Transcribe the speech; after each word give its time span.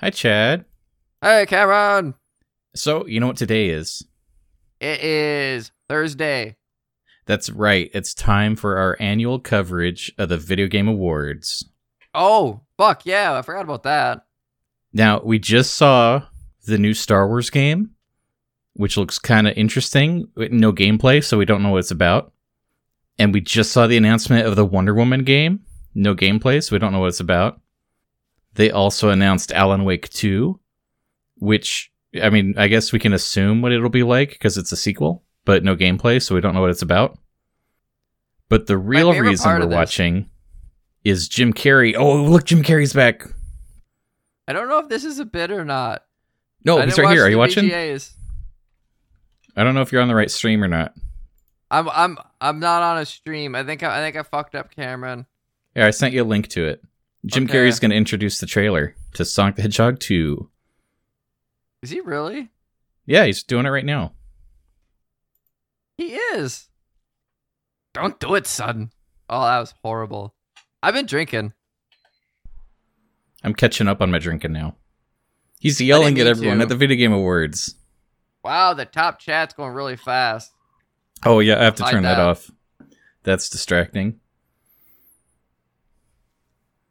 Hi, 0.00 0.08
Chad. 0.08 0.64
Hey, 1.20 1.44
Cameron. 1.44 2.14
So, 2.74 3.04
you 3.04 3.20
know 3.20 3.26
what 3.26 3.36
today 3.36 3.68
is? 3.68 4.02
It 4.80 5.04
is 5.04 5.72
Thursday. 5.90 6.56
That's 7.26 7.50
right. 7.50 7.90
It's 7.92 8.14
time 8.14 8.56
for 8.56 8.78
our 8.78 8.96
annual 8.98 9.38
coverage 9.38 10.10
of 10.16 10.30
the 10.30 10.38
Video 10.38 10.68
Game 10.68 10.88
Awards. 10.88 11.68
Oh, 12.14 12.62
fuck 12.78 13.04
yeah. 13.04 13.36
I 13.36 13.42
forgot 13.42 13.64
about 13.64 13.82
that. 13.82 14.24
Now, 14.94 15.20
we 15.20 15.38
just 15.38 15.74
saw 15.74 16.22
the 16.64 16.78
new 16.78 16.94
Star 16.94 17.28
Wars 17.28 17.50
game, 17.50 17.90
which 18.72 18.96
looks 18.96 19.18
kind 19.18 19.46
of 19.46 19.54
interesting. 19.58 20.28
No 20.34 20.72
gameplay, 20.72 21.22
so 21.22 21.36
we 21.36 21.44
don't 21.44 21.62
know 21.62 21.72
what 21.72 21.80
it's 21.80 21.90
about. 21.90 22.32
And 23.18 23.34
we 23.34 23.42
just 23.42 23.70
saw 23.70 23.86
the 23.86 23.98
announcement 23.98 24.46
of 24.46 24.56
the 24.56 24.64
Wonder 24.64 24.94
Woman 24.94 25.24
game. 25.24 25.60
No 25.94 26.14
gameplay, 26.14 26.64
so 26.64 26.74
we 26.74 26.78
don't 26.78 26.92
know 26.92 27.00
what 27.00 27.08
it's 27.08 27.20
about. 27.20 27.60
They 28.54 28.70
also 28.70 29.10
announced 29.10 29.52
Alan 29.52 29.84
Wake 29.84 30.08
2, 30.08 30.58
which, 31.36 31.92
I 32.20 32.30
mean, 32.30 32.54
I 32.56 32.68
guess 32.68 32.92
we 32.92 32.98
can 32.98 33.12
assume 33.12 33.62
what 33.62 33.72
it'll 33.72 33.88
be 33.88 34.02
like 34.02 34.30
because 34.30 34.58
it's 34.58 34.72
a 34.72 34.76
sequel, 34.76 35.22
but 35.44 35.64
no 35.64 35.76
gameplay, 35.76 36.20
so 36.22 36.34
we 36.34 36.40
don't 36.40 36.54
know 36.54 36.60
what 36.60 36.70
it's 36.70 36.82
about. 36.82 37.18
But 38.48 38.66
the 38.66 38.76
real 38.76 39.12
reason 39.12 39.60
we're 39.60 39.66
watching 39.68 40.28
is 41.04 41.28
Jim 41.28 41.52
Carrey. 41.52 41.94
Oh, 41.96 42.24
look, 42.24 42.44
Jim 42.44 42.62
Carrey's 42.62 42.92
back. 42.92 43.22
I 44.48 44.52
don't 44.52 44.68
know 44.68 44.78
if 44.78 44.88
this 44.88 45.04
is 45.04 45.20
a 45.20 45.24
bit 45.24 45.52
or 45.52 45.64
not. 45.64 46.04
No, 46.64 46.80
he's 46.80 46.98
right 46.98 47.12
here. 47.12 47.24
Are 47.24 47.30
you 47.30 47.38
watching? 47.38 47.68
VGAs. 47.68 48.12
I 49.56 49.64
don't 49.64 49.74
know 49.74 49.82
if 49.82 49.92
you're 49.92 50.02
on 50.02 50.08
the 50.08 50.14
right 50.14 50.30
stream 50.30 50.62
or 50.62 50.68
not. 50.68 50.94
I'm 51.70 51.88
I'm 51.88 52.18
I'm 52.40 52.58
not 52.58 52.82
on 52.82 52.98
a 52.98 53.06
stream. 53.06 53.54
I 53.54 53.62
think 53.62 53.82
I, 53.82 53.98
I 53.98 54.02
think 54.02 54.16
I 54.16 54.22
fucked 54.22 54.54
up, 54.54 54.74
Cameron. 54.74 55.26
Yeah, 55.76 55.86
I 55.86 55.90
sent 55.90 56.14
you 56.14 56.22
a 56.22 56.24
link 56.24 56.48
to 56.48 56.66
it. 56.66 56.82
Jim 57.26 57.44
Okay. 57.44 57.54
Carrey's 57.54 57.78
going 57.78 57.90
to 57.90 57.96
introduce 57.96 58.38
the 58.38 58.46
trailer 58.46 58.94
to 59.14 59.24
Sonic 59.24 59.56
the 59.56 59.62
Hedgehog 59.62 60.00
2. 60.00 60.48
Is 61.82 61.90
he 61.90 62.00
really? 62.00 62.50
Yeah, 63.06 63.24
he's 63.26 63.42
doing 63.42 63.66
it 63.66 63.70
right 63.70 63.84
now. 63.84 64.12
He 65.98 66.14
is. 66.14 66.68
Don't 67.92 68.18
do 68.20 68.34
it, 68.34 68.46
son. 68.46 68.90
Oh, 69.28 69.42
that 69.44 69.58
was 69.60 69.74
horrible. 69.82 70.34
I've 70.82 70.94
been 70.94 71.06
drinking. 71.06 71.52
I'm 73.42 73.54
catching 73.54 73.88
up 73.88 74.00
on 74.00 74.10
my 74.10 74.18
drinking 74.18 74.52
now. 74.52 74.76
He's 75.58 75.80
yelling 75.80 76.18
at 76.18 76.26
everyone 76.26 76.58
to. 76.58 76.62
at 76.62 76.68
the 76.68 76.76
Video 76.76 76.96
Game 76.96 77.12
Awards. 77.12 77.74
Wow, 78.42 78.72
the 78.72 78.86
top 78.86 79.18
chat's 79.18 79.52
going 79.52 79.74
really 79.74 79.96
fast. 79.96 80.52
Oh, 81.24 81.40
yeah, 81.40 81.60
I 81.60 81.64
have 81.64 81.74
to 81.76 81.84
turn 81.84 82.02
that 82.04 82.16
that. 82.16 82.20
off. 82.26 82.50
That's 83.22 83.50
distracting. 83.50 84.20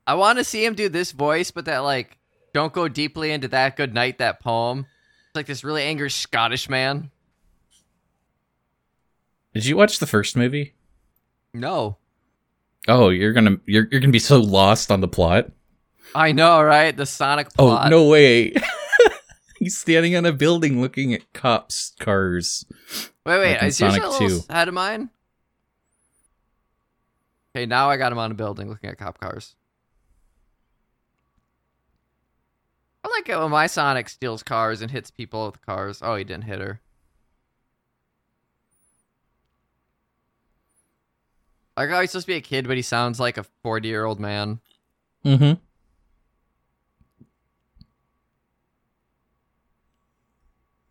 I 0.10 0.16
want 0.16 0.40
to 0.40 0.44
see 0.44 0.66
him 0.66 0.74
do 0.74 0.90
this 0.90 1.12
voice, 1.12 1.52
but 1.52 1.66
that 1.66 1.80
like 1.80 2.18
don't 2.52 2.74
go 2.74 2.88
deeply 2.88 3.30
into 3.30 3.48
that 3.50 3.78
good 3.78 3.94
night 3.94 4.18
that 4.18 4.40
poem. 4.40 4.88
It's 5.28 5.36
like 5.36 5.46
this 5.46 5.64
really 5.64 5.84
angry 5.84 6.10
Scottish 6.10 6.68
man. 6.68 7.12
Did 9.54 9.68
you 9.68 9.78
watch 9.78 10.00
the 10.00 10.08
first 10.08 10.36
movie? 10.36 10.74
No. 11.54 11.98
Oh, 12.88 13.10
you're 13.10 13.34
going 13.34 13.46
to 13.46 13.62
you're 13.68 13.88
you're 13.92 14.02
to 14.02 14.08
be 14.08 14.18
so 14.18 14.40
lost 14.40 14.90
on 14.90 15.02
the 15.02 15.08
plot. 15.08 15.52
I 16.16 16.32
know, 16.32 16.60
right? 16.60 16.98
The 16.98 17.06
Sonic 17.06 17.50
oh, 17.60 17.68
plot. 17.68 17.86
Oh, 17.86 17.90
no 17.90 18.08
way. 18.08 18.56
He's 19.60 19.78
standing 19.78 20.16
on 20.16 20.26
a 20.26 20.34
building 20.34 20.82
looking 20.82 21.14
at 21.14 21.32
cops' 21.34 21.94
cars. 22.00 22.66
Wait, 23.28 23.38
wait. 23.38 23.54
Like 23.58 23.64
Is 23.64 23.80
yours 23.80 23.94
Sonic 23.94 24.08
a 24.08 24.24
little 24.24 24.46
ahead 24.50 24.70
of 24.70 24.74
mine? 24.74 25.12
Okay, 27.56 27.68
now 27.68 27.92
I 27.92 27.98
got 27.98 28.12
him 28.12 28.18
on 28.18 28.32
a 28.32 28.34
building 28.34 28.70
looking 28.70 28.90
at 28.90 28.98
cop 28.98 29.20
cars. 29.20 29.56
I 32.99 32.99
like 33.12 33.30
it 33.30 33.38
when 33.38 33.52
my 33.52 33.68
Sonic 33.68 34.10
steals 34.10 34.44
cars 34.44 34.82
and 34.82 34.92
hits 34.92 35.12
people 35.12 35.46
with 35.46 35.62
cars. 35.66 36.00
Oh, 36.04 36.16
he 36.16 36.24
didn't 36.24 36.44
hit 36.46 36.60
her. 36.60 36.82
I 41.78 41.82
like 41.84 41.90
how 41.92 42.02
he's 42.02 42.12
supposed 42.12 42.26
to 42.26 42.32
be 42.34 42.38
a 42.38 42.42
kid, 42.42 42.68
but 42.68 42.76
he 42.76 42.82
sounds 42.84 43.20
like 43.20 43.38
a 43.38 43.46
40 43.64 43.88
year 43.88 44.04
old 44.06 44.20
man. 44.20 44.60
Mm-hmm. 45.26 45.54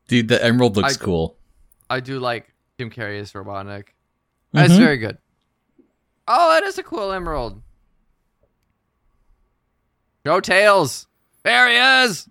Dude, 0.09 0.29
the 0.29 0.43
emerald 0.43 0.77
looks 0.77 0.97
I- 0.97 1.05
cool. 1.05 1.37
I 1.91 2.01
do 2.01 2.19
like 2.21 2.53
Jim 2.79 2.91
Carrey 2.91 3.19
as 3.19 3.33
Robotnik. 3.33 3.89
That's 4.53 4.77
very 4.77 4.99
good. 4.99 5.17
Oh, 6.27 6.51
that 6.51 6.63
is 6.65 6.77
a 6.79 6.83
cool 6.83 7.13
emerald. 7.13 7.63
Go 10.25 10.41
Tails. 10.41 11.08
There 11.49 11.69
he 11.71 12.05
is. 12.05 12.29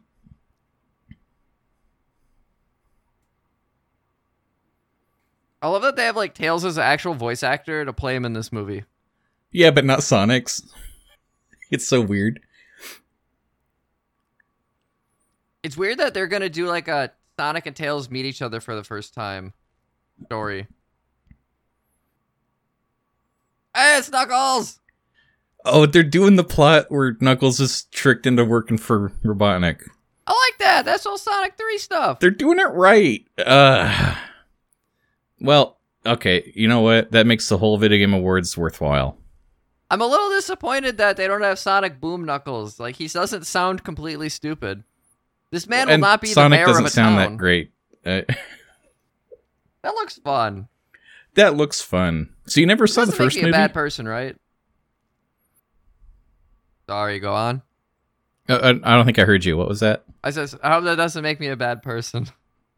I 5.60 5.70
love 5.70 5.82
that 5.82 5.96
they 5.96 6.06
have 6.06 6.16
like 6.16 6.36
Tails 6.36 6.64
as 6.64 6.78
an 6.78 6.84
actual 6.84 7.16
voice 7.16 7.42
actor 7.42 7.84
to 7.84 7.92
play 7.94 8.16
him 8.16 8.26
in 8.26 8.34
this 8.34 8.52
movie. 8.52 8.84
Yeah, 9.52 9.72
but 9.72 9.86
not 9.86 10.04
Sonic's. 10.04 10.62
It's 11.72 11.88
so 11.88 12.00
weird. 12.00 12.42
It's 15.64 15.76
weird 15.76 15.98
that 15.98 16.14
they're 16.14 16.28
gonna 16.28 16.48
do 16.48 16.68
like 16.68 16.88
a 16.88 17.12
Sonic 17.40 17.66
and 17.66 17.76
Tails 17.76 18.12
meet 18.12 18.28
each 18.28 18.44
other 18.44 18.62
for 18.62 18.76
the 18.76 18.84
first 18.84 19.16
time 19.16 19.54
story. 20.26 20.68
Hey, 23.76 23.98
it's 23.98 24.12
Knuckles. 24.12 24.80
Oh, 25.70 25.86
they're 25.86 26.04
doing 26.04 26.36
the 26.36 26.44
plot 26.44 26.86
where 26.90 27.16
Knuckles 27.20 27.60
is 27.60 27.84
tricked 27.86 28.26
into 28.26 28.44
working 28.46 28.78
for 28.78 29.10
Robotnik. 29.24 29.82
I 30.26 30.32
like 30.32 30.60
that. 30.60 30.86
That's 30.86 31.06
all 31.06 31.18
Sonic 31.18 31.58
3 31.58 31.78
stuff. 31.78 32.20
They're 32.20 32.32
doing 32.32 32.60
it 32.60 32.70
right. 32.74 33.26
Uh, 33.38 34.16
well, 35.40 35.78
okay. 36.06 36.52
You 36.56 36.68
know 36.68 36.82
what? 36.82 37.12
That 37.12 37.28
makes 37.28 37.48
the 37.48 37.58
whole 37.58 37.78
Video 37.78 37.98
Game 37.98 38.14
Awards 38.14 38.58
worthwhile. 38.58 39.18
I'm 39.90 40.02
a 40.02 40.06
little 40.08 40.30
disappointed 40.30 40.98
that 40.98 41.16
they 41.16 41.28
don't 41.28 41.44
have 41.44 41.60
Sonic 41.60 42.02
Boom 42.02 42.26
Knuckles. 42.26 42.80
Like 42.80 42.96
he 42.98 43.08
doesn't 43.08 43.48
sound 43.48 43.84
completely 43.84 44.28
stupid. 44.30 44.84
This 45.52 45.68
man 45.68 45.88
will 45.88 45.98
not 45.98 46.20
be 46.22 46.28
Sonic 46.28 46.58
the 46.60 46.66
mayor 46.66 46.66
doesn't 46.66 46.90
sound 46.90 47.18
that 47.18 47.38
great. 47.38 47.72
Uh, 48.06 48.22
That 49.82 49.94
looks 49.94 50.18
fun. 50.18 50.68
that 51.36 51.56
looks 51.56 51.80
fun. 51.80 52.34
So 52.48 52.60
you 52.60 52.68
never 52.68 52.88
saw 52.88 53.06
the 53.06 53.14
first 53.14 53.38
movie? 53.38 53.50
a 53.50 53.54
bad 53.54 53.74
person, 53.74 54.06
right? 54.08 54.36
Sorry, 56.88 57.20
go 57.20 57.34
on. 57.34 57.62
Uh, 58.50 58.54
uh, 58.54 58.74
I 58.84 58.96
don't 58.96 59.06
think 59.06 59.20
I 59.20 59.26
heard 59.26 59.44
you. 59.46 59.58
What 59.58 59.68
was 59.68 59.82
that? 59.82 60.04
I 60.24 60.32
says 60.32 60.56
I 60.64 60.74
hope 60.74 60.86
that 60.86 60.96
doesn't 60.96 61.22
make 61.24 61.40
me 61.40 61.48
a 61.48 61.56
bad 61.58 61.84
person. 61.84 62.28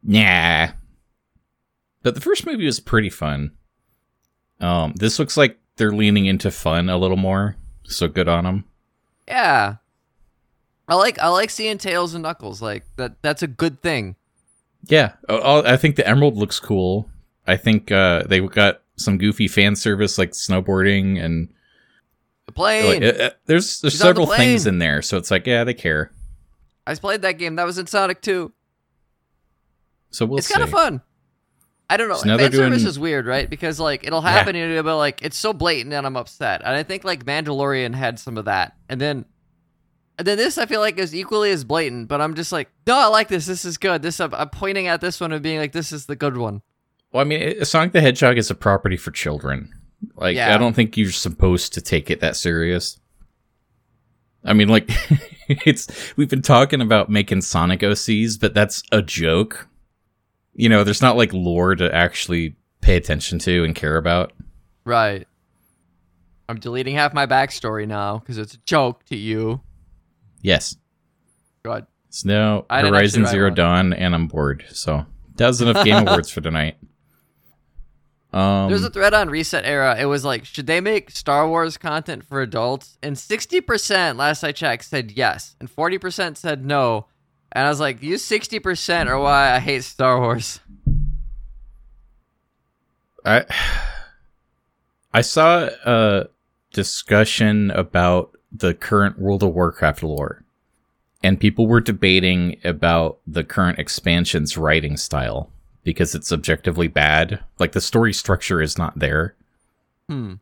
Nah. 0.03 0.69
But 2.03 2.15
the 2.15 2.21
first 2.21 2.45
movie 2.45 2.65
was 2.65 2.79
pretty 2.79 3.09
fun. 3.09 3.51
Um, 4.61 4.93
this 4.95 5.19
looks 5.19 5.35
like 5.37 5.57
they're 5.75 5.91
leaning 5.91 6.25
into 6.25 6.51
fun 6.51 6.89
a 6.89 6.97
little 6.97 7.17
more. 7.17 7.55
So 7.83 8.07
good 8.07 8.27
on 8.27 8.45
them. 8.45 8.65
Yeah. 9.27 9.75
I 10.87 10.95
like 10.95 11.19
I 11.19 11.27
like 11.27 11.49
seeing 11.49 11.77
Tails 11.77 12.13
and 12.13 12.23
Knuckles. 12.23 12.61
Like 12.61 12.85
that 12.95 13.21
that's 13.21 13.43
a 13.43 13.47
good 13.47 13.81
thing. 13.81 14.15
Yeah, 14.85 15.13
Oh, 15.27 15.39
oh, 15.43 15.63
I 15.65 15.75
think 15.75 15.97
the 15.97 16.07
Emerald 16.07 16.37
looks 16.37 16.59
cool. 16.59 17.09
I 17.45 17.57
think 17.57 17.91
uh, 17.91 18.23
they 18.23 18.39
got 18.39 18.81
some 18.95 19.17
goofy 19.17 19.47
fan 19.49 19.75
service 19.75 20.17
like 20.17 20.31
snowboarding 20.31 21.21
and 21.21 21.49
The 22.49 22.53
plane. 22.53 23.03
like, 23.03 23.03
uh, 23.03 23.23
uh, 23.25 23.29
there's 23.45 23.79
there's 23.79 23.93
He's 23.93 24.01
on 24.01 24.07
the 24.07 24.21
several 24.21 24.25
things 24.25 24.65
in 24.65 24.79
there. 24.79 25.03
So 25.03 25.17
it's 25.17 25.29
like 25.29 25.45
yeah, 25.45 25.63
they 25.63 25.75
care. 25.75 26.11
I 26.87 26.95
played 26.95 27.21
that 27.21 27.33
game. 27.33 27.57
That 27.57 27.67
was 27.67 27.77
in 27.77 27.85
Sonic 27.85 28.23
2. 28.23 28.51
So 30.09 30.25
we'll 30.25 30.37
see. 30.37 30.39
it's 30.39 30.51
kind 30.51 30.63
of 30.63 30.71
fun. 30.71 31.01
I 31.91 31.97
don't 31.97 32.09
know. 32.09 32.15
So 32.15 32.23
Fan 32.23 32.51
service 32.51 32.79
doing- 32.79 32.87
is 32.89 32.97
weird, 32.97 33.27
right? 33.27 33.47
Because 33.47 33.79
like 33.79 34.03
it'll 34.03 34.21
happen 34.21 34.55
and 34.55 34.71
it'll 34.71 34.81
be 34.81 34.89
like 34.93 35.21
it's 35.21 35.37
so 35.37 35.53
blatant 35.53 35.93
and 35.93 36.07
I'm 36.07 36.17
upset. 36.17 36.61
And 36.65 36.75
I 36.75 36.81
think 36.81 37.03
like 37.03 37.23
Mandalorian 37.23 37.93
had 37.93 38.17
some 38.17 38.35
of 38.35 38.45
that. 38.45 38.75
And 38.89 38.99
then 38.99 39.25
and 40.17 40.27
then 40.27 40.39
this 40.39 40.57
I 40.57 40.65
feel 40.65 40.79
like 40.79 40.97
is 40.97 41.13
equally 41.13 41.51
as 41.51 41.63
blatant, 41.63 42.07
but 42.07 42.19
I'm 42.19 42.33
just 42.33 42.51
like, 42.51 42.71
no, 42.87 42.97
I 42.97 43.05
like 43.05 43.27
this. 43.27 43.45
This 43.45 43.63
is 43.63 43.77
good. 43.77 44.01
This 44.01 44.19
I'm, 44.19 44.33
I'm 44.33 44.49
pointing 44.49 44.87
at 44.87 45.01
this 45.01 45.21
one 45.21 45.31
and 45.31 45.43
being 45.43 45.59
like, 45.59 45.73
this 45.73 45.91
is 45.91 46.07
the 46.07 46.15
good 46.15 46.37
one. 46.37 46.63
Well, 47.11 47.21
I 47.21 47.25
mean, 47.25 47.63
Sonic 47.63 47.91
the 47.91 48.01
Hedgehog 48.01 48.39
is 48.39 48.49
a 48.49 48.55
property 48.55 48.97
for 48.97 49.11
children. 49.11 49.71
Like, 50.15 50.35
Yeah. 50.35 50.53
I 50.53 50.57
don't 50.57 50.73
think 50.75 50.97
you're 50.97 51.11
supposed 51.11 51.73
to 51.73 51.81
take 51.81 52.09
it 52.09 52.19
that 52.21 52.35
serious. 52.35 52.99
I 54.43 54.53
mean, 54.53 54.69
like, 54.69 54.89
it's 55.49 55.87
we've 56.15 56.29
been 56.29 56.41
talking 56.41 56.81
about 56.81 57.09
making 57.09 57.41
Sonic 57.41 57.81
OCs, 57.81 58.39
but 58.39 58.53
that's 58.53 58.83
a 58.91 59.01
joke. 59.01 59.67
You 60.53 60.69
know, 60.69 60.83
there's 60.83 61.01
not 61.01 61.17
like 61.17 61.33
lore 61.33 61.75
to 61.75 61.93
actually 61.93 62.55
pay 62.81 62.95
attention 62.95 63.39
to 63.39 63.63
and 63.63 63.75
care 63.75 63.97
about. 63.97 64.33
Right. 64.85 65.27
I'm 66.47 66.59
deleting 66.59 66.95
half 66.95 67.13
my 67.13 67.25
backstory 67.27 67.87
now 67.87 68.17
because 68.19 68.37
it's 68.37 68.55
a 68.55 68.59
joke 68.59 69.05
to 69.05 69.15
you. 69.17 69.61
Yes, 70.41 70.75
Good. 71.63 71.85
it's 72.07 72.23
now 72.25 72.65
Horizon 72.71 73.25
Zero 73.25 73.49
one. 73.49 73.55
Dawn, 73.55 73.93
and 73.93 74.15
I'm 74.15 74.27
bored. 74.27 74.65
So 74.71 75.05
that 75.35 75.47
was 75.47 75.61
enough 75.61 75.83
Game 75.85 75.95
Awards 76.07 76.31
for 76.31 76.41
tonight. 76.41 76.77
Um, 78.31 78.69
There's 78.69 78.83
a 78.83 78.89
thread 78.89 79.13
on 79.13 79.29
ResetEra. 79.29 79.99
It 79.99 80.05
was 80.05 80.23
like, 80.23 80.45
should 80.45 80.67
they 80.67 80.81
make 80.81 81.09
Star 81.09 81.47
Wars 81.47 81.77
content 81.77 82.23
for 82.23 82.41
adults? 82.41 82.97
And 83.01 83.15
60%, 83.15 84.17
last 84.17 84.43
I 84.43 84.51
checked, 84.51 84.85
said 84.85 85.11
yes. 85.11 85.55
And 85.59 85.73
40% 85.73 86.37
said 86.37 86.63
no. 86.63 87.07
And 87.51 87.65
I 87.65 87.69
was 87.69 87.79
like, 87.79 88.03
you 88.03 88.15
60% 88.15 89.07
are 89.07 89.19
why 89.19 89.55
I 89.55 89.59
hate 89.59 89.83
Star 89.83 90.19
Wars. 90.19 90.59
I 93.25 93.45
I 95.13 95.21
saw 95.21 95.69
a 95.85 96.27
discussion 96.71 97.71
about 97.71 98.31
the 98.51 98.73
current 98.73 99.19
World 99.19 99.43
of 99.43 99.53
Warcraft 99.53 100.03
lore, 100.03 100.43
and 101.23 101.39
people 101.39 101.67
were 101.67 101.81
debating 101.81 102.57
about 102.63 103.19
the 103.27 103.43
current 103.43 103.79
expansion's 103.79 104.57
writing 104.57 104.95
style 104.95 105.49
because 105.89 106.13
it's 106.13 106.31
objectively 106.31 106.87
bad. 106.87 107.43
Like 107.57 107.71
the 107.71 107.81
story 107.81 108.13
structure 108.13 108.61
is 108.61 108.77
not 108.77 108.99
there. 108.99 109.35
Hmm. 110.07 110.35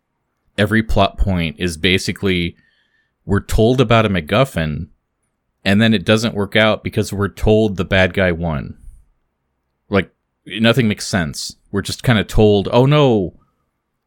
Every 0.58 0.84
plot 0.84 1.18
point 1.18 1.56
is 1.58 1.78
basically 1.78 2.58
we're 3.26 3.40
told 3.40 3.80
about 3.80 4.06
a 4.06 4.10
MacGuffin, 4.10 4.90
and 5.64 5.82
then 5.82 5.94
it 5.94 6.04
doesn't 6.04 6.36
work 6.36 6.58
out 6.58 6.84
because 6.84 7.14
we're 7.14 7.30
told 7.30 7.78
the 7.78 7.86
bad 7.86 8.14
guy 8.14 8.34
won. 8.34 8.78
Like 9.90 10.14
nothing 10.46 10.90
makes 10.90 11.08
sense. 11.08 11.56
We're 11.72 11.82
just 11.82 12.04
kind 12.04 12.20
of 12.20 12.28
told, 12.28 12.68
"Oh 12.74 12.86
no, 12.86 13.40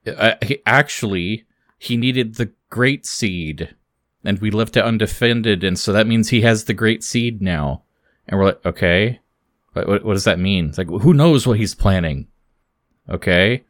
uh, 0.06 0.34
he, 0.42 0.60
actually 0.66 1.46
he 1.78 1.96
needed 1.96 2.34
the 2.34 2.52
great 2.69 3.06
seed 3.06 3.75
and 4.25 4.38
we 4.40 4.50
left 4.50 4.76
it 4.76 4.84
undefended 4.84 5.64
and 5.64 5.78
so 5.78 5.92
that 5.92 6.06
means 6.06 6.28
he 6.28 6.42
has 6.42 6.64
the 6.64 6.75
great 6.75 7.02
seed 7.02 7.42
now 7.42 7.82
and 8.28 8.38
we're 8.38 8.46
like 8.46 8.64
okay 8.64 9.20
what, 9.72 9.87
what, 9.87 10.05
what 10.05 10.14
does 10.14 10.25
that 10.25 10.38
mean? 10.38 10.69
It's 10.69 10.78
like 10.78 10.88
who 10.88 11.14
knows 11.14 11.46
what 11.46 11.58
he's 11.58 11.75
planning? 11.75 12.28
Okay? 13.08 13.64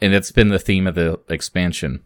And 0.00 0.14
it's 0.14 0.32
been 0.32 0.48
the 0.48 0.58
theme 0.58 0.86
of 0.86 0.94
the 0.94 1.20
expansion. 1.28 2.02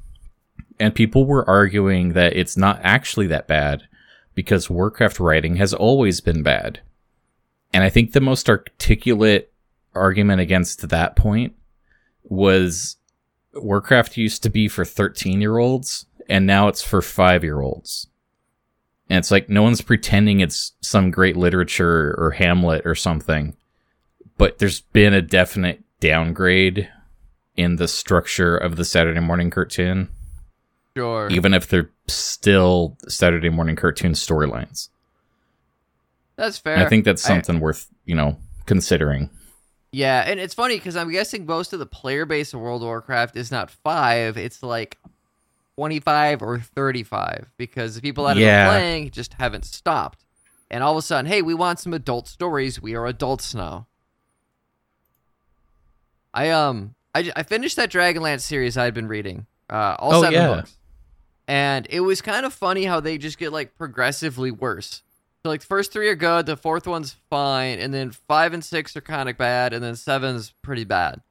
And 0.79 0.95
people 0.95 1.27
were 1.27 1.49
arguing 1.49 2.13
that 2.13 2.37
it's 2.37 2.57
not 2.57 2.81
actually 2.83 3.27
that 3.29 3.49
bad 3.49 3.89
because 4.35 4.71
warcraft 4.71 5.19
writing 5.19 5.57
has 5.57 5.75
always 5.75 6.21
been 6.21 6.43
bad. 6.43 6.81
And 7.73 7.85
i 7.85 7.91
think 7.91 8.13
the 8.13 8.21
most 8.21 8.49
articulate 8.49 9.53
argument 9.95 10.41
against 10.41 10.89
that 10.89 11.17
point 11.17 11.55
was 12.23 12.97
Warcraft 13.55 14.17
used 14.17 14.43
to 14.43 14.51
be 14.51 14.69
for 14.69 14.85
13 14.85 15.41
year 15.41 15.59
olds, 15.59 16.07
and 16.29 16.47
now 16.47 16.69
it's 16.69 16.83
for 16.83 17.03
five 17.03 17.43
year 17.43 17.61
olds. 17.61 18.09
And 19.11 19.19
it's 19.19 19.31
like 19.31 19.49
no 19.49 19.63
one's 19.63 19.81
pretending 19.81 20.41
it's 20.41 20.73
some 20.83 21.11
great 21.11 21.37
literature 21.37 22.15
or 22.19 22.33
Hamlet 22.33 22.85
or 22.85 22.95
something, 22.95 23.57
but 24.37 24.59
there's 24.59 24.81
been 24.83 25.15
a 25.15 25.23
definite 25.23 25.83
downgrade 26.01 26.89
in 27.57 27.77
the 27.77 27.89
structure 27.89 28.57
of 28.57 28.77
the 28.77 28.85
Saturday 28.85 29.21
morning 29.21 29.51
cartoon, 29.51 30.09
Sure. 30.97 31.29
even 31.31 31.55
if 31.55 31.67
they're 31.69 31.91
still 32.07 32.97
Saturday 33.09 33.49
morning 33.49 33.77
cartoon 33.77 34.13
storylines. 34.13 34.91
That's 36.37 36.59
fair. 36.59 36.77
I 36.79 36.89
think 36.89 37.05
that's 37.05 37.25
I- 37.25 37.29
something 37.29 37.61
worth, 37.61 37.89
you 38.05 38.15
know, 38.15 38.37
considering. 38.67 39.31
Yeah, 39.91 40.23
and 40.27 40.39
it's 40.39 40.53
funny 40.55 40.77
because 40.77 40.97
I'm 40.97 41.11
guessing 41.11 41.47
most 41.47 41.73
of 41.73 41.79
the 41.79 41.87
player 41.87 42.27
base 42.27 42.53
of 42.53 42.61
World 42.61 42.83
of 42.83 42.87
Warcraft 42.89 43.37
is 43.37 43.51
not 43.51 43.71
five; 43.71 44.37
it's 44.37 44.63
like 44.63 44.99
twenty-five 45.79 46.43
or 46.43 46.59
thirty-five 46.59 47.53
because 47.57 47.95
the 47.95 48.01
people 48.01 48.25
that 48.25 48.31
have 48.37 48.39
Yeah. 48.39 48.65
been 48.65 48.71
playing 48.73 49.11
just 49.13 49.35
haven't 49.35 49.65
stopped. 49.65 50.25
And 50.71 50.83
all 50.83 50.91
of 50.93 50.99
a 50.99 51.03
sudden, 51.03 51.27
hey, 51.31 51.41
we 51.41 51.55
want 51.55 51.79
some 51.79 51.95
adult 51.95 52.27
stories. 52.27 52.83
We 52.83 52.97
are 52.97 53.07
adults 53.07 53.55
now. 53.55 53.87
I 56.35 56.51
um, 56.51 56.95
I, 57.15 57.31
I 57.37 57.43
finished 57.45 57.77
that 57.77 57.91
Dragonlance 57.93 58.41
series 58.41 58.77
I 58.77 58.85
had 58.85 58.95
been 58.95 59.07
reading, 59.07 59.47
uh, 59.71 59.95
all 60.01 60.15
Oh, 60.17 60.21
seven 60.23 60.35
yeah. 60.35 60.47
books, 60.57 60.77
and 61.47 61.87
it 61.91 62.01
was 62.01 62.21
kind 62.21 62.45
of 62.45 62.53
funny 62.53 62.85
how 62.85 62.99
they 63.01 63.17
just 63.17 63.39
get 63.39 63.53
like 63.53 63.77
progressively 63.79 64.51
worse. 64.51 65.03
So 65.45 65.49
like 65.51 65.61
the 65.61 65.67
first 65.67 65.93
three 65.93 66.09
are 66.09 66.17
good, 66.17 66.47
the 66.47 66.57
fourth 66.57 66.87
one's 66.89 67.15
fine, 67.31 67.79
and 67.79 67.95
then 67.95 68.11
five 68.11 68.53
and 68.53 68.65
six 68.65 68.97
are 68.97 69.01
kind 69.01 69.29
of 69.29 69.39
bad, 69.39 69.73
and 69.73 69.83
then 69.83 69.95
seven's 69.95 70.53
pretty 70.63 70.85
bad. 70.85 71.23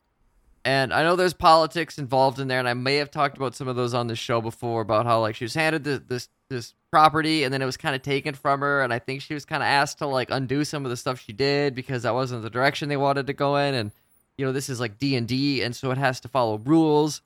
And 0.67 0.93
I 0.93 1.01
know 1.01 1.15
there's 1.15 1.33
politics 1.33 1.97
involved 1.97 2.41
in 2.41 2.49
there, 2.49 2.59
and 2.59 2.67
I 2.67 2.73
may 2.73 2.97
have 2.97 3.09
talked 3.09 3.37
about 3.37 3.55
some 3.55 3.69
of 3.69 3.77
those 3.77 3.93
on 3.93 4.07
the 4.07 4.17
show 4.17 4.41
before 4.41 4.81
about 4.81 5.05
how 5.05 5.21
like 5.21 5.33
she 5.33 5.45
was 5.45 5.53
handed 5.53 5.85
this 5.85 6.01
this, 6.09 6.29
this 6.49 6.73
property, 6.91 7.45
and 7.45 7.53
then 7.53 7.61
it 7.61 7.65
was 7.65 7.77
kind 7.77 7.95
of 7.95 8.01
taken 8.01 8.35
from 8.35 8.59
her, 8.59 8.81
and 8.81 8.91
I 8.91 8.99
think 8.99 9.21
she 9.21 9.33
was 9.33 9.45
kind 9.45 9.63
of 9.63 9.67
asked 9.67 9.99
to 9.99 10.07
like 10.07 10.29
undo 10.29 10.65
some 10.65 10.83
of 10.83 10.89
the 10.89 10.97
stuff 10.97 11.21
she 11.21 11.31
did 11.31 11.73
because 11.73 12.03
that 12.03 12.13
wasn't 12.13 12.43
the 12.43 12.49
direction 12.49 12.89
they 12.89 12.97
wanted 12.97 13.27
to 13.27 13.33
go 13.33 13.55
in, 13.55 13.75
and 13.75 13.93
you 14.37 14.45
know 14.45 14.51
this 14.51 14.67
is 14.67 14.77
like 14.77 14.97
D 14.97 15.15
and 15.15 15.25
D, 15.25 15.61
and 15.61 15.73
so 15.73 15.89
it 15.91 15.97
has 15.97 16.19
to 16.19 16.27
follow 16.27 16.57
rules, 16.57 17.21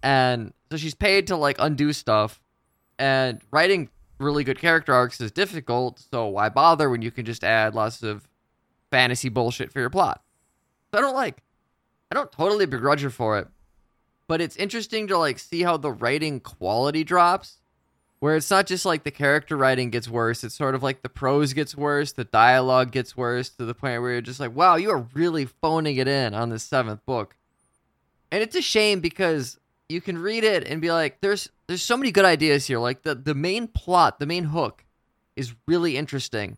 and 0.00 0.52
so 0.70 0.76
she's 0.76 0.94
paid 0.94 1.26
to 1.26 1.36
like 1.36 1.56
undo 1.58 1.92
stuff, 1.92 2.40
and 2.96 3.40
writing 3.50 3.88
really 4.20 4.44
good 4.44 4.60
character 4.60 4.94
arcs 4.94 5.20
is 5.20 5.32
difficult, 5.32 5.98
so 5.98 6.28
why 6.28 6.48
bother 6.48 6.88
when 6.88 7.02
you 7.02 7.10
can 7.10 7.24
just 7.24 7.42
add 7.42 7.74
lots 7.74 8.04
of 8.04 8.28
fantasy 8.92 9.30
bullshit 9.30 9.72
for 9.72 9.80
your 9.80 9.90
plot? 9.90 10.22
So 10.92 10.98
I 10.98 11.00
don't 11.00 11.16
like 11.16 11.42
I 12.10 12.14
don't 12.14 12.32
totally 12.32 12.66
begrudge 12.66 13.02
her 13.02 13.10
for 13.10 13.38
it, 13.38 13.48
but 14.28 14.40
it's 14.40 14.56
interesting 14.56 15.06
to 15.08 15.18
like 15.18 15.38
see 15.38 15.62
how 15.62 15.76
the 15.76 15.92
writing 15.92 16.40
quality 16.40 17.04
drops. 17.04 17.58
Where 18.20 18.36
it's 18.36 18.50
not 18.50 18.66
just 18.66 18.86
like 18.86 19.04
the 19.04 19.10
character 19.10 19.54
writing 19.54 19.90
gets 19.90 20.08
worse, 20.08 20.44
it's 20.44 20.54
sort 20.54 20.74
of 20.74 20.82
like 20.82 21.02
the 21.02 21.10
prose 21.10 21.52
gets 21.52 21.76
worse, 21.76 22.12
the 22.12 22.24
dialogue 22.24 22.90
gets 22.90 23.14
worse 23.14 23.50
to 23.50 23.66
the 23.66 23.74
point 23.74 24.00
where 24.00 24.12
you're 24.12 24.22
just 24.22 24.40
like, 24.40 24.56
wow, 24.56 24.76
you 24.76 24.90
are 24.90 25.06
really 25.12 25.44
phoning 25.44 25.96
it 25.96 26.08
in 26.08 26.32
on 26.32 26.48
this 26.48 26.62
seventh 26.62 27.04
book. 27.04 27.36
And 28.32 28.42
it's 28.42 28.56
a 28.56 28.62
shame 28.62 29.00
because 29.00 29.58
you 29.90 30.00
can 30.00 30.16
read 30.16 30.42
it 30.42 30.66
and 30.66 30.80
be 30.80 30.90
like, 30.90 31.20
there's 31.20 31.50
there's 31.66 31.82
so 31.82 31.96
many 31.96 32.12
good 32.12 32.24
ideas 32.24 32.66
here. 32.66 32.78
Like 32.78 33.02
the, 33.02 33.14
the 33.14 33.34
main 33.34 33.68
plot, 33.68 34.18
the 34.18 34.26
main 34.26 34.44
hook 34.44 34.84
is 35.36 35.54
really 35.66 35.96
interesting. 35.96 36.56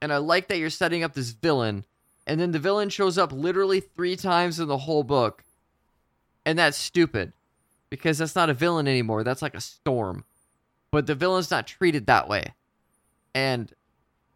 And 0.00 0.12
I 0.12 0.18
like 0.18 0.48
that 0.48 0.58
you're 0.58 0.70
setting 0.70 1.02
up 1.02 1.14
this 1.14 1.30
villain, 1.30 1.84
and 2.28 2.40
then 2.40 2.52
the 2.52 2.58
villain 2.60 2.88
shows 2.90 3.18
up 3.18 3.32
literally 3.32 3.80
three 3.80 4.14
times 4.14 4.60
in 4.60 4.68
the 4.68 4.78
whole 4.78 5.02
book. 5.02 5.42
And 6.46 6.58
that's 6.58 6.78
stupid. 6.78 7.32
Because 7.90 8.18
that's 8.18 8.36
not 8.36 8.50
a 8.50 8.54
villain 8.54 8.86
anymore. 8.86 9.24
That's 9.24 9.42
like 9.42 9.54
a 9.54 9.60
storm. 9.60 10.24
But 10.90 11.06
the 11.06 11.14
villain's 11.14 11.50
not 11.50 11.66
treated 11.66 12.06
that 12.06 12.28
way. 12.28 12.54
And 13.34 13.72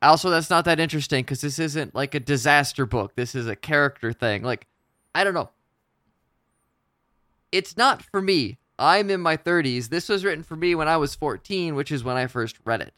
also 0.00 0.30
that's 0.30 0.50
not 0.50 0.64
that 0.64 0.80
interesting 0.80 1.22
because 1.22 1.42
this 1.42 1.58
isn't 1.58 1.94
like 1.94 2.14
a 2.14 2.20
disaster 2.20 2.86
book. 2.86 3.14
This 3.14 3.34
is 3.34 3.46
a 3.46 3.54
character 3.54 4.12
thing. 4.12 4.42
Like, 4.42 4.66
I 5.14 5.22
don't 5.22 5.34
know 5.34 5.50
it's 7.52 7.76
not 7.76 8.02
for 8.02 8.20
me. 8.20 8.58
I'm 8.78 9.10
in 9.10 9.20
my 9.20 9.36
30s. 9.36 9.90
This 9.90 10.08
was 10.08 10.24
written 10.24 10.42
for 10.42 10.56
me 10.56 10.74
when 10.74 10.88
I 10.88 10.96
was 10.96 11.14
14, 11.14 11.74
which 11.76 11.92
is 11.92 12.02
when 12.02 12.16
I 12.16 12.26
first 12.26 12.56
read 12.64 12.80
it. 12.80 12.94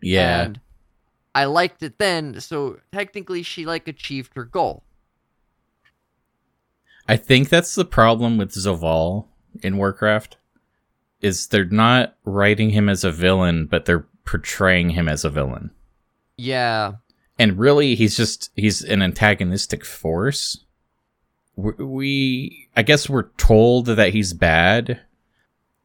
Yeah. 0.00 0.42
And 0.42 0.60
I 1.36 1.44
liked 1.44 1.82
it 1.82 1.98
then, 1.98 2.40
so 2.40 2.78
technically 2.92 3.42
she 3.42 3.66
like 3.66 3.88
achieved 3.88 4.32
her 4.36 4.44
goal. 4.44 4.84
I 7.06 7.18
think 7.18 7.50
that's 7.50 7.74
the 7.74 7.84
problem 7.84 8.38
with 8.38 8.52
Zovaal 8.52 9.26
in 9.62 9.76
Warcraft 9.76 10.38
is 11.20 11.48
they're 11.48 11.66
not 11.66 12.16
writing 12.24 12.70
him 12.70 12.88
as 12.88 13.04
a 13.04 13.12
villain, 13.12 13.66
but 13.66 13.84
they're 13.84 14.06
portraying 14.24 14.90
him 14.90 15.10
as 15.10 15.26
a 15.26 15.30
villain. 15.30 15.72
Yeah. 16.38 16.94
And 17.38 17.58
really 17.58 17.96
he's 17.96 18.16
just 18.16 18.50
he's 18.56 18.82
an 18.82 19.02
antagonistic 19.02 19.84
force. 19.84 20.64
We, 21.54 21.72
we 21.84 22.68
I 22.74 22.82
guess 22.82 23.10
we're 23.10 23.28
told 23.36 23.86
that 23.86 24.14
he's 24.14 24.32
bad, 24.32 25.02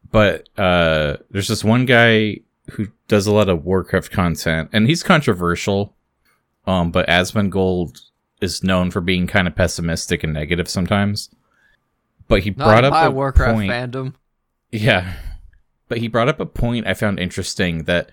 but 0.09 0.47
uh 0.57 1.17
there's 1.29 1.49
this 1.49 1.65
one 1.65 1.85
guy 1.85 2.37
who 2.71 2.87
does 3.07 3.27
a 3.27 3.31
lot 3.33 3.49
of 3.49 3.65
Warcraft 3.65 4.11
content 4.11 4.69
and 4.71 4.87
he's 4.87 5.03
controversial. 5.03 5.95
Um 6.65 6.91
but 6.91 7.07
Asmongold 7.07 8.01
is 8.41 8.63
known 8.63 8.91
for 8.91 9.01
being 9.01 9.27
kind 9.27 9.47
of 9.47 9.55
pessimistic 9.55 10.23
and 10.23 10.33
negative 10.33 10.69
sometimes. 10.69 11.29
But 12.27 12.41
he 12.43 12.51
Not 12.51 12.57
brought 12.65 12.83
up 12.85 13.05
a 13.05 13.11
Warcraft 13.11 13.53
point. 13.55 13.71
fandom. 13.71 14.13
Yeah. 14.71 15.13
But 15.87 15.97
he 15.97 16.07
brought 16.07 16.29
up 16.29 16.39
a 16.39 16.45
point 16.45 16.87
I 16.87 16.93
found 16.93 17.19
interesting 17.19 17.83
that 17.85 18.11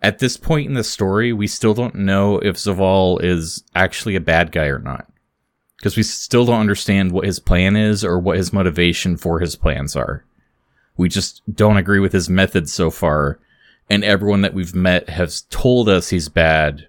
at 0.00 0.20
this 0.20 0.36
point 0.36 0.68
in 0.68 0.74
the 0.74 0.84
story, 0.84 1.32
we 1.32 1.46
still 1.48 1.74
don't 1.74 1.96
know 1.96 2.38
if 2.38 2.54
Zovaal 2.56 3.22
is 3.22 3.64
actually 3.74 4.14
a 4.16 4.20
bad 4.20 4.52
guy 4.52 4.66
or 4.66 4.78
not. 4.78 5.10
Because 5.76 5.96
we 5.96 6.02
still 6.04 6.44
don't 6.46 6.60
understand 6.60 7.12
what 7.12 7.24
his 7.26 7.38
plan 7.40 7.76
is 7.76 8.04
or 8.04 8.18
what 8.18 8.36
his 8.36 8.52
motivation 8.52 9.16
for 9.16 9.40
his 9.40 9.54
plans 9.56 9.94
are. 9.96 10.24
We 10.96 11.08
just 11.08 11.42
don't 11.52 11.76
agree 11.76 12.00
with 12.00 12.12
his 12.12 12.28
methods 12.30 12.72
so 12.72 12.90
far. 12.90 13.38
And 13.90 14.04
everyone 14.04 14.42
that 14.42 14.54
we've 14.54 14.74
met 14.74 15.08
has 15.08 15.42
told 15.42 15.88
us 15.88 16.10
he's 16.10 16.28
bad. 16.28 16.88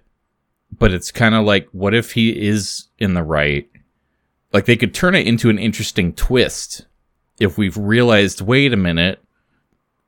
But 0.78 0.92
it's 0.92 1.10
kind 1.10 1.34
of 1.34 1.44
like, 1.44 1.68
what 1.72 1.94
if 1.94 2.12
he 2.12 2.30
is 2.48 2.88
in 2.98 3.14
the 3.14 3.22
right? 3.22 3.68
Like, 4.52 4.66
they 4.66 4.76
could 4.76 4.94
turn 4.94 5.14
it 5.14 5.26
into 5.26 5.50
an 5.50 5.58
interesting 5.58 6.12
twist 6.12 6.86
if 7.38 7.56
we've 7.56 7.76
realized, 7.76 8.40
wait 8.40 8.72
a 8.72 8.76
minute, 8.76 9.22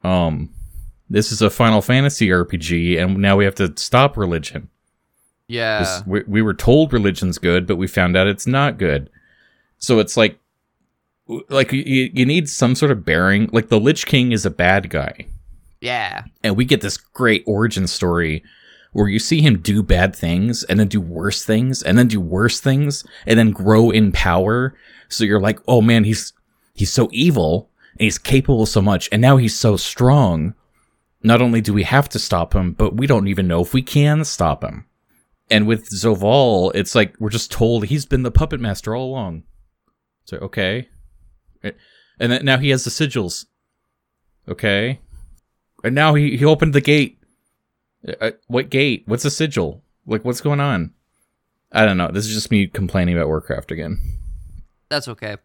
um, 0.04 0.50
this 1.08 1.32
is 1.32 1.42
a 1.42 1.50
Final 1.50 1.82
Fantasy 1.82 2.28
RPG, 2.28 3.02
and 3.02 3.18
now 3.18 3.36
we 3.36 3.44
have 3.44 3.54
to 3.56 3.72
stop 3.76 4.16
religion. 4.16 4.68
Yeah. 5.48 6.02
We, 6.06 6.22
we 6.26 6.42
were 6.42 6.54
told 6.54 6.92
religion's 6.92 7.38
good, 7.38 7.66
but 7.66 7.76
we 7.76 7.86
found 7.86 8.16
out 8.16 8.26
it's 8.26 8.46
not 8.46 8.78
good. 8.78 9.10
So 9.78 9.98
it's 9.98 10.16
like 10.16 10.38
like 11.48 11.72
you, 11.72 12.10
you 12.12 12.26
need 12.26 12.48
some 12.48 12.74
sort 12.74 12.90
of 12.90 13.04
bearing. 13.04 13.48
Like 13.52 13.68
the 13.68 13.80
Lich 13.80 14.06
King 14.06 14.32
is 14.32 14.46
a 14.46 14.50
bad 14.50 14.90
guy, 14.90 15.26
Yeah. 15.82 16.24
and 16.44 16.56
we 16.56 16.64
get 16.64 16.80
this 16.80 16.96
great 16.96 17.42
origin 17.46 17.86
story 17.86 18.42
where 18.92 19.08
you 19.08 19.18
see 19.18 19.40
him 19.40 19.58
do 19.58 19.82
bad 19.82 20.14
things 20.14 20.62
and 20.64 20.78
then 20.78 20.86
do 20.88 21.00
worse 21.00 21.44
things 21.44 21.82
and 21.82 21.98
then 21.98 22.08
do 22.08 22.20
worse 22.20 22.60
things 22.60 23.04
and 23.26 23.38
then 23.38 23.50
grow 23.50 23.90
in 23.90 24.12
power. 24.12 24.74
So 25.08 25.24
you're 25.24 25.40
like, 25.40 25.58
oh 25.66 25.80
man, 25.80 26.04
he's 26.04 26.32
he's 26.74 26.92
so 26.92 27.08
evil 27.12 27.68
and 27.92 28.04
he's 28.04 28.18
capable 28.18 28.64
so 28.66 28.80
much, 28.80 29.08
and 29.12 29.20
now 29.20 29.36
he's 29.36 29.58
so 29.58 29.76
strong. 29.76 30.54
Not 31.22 31.42
only 31.42 31.60
do 31.60 31.72
we 31.72 31.82
have 31.84 32.08
to 32.10 32.18
stop 32.18 32.54
him, 32.54 32.72
but 32.72 32.96
we 32.96 33.06
don't 33.06 33.28
even 33.28 33.46
know 33.46 33.60
if 33.60 33.74
we 33.74 33.82
can 33.82 34.24
stop 34.24 34.64
him. 34.64 34.86
And 35.50 35.66
with 35.66 35.90
Zovaal, 35.90 36.72
it's 36.74 36.94
like 36.94 37.14
we're 37.18 37.28
just 37.28 37.50
told 37.50 37.84
he's 37.84 38.06
been 38.06 38.22
the 38.22 38.30
puppet 38.30 38.60
master 38.60 38.96
all 38.96 39.10
along. 39.10 39.42
So 40.24 40.38
okay, 40.38 40.88
and 41.62 42.32
then 42.32 42.44
now 42.44 42.58
he 42.58 42.70
has 42.70 42.84
the 42.84 42.90
sigils. 42.90 43.46
Okay, 44.48 45.00
and 45.82 45.94
now 45.94 46.14
he 46.14 46.36
he 46.36 46.44
opened 46.44 46.72
the 46.72 46.80
gate. 46.80 47.18
Uh, 48.20 48.32
what 48.46 48.70
gate? 48.70 49.04
What's 49.06 49.24
a 49.24 49.30
sigil? 49.30 49.82
Like 50.06 50.24
what's 50.24 50.40
going 50.40 50.60
on? 50.60 50.92
I 51.70 51.86
don't 51.86 51.96
know. 51.96 52.10
This 52.12 52.26
is 52.26 52.34
just 52.34 52.50
me 52.50 52.66
complaining 52.66 53.16
about 53.16 53.28
Warcraft 53.28 53.70
again. 53.70 53.98
That's 54.90 55.08
okay. 55.08 55.36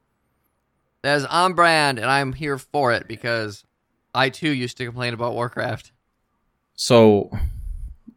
That 1.03 1.15
is 1.15 1.25
on 1.25 1.53
brand, 1.53 1.99
and 1.99 2.09
I'm 2.09 2.33
here 2.33 2.57
for 2.57 2.91
it 2.91 3.07
because 3.07 3.63
I 4.13 4.29
too 4.29 4.49
used 4.49 4.77
to 4.77 4.85
complain 4.85 5.13
about 5.13 5.33
Warcraft. 5.33 5.91
So 6.75 7.31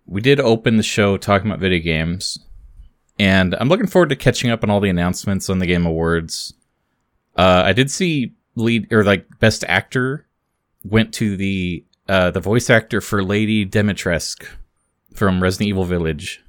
we 0.07 0.21
did 0.21 0.41
open 0.41 0.77
the 0.77 0.83
show 0.83 1.17
talking 1.17 1.49
about 1.49 1.61
video 1.61 1.79
games, 1.79 2.39
and 3.19 3.55
I'm 3.55 3.69
looking 3.69 3.87
forward 3.87 4.09
to 4.09 4.17
catching 4.17 4.51
up 4.51 4.65
on 4.65 4.71
all 4.71 4.81
the 4.81 4.91
announcements 4.91 5.49
on 5.49 5.61
the 5.61 5.67
Game 5.67 5.87
Awards. 5.87 6.55
Uh, 7.37 7.63
I 7.65 7.73
did 7.73 7.91
see 7.91 8.33
lead 8.57 8.93
or 8.93 9.05
like 9.05 9.27
best 9.39 9.65
actor 9.69 10.27
went 10.85 11.15
to 11.15 11.37
the 11.37 11.85
uh, 12.11 12.29
the 12.33 12.41
voice 12.41 12.69
actor 12.69 13.01
for 13.01 13.23
Lady 13.23 13.65
Dimitrescu 13.65 14.49
from 15.15 15.41
Resident 15.41 15.69
Evil 15.69 15.85
Village. 15.85 16.43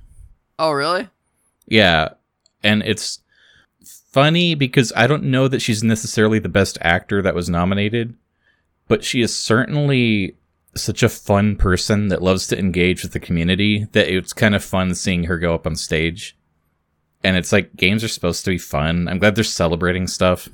Oh, 0.57 0.71
really? 0.71 1.07
Yeah, 1.67 2.09
and 2.63 2.81
it's 2.83 3.19
funny 3.83 4.55
because 4.55 4.91
I 4.95 5.05
don't 5.05 5.25
know 5.25 5.47
that 5.47 5.61
she's 5.61 5.83
necessarily 5.83 6.39
the 6.39 6.49
best 6.49 6.79
actor 6.81 7.21
that 7.21 7.35
was 7.35 7.47
nominated, 7.47 8.15
but 8.87 9.03
she 9.03 9.21
is 9.21 9.35
certainly 9.35 10.35
such 10.75 11.03
a 11.03 11.09
fun 11.09 11.55
person 11.55 12.07
that 12.07 12.23
loves 12.23 12.47
to 12.47 12.57
engage 12.57 13.03
with 13.03 13.13
the 13.13 13.19
community 13.19 13.85
that 13.91 14.07
it's 14.11 14.33
kind 14.33 14.55
of 14.55 14.63
fun 14.63 14.95
seeing 14.95 15.25
her 15.25 15.37
go 15.37 15.53
up 15.53 15.67
on 15.67 15.75
stage. 15.75 16.35
And 17.23 17.37
it's 17.37 17.51
like 17.51 17.75
games 17.75 18.03
are 18.03 18.07
supposed 18.07 18.45
to 18.45 18.51
be 18.51 18.57
fun. 18.57 19.07
I'm 19.07 19.19
glad 19.19 19.35
they're 19.35 19.43
celebrating 19.43 20.07
stuff. 20.07 20.49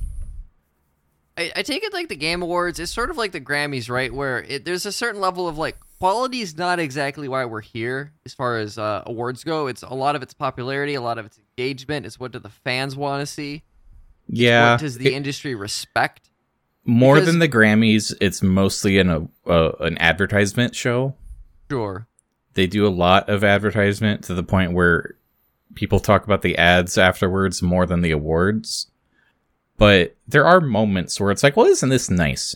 I, 1.37 1.51
I 1.57 1.61
take 1.61 1.83
it 1.83 1.93
like 1.93 2.09
the 2.09 2.15
Game 2.15 2.41
Awards. 2.41 2.79
It's 2.79 2.91
sort 2.91 3.09
of 3.09 3.17
like 3.17 3.31
the 3.31 3.41
Grammys, 3.41 3.89
right? 3.89 4.13
Where 4.13 4.39
it, 4.43 4.65
there's 4.65 4.85
a 4.85 4.91
certain 4.91 5.21
level 5.21 5.47
of 5.47 5.57
like 5.57 5.77
quality 5.99 6.41
is 6.41 6.57
not 6.57 6.79
exactly 6.79 7.27
why 7.27 7.45
we're 7.45 7.61
here 7.61 8.11
as 8.25 8.33
far 8.33 8.57
as 8.57 8.77
uh, 8.77 9.03
awards 9.05 9.43
go. 9.43 9.67
It's 9.67 9.83
a 9.83 9.93
lot 9.93 10.15
of 10.15 10.23
its 10.23 10.33
popularity, 10.33 10.95
a 10.95 11.01
lot 11.01 11.17
of 11.17 11.25
its 11.25 11.39
engagement. 11.57 12.05
It's 12.05 12.19
what 12.19 12.31
do 12.31 12.39
the 12.39 12.49
fans 12.49 12.95
want 12.95 13.21
to 13.21 13.25
see? 13.27 13.63
Yeah. 14.27 14.71
What 14.71 14.79
does 14.81 14.97
the 14.97 15.07
it- 15.07 15.13
industry 15.13 15.53
respect? 15.55 16.29
more 16.89 17.15
because- 17.15 17.27
than 17.27 17.39
the 17.39 17.49
Grammys, 17.49 18.13
it's 18.21 18.41
mostly 18.41 18.97
an, 18.97 19.09
a, 19.09 19.27
uh, 19.49 19.73
an 19.81 19.97
advertisement 19.99 20.73
show. 20.75 21.15
Sure. 21.69 22.07
they 22.53 22.65
do 22.65 22.87
a 22.87 22.89
lot 22.89 23.27
of 23.29 23.43
advertisement 23.43 24.23
to 24.23 24.33
the 24.33 24.41
point 24.41 24.71
where 24.71 25.15
people 25.75 25.99
talk 25.99 26.23
about 26.23 26.41
the 26.41 26.57
ads 26.57 26.97
afterwards 26.97 27.61
more 27.61 27.85
than 27.85 28.01
the 28.01 28.11
awards. 28.11 28.87
But 29.77 30.15
there 30.27 30.45
are 30.45 30.59
moments 30.59 31.19
where 31.19 31.31
it's 31.31 31.43
like, 31.43 31.55
well, 31.55 31.67
isn't 31.67 31.89
this 31.89 32.09
nice? 32.09 32.55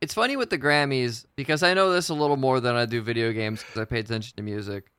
It's 0.00 0.14
funny 0.14 0.36
with 0.36 0.50
the 0.50 0.58
Grammys 0.58 1.26
because 1.36 1.62
I 1.62 1.74
know 1.74 1.92
this 1.92 2.08
a 2.08 2.14
little 2.14 2.36
more 2.36 2.60
than 2.60 2.74
I 2.74 2.86
do 2.86 3.02
video 3.02 3.32
games 3.32 3.62
because 3.62 3.80
I 3.80 3.84
pay 3.84 4.00
attention 4.00 4.36
to 4.36 4.42
music. 4.42 4.90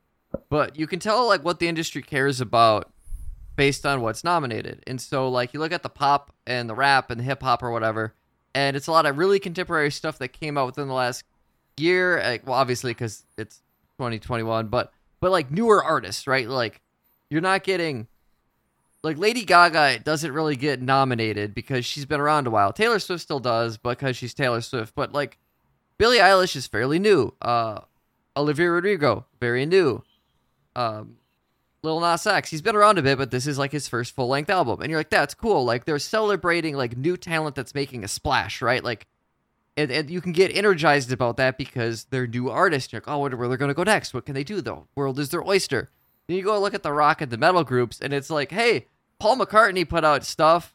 But 0.48 0.78
you 0.78 0.86
can 0.86 0.98
tell 0.98 1.26
like 1.26 1.44
what 1.44 1.58
the 1.58 1.68
industry 1.68 2.02
cares 2.02 2.40
about 2.40 2.92
based 3.56 3.86
on 3.86 4.00
what's 4.00 4.24
nominated. 4.24 4.82
And 4.86 5.00
so 5.00 5.28
like 5.28 5.54
you 5.54 5.60
look 5.60 5.72
at 5.72 5.82
the 5.82 5.88
pop 5.88 6.32
and 6.46 6.68
the 6.68 6.74
rap 6.74 7.10
and 7.10 7.20
the 7.20 7.24
hip 7.24 7.42
hop 7.42 7.62
or 7.62 7.70
whatever, 7.70 8.14
and 8.54 8.76
it's 8.76 8.86
a 8.86 8.92
lot 8.92 9.06
of 9.06 9.18
really 9.18 9.38
contemporary 9.38 9.90
stuff 9.90 10.18
that 10.18 10.28
came 10.28 10.56
out 10.56 10.66
within 10.66 10.88
the 10.88 10.94
last 10.94 11.24
year. 11.76 12.20
Like, 12.22 12.46
well, 12.46 12.56
obviously 12.56 12.92
because 12.92 13.24
it's 13.36 13.62
2021, 13.98 14.68
but 14.68 14.92
but 15.20 15.30
like 15.30 15.50
newer 15.50 15.82
artists, 15.82 16.26
right? 16.26 16.48
Like 16.48 16.80
you're 17.30 17.40
not 17.40 17.62
getting 17.62 18.06
like 19.04 19.18
Lady 19.18 19.44
Gaga 19.44 19.98
doesn't 19.98 20.32
really 20.32 20.56
get 20.56 20.80
nominated 20.80 21.54
because 21.54 21.84
she's 21.84 22.06
been 22.06 22.20
around 22.20 22.46
a 22.46 22.50
while. 22.50 22.72
Taylor 22.72 22.98
Swift 22.98 23.22
still 23.22 23.38
does 23.38 23.76
because 23.76 24.16
she's 24.16 24.32
Taylor 24.32 24.62
Swift, 24.62 24.94
but 24.94 25.12
like 25.12 25.38
Billie 25.98 26.18
Eilish 26.18 26.56
is 26.56 26.66
fairly 26.66 26.98
new. 26.98 27.34
Uh, 27.42 27.80
Olivia 28.34 28.70
Rodrigo, 28.70 29.26
very 29.38 29.66
new. 29.66 30.02
Um, 30.74 31.18
Lil 31.82 32.00
Nas 32.00 32.26
X, 32.26 32.50
he's 32.50 32.62
been 32.62 32.74
around 32.74 32.98
a 32.98 33.02
bit, 33.02 33.18
but 33.18 33.30
this 33.30 33.46
is 33.46 33.58
like 33.58 33.72
his 33.72 33.86
first 33.86 34.14
full 34.14 34.28
length 34.28 34.48
album, 34.48 34.80
and 34.80 34.90
you're 34.90 35.00
like, 35.00 35.10
that's 35.10 35.34
cool. 35.34 35.66
Like 35.66 35.84
they're 35.84 35.98
celebrating 35.98 36.74
like 36.74 36.96
new 36.96 37.18
talent 37.18 37.56
that's 37.56 37.74
making 37.74 38.04
a 38.04 38.08
splash, 38.08 38.62
right? 38.62 38.82
Like, 38.82 39.06
and, 39.76 39.90
and 39.90 40.08
you 40.08 40.22
can 40.22 40.32
get 40.32 40.56
energized 40.56 41.12
about 41.12 41.36
that 41.36 41.58
because 41.58 42.04
they're 42.04 42.26
new 42.26 42.48
artists. 42.48 42.90
You're 42.90 43.02
like, 43.02 43.08
oh, 43.08 43.12
I 43.12 43.16
wonder 43.16 43.36
where 43.36 43.48
they're 43.48 43.58
gonna 43.58 43.74
go 43.74 43.82
next. 43.82 44.14
What 44.14 44.24
can 44.24 44.34
they 44.34 44.44
do 44.44 44.62
though? 44.62 44.86
World 44.96 45.18
is 45.18 45.28
their 45.28 45.46
oyster. 45.46 45.90
Then 46.26 46.38
you 46.38 46.42
go 46.42 46.58
look 46.58 46.72
at 46.72 46.82
the 46.82 46.92
rock 46.92 47.20
and 47.20 47.30
the 47.30 47.36
metal 47.36 47.64
groups, 47.64 48.00
and 48.00 48.14
it's 48.14 48.30
like, 48.30 48.50
hey, 48.50 48.86
Paul 49.24 49.38
McCartney 49.38 49.88
put 49.88 50.04
out 50.04 50.22
stuff. 50.22 50.74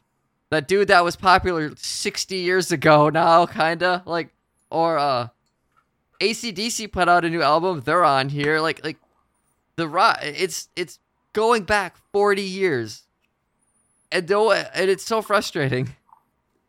That 0.50 0.66
dude 0.66 0.88
that 0.88 1.04
was 1.04 1.14
popular 1.14 1.70
60 1.76 2.34
years 2.34 2.72
ago 2.72 3.08
now, 3.08 3.46
kinda 3.46 4.02
like, 4.06 4.30
or 4.70 4.98
uh, 4.98 5.28
AC/DC 6.20 6.90
put 6.90 7.08
out 7.08 7.24
a 7.24 7.30
new 7.30 7.42
album. 7.42 7.80
They're 7.84 8.04
on 8.04 8.28
here. 8.28 8.58
Like, 8.58 8.82
like 8.82 8.96
the 9.76 9.86
rock. 9.86 10.18
It's 10.22 10.68
it's 10.74 10.98
going 11.32 11.62
back 11.62 11.94
40 12.12 12.42
years, 12.42 13.04
and 14.10 14.26
though, 14.26 14.50
and 14.50 14.90
it's 14.90 15.04
so 15.04 15.22
frustrating. 15.22 15.94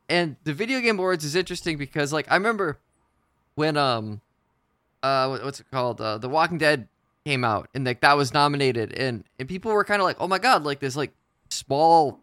And 0.08 0.36
the 0.44 0.54
video 0.54 0.82
game 0.82 1.00
awards 1.00 1.26
is 1.26 1.36
interesting 1.36 1.80
because, 1.80 2.14
like, 2.14 2.32
I 2.32 2.36
remember 2.36 2.78
when 3.56 3.76
um, 3.76 4.22
uh, 5.02 5.36
what's 5.40 5.60
it 5.60 5.66
called? 5.72 6.00
Uh, 6.00 6.20
The 6.20 6.30
Walking 6.30 6.60
Dead 6.60 6.88
came 7.26 7.44
out, 7.44 7.70
and 7.74 7.88
like 7.88 8.02
that 8.02 8.16
was 8.18 8.36
nominated, 8.36 8.94
and 8.94 9.24
and 9.40 9.50
people 9.50 9.72
were 9.72 9.84
kind 9.84 10.00
of 10.00 10.06
like, 10.06 10.18
oh 10.20 10.28
my 10.28 10.38
god, 10.38 10.64
like 10.64 10.80
this 10.80 10.96
like 10.96 11.12
small 11.51 12.20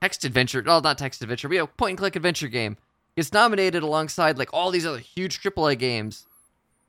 text 0.00 0.24
adventure, 0.24 0.62
well, 0.64 0.80
not 0.80 0.98
text 0.98 1.22
adventure, 1.22 1.48
but 1.48 1.54
you 1.54 1.60
know, 1.60 1.66
point 1.66 1.90
and 1.90 1.98
click 1.98 2.16
adventure 2.16 2.48
game 2.48 2.76
gets 3.16 3.32
nominated 3.32 3.82
alongside 3.82 4.38
like 4.38 4.52
all 4.52 4.70
these 4.70 4.86
other 4.86 4.98
huge 4.98 5.40
AAA 5.40 5.78
games. 5.78 6.26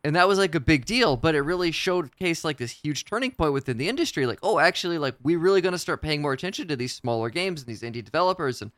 And 0.04 0.16
that 0.16 0.28
was 0.28 0.38
like 0.38 0.56
a 0.56 0.60
big 0.60 0.86
deal, 0.86 1.18
but 1.18 1.36
it 1.36 1.42
really 1.42 1.72
showcased 1.72 2.44
like 2.44 2.58
this 2.58 2.72
huge 2.72 3.06
turning 3.06 3.32
point 3.32 3.54
within 3.54 3.78
the 3.78 3.90
industry. 3.90 4.26
Like, 4.26 4.40
oh, 4.44 4.60
actually, 4.60 4.98
like 4.98 5.16
we 5.24 5.36
really 5.36 5.60
going 5.60 5.74
to 5.74 5.80
start 5.80 6.02
paying 6.02 6.22
more 6.22 6.34
attention 6.34 6.68
to 6.68 6.76
these 6.76 6.94
smaller 6.94 7.30
games 7.30 7.62
and 7.62 7.68
these 7.68 7.82
indie 7.82 8.06
developers, 8.06 8.62
and 8.62 8.72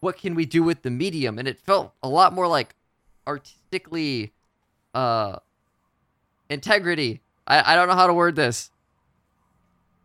what 0.00 0.18
can 0.18 0.34
we 0.34 0.44
do 0.44 0.62
with 0.62 0.82
the 0.82 0.90
medium? 0.90 1.38
And 1.38 1.46
it 1.46 1.60
felt 1.60 1.92
a 2.02 2.08
lot 2.08 2.34
more 2.34 2.48
like 2.48 2.74
artistically, 3.26 4.32
uh, 4.92 5.38
integrity. 6.50 7.20
I, 7.46 7.72
I 7.72 7.76
don't 7.76 7.88
know 7.88 7.94
how 7.94 8.06
to 8.06 8.14
word 8.14 8.36
this. 8.36 8.70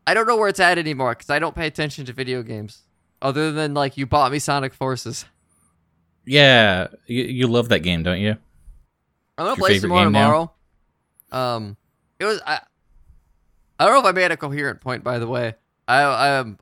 I 0.08 0.13
don't 0.13 0.27
know 0.27 0.36
where 0.38 0.50
it's 0.50 0.60
at 0.60 0.77
anymore 0.77 1.12
because 1.12 1.29
I 1.29 1.39
don't 1.39 1.55
pay 1.55 1.67
attention 1.67 2.05
to 2.05 2.13
video 2.13 2.41
games 2.43 2.84
other 3.22 3.51
than 3.51 3.74
like 3.74 3.98
you 3.98 4.05
bought 4.05 4.31
me 4.31 4.39
Sonic 4.39 4.74
Forces. 4.74 5.25
Yeah, 6.25 6.88
you, 7.08 7.24
you 7.24 7.48
love 7.48 7.70
that 7.70 7.79
game, 7.79 8.03
don't 8.03 8.20
you? 8.20 8.38
I'm 9.38 9.46
gonna 9.46 9.55
play 9.55 9.79
some 9.79 9.89
more 9.89 10.00
now? 10.00 10.05
tomorrow. 10.05 10.51
Um, 11.31 11.77
it 12.20 12.25
was 12.25 12.41
I. 12.46 12.60
I 13.79 13.86
don't 13.86 13.93
know 13.93 14.00
if 14.01 14.05
I 14.05 14.12
made 14.12 14.31
a 14.31 14.38
coherent 14.38 14.81
point. 14.81 15.03
By 15.03 15.17
the 15.17 15.27
way, 15.27 15.55
I 15.88 16.01
I 16.01 16.27
am 16.29 16.60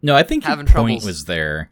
No, 0.00 0.14
I 0.16 0.22
think 0.22 0.44
Having 0.44 0.66
your 0.66 0.74
point 0.74 1.00
troubles. 1.02 1.04
was 1.06 1.24
there. 1.26 1.70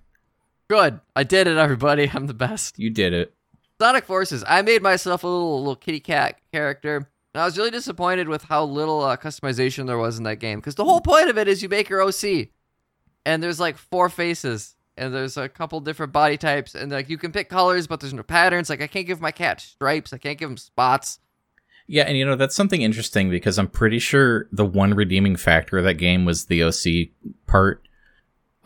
good. 0.68 1.00
I 1.16 1.22
did 1.24 1.46
it, 1.46 1.56
everybody. 1.56 2.10
I'm 2.14 2.26
the 2.26 2.34
best. 2.34 2.78
You 2.78 2.90
did 2.90 3.12
it. 3.14 3.34
Sonic 3.80 4.04
Forces. 4.04 4.44
I 4.46 4.60
made 4.62 4.82
myself 4.82 5.24
a 5.24 5.26
little 5.28 5.58
little 5.60 5.76
kitty 5.76 6.00
cat 6.00 6.38
character. 6.52 7.08
And 7.38 7.44
I 7.44 7.46
was 7.46 7.56
really 7.56 7.70
disappointed 7.70 8.26
with 8.28 8.42
how 8.42 8.64
little 8.64 9.00
uh, 9.04 9.16
customization 9.16 9.86
there 9.86 9.96
was 9.96 10.18
in 10.18 10.24
that 10.24 10.40
game 10.40 10.58
because 10.58 10.74
the 10.74 10.84
whole 10.84 11.00
point 11.00 11.30
of 11.30 11.38
it 11.38 11.46
is 11.46 11.62
you 11.62 11.68
make 11.68 11.88
your 11.88 12.02
OC, 12.02 12.48
and 13.24 13.40
there's 13.40 13.60
like 13.60 13.78
four 13.78 14.08
faces, 14.08 14.74
and 14.96 15.14
there's 15.14 15.36
a 15.36 15.48
couple 15.48 15.78
different 15.78 16.12
body 16.12 16.36
types, 16.36 16.74
and 16.74 16.90
like 16.90 17.08
you 17.08 17.16
can 17.16 17.30
pick 17.30 17.48
colors, 17.48 17.86
but 17.86 18.00
there's 18.00 18.12
no 18.12 18.24
patterns. 18.24 18.68
Like 18.68 18.82
I 18.82 18.88
can't 18.88 19.06
give 19.06 19.20
my 19.20 19.30
cat 19.30 19.60
stripes. 19.60 20.12
I 20.12 20.18
can't 20.18 20.36
give 20.36 20.50
him 20.50 20.56
spots. 20.56 21.20
Yeah, 21.86 22.02
and 22.08 22.18
you 22.18 22.26
know 22.26 22.34
that's 22.34 22.56
something 22.56 22.82
interesting 22.82 23.30
because 23.30 23.56
I'm 23.56 23.68
pretty 23.68 24.00
sure 24.00 24.48
the 24.50 24.64
one 24.64 24.94
redeeming 24.94 25.36
factor 25.36 25.78
of 25.78 25.84
that 25.84 25.94
game 25.94 26.24
was 26.24 26.46
the 26.46 26.64
OC 26.64 27.10
part. 27.46 27.86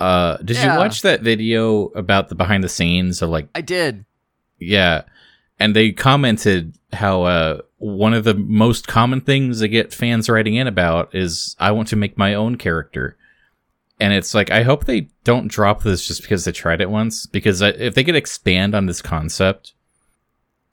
Uh, 0.01 0.39
did 0.39 0.57
Yeah. 0.57 0.73
you 0.73 0.79
watch 0.79 1.03
that 1.03 1.21
video 1.21 1.89
about 1.89 2.31
the 2.31 2.35
behind 2.35 2.65
the 2.65 2.71
scenes 2.71 3.21
of 3.21 3.29
like 3.29 3.49
I 3.55 3.61
did. 3.61 4.07
Yeah. 4.59 5.03
And 5.61 5.77
they 5.77 5.93
commented 5.93 6.75
how 6.95 7.23
uh, 7.25 7.61
one 7.83 8.15
of 8.15 8.23
the 8.23 8.35
most 8.35 8.87
common 8.87 9.21
things 9.21 9.59
they 9.59 9.67
get 9.69 9.93
fans 9.93 10.29
writing 10.29 10.55
in 10.55 10.69
about 10.69 11.13
is 11.15 11.57
I 11.59 11.73
want 11.73 11.89
to 11.89 11.97
make 11.97 12.17
my 12.17 12.33
own 12.35 12.57
character. 12.57 13.17
and 14.01 14.13
it's 14.13 14.35
like 14.35 14.51
I 14.51 14.63
hope 14.63 14.85
they 14.85 15.09
don't 15.25 15.49
drop 15.49 15.83
this 15.83 16.07
just 16.07 16.23
because 16.23 16.45
they 16.45 16.53
tried 16.53 16.81
it 16.81 16.91
once. 16.91 17.27
Because 17.27 17.61
if 17.61 17.95
they 17.95 18.05
could 18.05 18.15
expand 18.17 18.75
on 18.75 18.87
this 18.87 19.03
concept, 19.03 19.75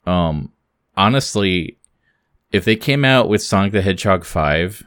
um, 0.06 0.52
honestly, 0.96 1.78
if 2.52 2.64
they 2.64 2.76
came 2.76 3.04
out 3.04 3.28
with 3.28 3.42
Sonic 3.42 3.72
the 3.72 3.82
Hedgehog 3.82 4.24
five 4.24 4.82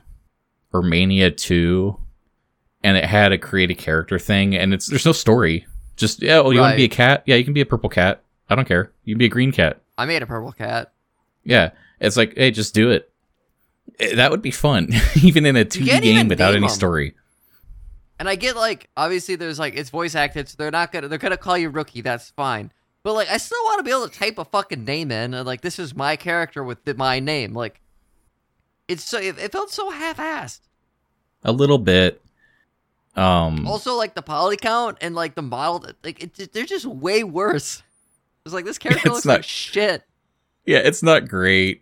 or 0.72 0.82
Mania 0.82 1.30
two, 1.32 1.98
and 2.84 2.98
it 2.98 3.06
had 3.06 3.32
a 3.32 3.38
create 3.38 3.72
a 3.72 3.76
character 3.76 4.18
thing, 4.20 4.56
and 4.56 4.74
it's 4.74 4.88
there's 4.88 5.06
no 5.06 5.12
story. 5.14 5.66
Just 5.96 6.22
yeah, 6.22 6.40
oh, 6.40 6.52
you 6.52 6.60
want 6.60 6.74
to 6.74 6.78
be 6.78 6.86
a 6.86 6.90
cat? 6.90 7.24
Yeah, 7.26 7.36
you 7.36 7.44
can 7.44 7.54
be 7.54 7.62
a 7.62 7.66
purple 7.66 7.90
cat. 7.90 8.24
I 8.50 8.56
don't 8.56 8.68
care. 8.68 8.92
You 9.04 9.16
can 9.16 9.20
be 9.20 9.26
a 9.26 9.30
green 9.30 9.52
cat. 9.52 9.82
I 9.98 10.06
made 10.06 10.22
a 10.24 10.28
purple 10.28 10.52
cat. 10.52 10.92
Yeah, 11.46 11.72
it's 12.08 12.18
like 12.18 12.36
hey, 12.38 12.52
just 12.52 12.74
do 12.74 12.92
it. 12.92 13.10
Eh, 14.00 14.16
That 14.16 14.32
would 14.32 14.42
be 14.42 14.52
fun, 14.52 14.90
even 15.24 15.46
in 15.46 15.56
a 15.56 15.66
2D 15.66 16.02
game 16.02 16.28
without 16.28 16.50
any 16.50 16.58
any 16.58 16.66
'em. 16.66 16.70
story. 16.72 17.16
And 18.20 18.30
I 18.30 18.36
get 18.36 18.56
like 18.56 18.90
obviously 18.96 19.36
there's 19.36 19.60
like 19.60 19.76
it's 19.76 19.90
voice 19.90 20.16
acted, 20.16 20.48
so 20.48 20.56
they're 20.58 20.72
not 20.72 20.92
gonna 20.92 21.08
they're 21.08 21.18
gonna 21.18 21.38
call 21.38 21.58
you 21.58 21.70
rookie. 21.70 22.02
That's 22.02 22.30
fine. 22.32 22.72
But 23.04 23.14
like 23.14 23.30
I 23.30 23.38
still 23.38 23.62
want 23.66 23.80
to 23.80 23.84
be 23.84 23.92
able 23.92 24.08
to 24.08 24.18
type 24.18 24.38
a 24.38 24.46
fucking 24.46 24.86
name 24.86 25.12
in 25.12 25.34
and 25.34 25.46
like 25.46 25.62
this 25.62 25.78
is 25.80 25.94
my 25.96 26.16
character 26.16 26.64
with 26.64 26.86
the, 26.86 26.94
my 26.94 27.20
name. 27.20 27.54
Like 27.54 27.82
it's 28.88 29.04
so 29.04 29.18
it, 29.20 29.38
it 29.40 29.52
felt 29.52 29.72
so 29.72 29.90
half-assed. 29.90 30.62
A 31.44 31.52
little 31.52 31.78
bit. 31.80 32.22
Um, 33.16 33.68
Also 33.68 33.96
like 33.96 34.16
the 34.16 34.22
poly 34.22 34.58
count 34.58 34.98
and 35.02 35.14
like 35.16 35.36
the 35.36 35.42
model, 35.42 35.90
like 36.04 36.24
it, 36.24 36.54
they're 36.54 36.66
just 36.66 36.86
way 36.86 37.24
worse. 37.24 37.84
It's 38.46 38.54
like 38.54 38.66
this 38.66 38.78
character 38.78 39.10
looks 39.12 39.26
not- 39.26 39.34
like 39.40 39.44
shit. 39.44 40.04
yeah, 40.66 40.80
it's 40.80 41.04
not 41.04 41.28
great. 41.28 41.82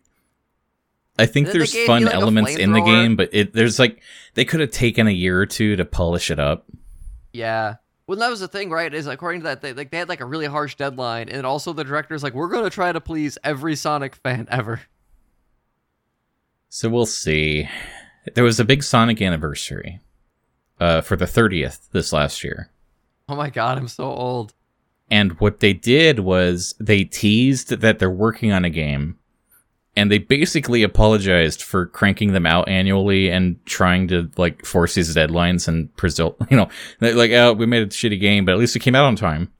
I 1.19 1.25
think 1.25 1.47
they 1.47 1.53
there's 1.53 1.75
fun 1.85 2.05
like, 2.05 2.13
elements 2.13 2.55
in 2.55 2.71
the 2.71 2.81
game, 2.81 3.15
but 3.15 3.29
it 3.33 3.53
there's 3.53 3.79
like 3.79 4.01
they 4.33 4.45
could 4.45 4.59
have 4.59 4.71
taken 4.71 5.07
a 5.07 5.11
year 5.11 5.39
or 5.39 5.45
two 5.45 5.75
to 5.75 5.85
polish 5.85 6.31
it 6.31 6.39
up. 6.39 6.65
Yeah. 7.33 7.75
Well, 8.07 8.17
that 8.19 8.29
was 8.29 8.39
the 8.39 8.47
thing, 8.47 8.69
right? 8.69 8.93
Is 8.93 9.07
according 9.07 9.41
to 9.41 9.45
that, 9.45 9.61
they 9.61 9.73
like 9.73 9.91
they 9.91 9.97
had 9.97 10.09
like 10.09 10.21
a 10.21 10.25
really 10.25 10.45
harsh 10.45 10.75
deadline, 10.75 11.29
and 11.29 11.45
also 11.45 11.73
the 11.73 11.83
director's 11.83 12.23
like, 12.23 12.33
we're 12.33 12.49
gonna 12.49 12.69
try 12.69 12.91
to 12.91 13.01
please 13.01 13.37
every 13.43 13.75
Sonic 13.75 14.15
fan 14.15 14.47
ever. 14.51 14.81
So 16.69 16.89
we'll 16.89 17.05
see. 17.05 17.67
There 18.33 18.43
was 18.43 18.59
a 18.59 18.65
big 18.65 18.83
Sonic 18.83 19.21
anniversary 19.21 19.99
uh, 20.79 21.01
for 21.01 21.15
the 21.15 21.25
30th 21.25 21.89
this 21.91 22.13
last 22.13 22.43
year. 22.43 22.69
Oh 23.27 23.35
my 23.35 23.49
god, 23.49 23.77
I'm 23.77 23.87
so 23.87 24.05
old. 24.05 24.53
And 25.09 25.33
what 25.39 25.59
they 25.59 25.73
did 25.73 26.19
was 26.19 26.73
they 26.79 27.03
teased 27.03 27.69
that 27.69 27.99
they're 27.99 28.09
working 28.09 28.51
on 28.51 28.63
a 28.63 28.69
game. 28.69 29.17
And 29.95 30.09
they 30.09 30.19
basically 30.19 30.83
apologized 30.83 31.61
for 31.61 31.85
cranking 31.85 32.31
them 32.31 32.45
out 32.45 32.69
annually 32.69 33.29
and 33.29 33.63
trying 33.65 34.07
to 34.07 34.31
like 34.37 34.65
force 34.65 34.95
these 34.95 35.13
deadlines 35.13 35.67
and 35.67 35.93
presult, 35.97 36.37
you 36.49 36.57
know, 36.57 36.69
they're 36.99 37.15
like, 37.15 37.31
oh, 37.31 37.53
we 37.53 37.65
made 37.65 37.83
a 37.83 37.87
shitty 37.87 38.19
game, 38.19 38.45
but 38.45 38.53
at 38.53 38.57
least 38.57 38.75
it 38.75 38.79
came 38.79 38.95
out 38.95 39.05
on 39.05 39.15
time. 39.15 39.51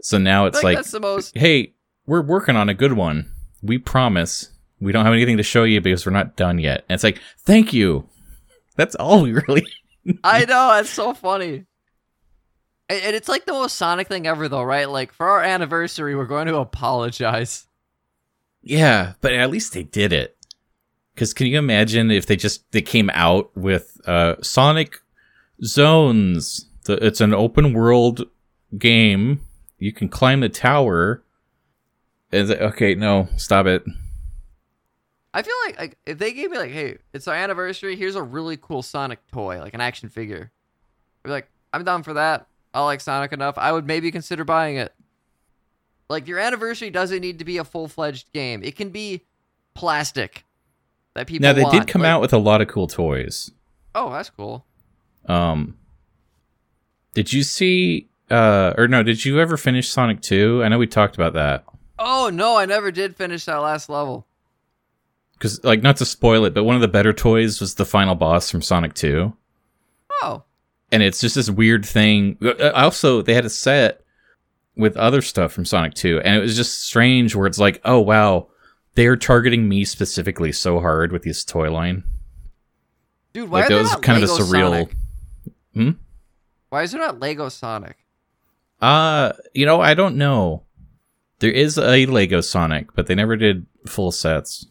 So 0.00 0.18
now 0.18 0.46
it's 0.46 0.62
like, 0.62 0.78
most. 1.00 1.36
hey, 1.36 1.74
we're 2.06 2.22
working 2.22 2.56
on 2.56 2.68
a 2.68 2.74
good 2.74 2.92
one. 2.92 3.30
We 3.62 3.78
promise. 3.78 4.50
We 4.80 4.92
don't 4.92 5.04
have 5.04 5.14
anything 5.14 5.38
to 5.38 5.42
show 5.42 5.64
you 5.64 5.80
because 5.80 6.04
we're 6.04 6.12
not 6.12 6.36
done 6.36 6.58
yet. 6.58 6.84
And 6.88 6.94
it's 6.94 7.04
like, 7.04 7.20
thank 7.38 7.72
you. 7.72 8.08
That's 8.76 8.94
all 8.94 9.22
we 9.22 9.32
really. 9.48 9.66
I 10.22 10.40
know 10.40 10.74
that's 10.74 10.90
so 10.90 11.14
funny. 11.14 11.64
And 12.90 13.16
it's 13.16 13.28
like 13.28 13.46
the 13.46 13.52
most 13.52 13.76
Sonic 13.76 14.08
thing 14.08 14.26
ever, 14.26 14.48
though, 14.48 14.62
right? 14.62 14.88
Like 14.88 15.12
for 15.12 15.26
our 15.26 15.42
anniversary, 15.42 16.14
we're 16.14 16.26
going 16.26 16.48
to 16.48 16.56
apologize. 16.56 17.66
Yeah, 18.66 19.12
but 19.20 19.34
at 19.34 19.50
least 19.50 19.74
they 19.74 19.82
did 19.82 20.12
it. 20.12 20.36
Because 21.14 21.34
can 21.34 21.46
you 21.46 21.58
imagine 21.58 22.10
if 22.10 22.26
they 22.26 22.34
just 22.34 22.70
they 22.72 22.82
came 22.82 23.10
out 23.12 23.54
with 23.56 24.00
uh, 24.06 24.36
Sonic 24.42 25.00
Zones? 25.62 26.66
The, 26.84 26.94
it's 27.04 27.20
an 27.20 27.34
open 27.34 27.74
world 27.74 28.26
game. 28.76 29.40
You 29.78 29.92
can 29.92 30.08
climb 30.08 30.40
the 30.40 30.48
tower. 30.48 31.22
Is 32.32 32.50
it, 32.50 32.60
okay, 32.60 32.94
no, 32.94 33.28
stop 33.36 33.66
it. 33.66 33.84
I 35.34 35.42
feel 35.42 35.54
like, 35.66 35.78
like 35.78 35.98
if 36.06 36.18
they 36.18 36.32
gave 36.32 36.50
me 36.50 36.58
like, 36.58 36.70
hey, 36.70 36.98
it's 37.12 37.28
our 37.28 37.34
anniversary. 37.34 37.96
Here's 37.96 38.16
a 38.16 38.22
really 38.22 38.56
cool 38.56 38.82
Sonic 38.82 39.20
toy, 39.30 39.58
like 39.60 39.74
an 39.74 39.80
action 39.80 40.08
figure. 40.08 40.50
I'd 41.24 41.28
be 41.28 41.32
like, 41.32 41.48
I'm 41.72 41.84
down 41.84 42.02
for 42.02 42.14
that. 42.14 42.46
I 42.72 42.82
like 42.84 43.00
Sonic 43.00 43.32
enough. 43.32 43.58
I 43.58 43.72
would 43.72 43.86
maybe 43.86 44.10
consider 44.10 44.42
buying 44.44 44.76
it. 44.76 44.92
Like 46.14 46.28
your 46.28 46.38
anniversary 46.38 46.90
doesn't 46.90 47.20
need 47.20 47.40
to 47.40 47.44
be 47.44 47.58
a 47.58 47.64
full 47.64 47.88
fledged 47.88 48.32
game. 48.32 48.62
It 48.62 48.76
can 48.76 48.90
be 48.90 49.22
plastic 49.74 50.44
that 51.14 51.26
people. 51.26 51.42
Now 51.42 51.52
they 51.52 51.64
did 51.76 51.88
come 51.88 52.02
Like- 52.02 52.08
out 52.08 52.20
with 52.20 52.32
a 52.32 52.38
lot 52.38 52.60
of 52.62 52.68
cool 52.68 52.86
toys. 52.86 53.50
Oh, 53.96 54.12
that's 54.12 54.30
cool. 54.30 54.64
Um, 55.26 55.76
did 57.14 57.32
you 57.32 57.42
see? 57.42 58.08
Uh, 58.30 58.74
or 58.78 58.86
no? 58.86 59.02
Did 59.02 59.24
you 59.24 59.40
ever 59.40 59.56
finish 59.56 59.88
Sonic 59.88 60.20
Two? 60.20 60.62
I 60.62 60.68
know 60.68 60.78
we 60.78 60.86
talked 60.86 61.16
about 61.16 61.32
that. 61.34 61.64
Oh 61.98 62.30
no, 62.32 62.56
I 62.56 62.64
never 62.64 62.92
did 62.92 63.16
finish 63.16 63.44
that 63.46 63.56
last 63.56 63.88
level. 63.88 64.24
Because, 65.32 65.62
like, 65.64 65.82
not 65.82 65.96
to 65.96 66.04
spoil 66.04 66.44
it, 66.44 66.54
but 66.54 66.62
one 66.62 66.76
of 66.76 66.80
the 66.80 66.86
better 66.88 67.12
toys 67.12 67.60
was 67.60 67.74
the 67.74 67.84
final 67.84 68.14
boss 68.14 68.50
from 68.52 68.62
Sonic 68.62 68.94
Two. 68.94 69.36
Oh, 70.22 70.44
and 70.92 71.02
it's 71.02 71.20
just 71.20 71.34
this 71.34 71.50
weird 71.50 71.84
thing. 71.84 72.38
Uh, 72.40 72.70
Also, 72.72 73.20
they 73.20 73.34
had 73.34 73.44
a 73.44 73.50
set 73.50 74.03
with 74.76 74.96
other 74.96 75.22
stuff 75.22 75.52
from 75.52 75.64
Sonic 75.64 75.94
2, 75.94 76.20
and 76.20 76.36
it 76.36 76.40
was 76.40 76.56
just 76.56 76.82
strange 76.82 77.34
where 77.34 77.46
it's 77.46 77.58
like, 77.58 77.80
oh 77.84 78.00
wow, 78.00 78.48
they're 78.94 79.16
targeting 79.16 79.68
me 79.68 79.84
specifically 79.84 80.52
so 80.52 80.80
hard 80.80 81.12
with 81.12 81.22
this 81.22 81.44
toy 81.44 81.70
line. 81.70 82.04
dude, 83.32 83.50
why 83.50 83.60
Like 83.60 83.68
that 83.68 83.74
there 83.74 83.82
was 83.82 83.92
not 83.92 84.02
kind 84.02 84.20
Lego 84.20 84.34
of 84.34 84.40
a 84.40 84.42
surreal. 84.42 84.70
Sonic? 84.70 84.96
Hmm? 85.74 85.90
Why 86.70 86.82
is 86.82 86.92
there 86.92 87.00
not 87.00 87.20
Lego 87.20 87.48
Sonic? 87.48 87.96
Uh, 88.80 89.32
you 89.52 89.64
know, 89.66 89.80
I 89.80 89.94
don't 89.94 90.16
know. 90.16 90.62
There 91.38 91.50
is 91.50 91.78
a 91.78 92.06
Lego 92.06 92.40
Sonic, 92.40 92.94
but 92.94 93.06
they 93.06 93.14
never 93.14 93.36
did 93.36 93.66
full 93.86 94.12
sets. 94.12 94.66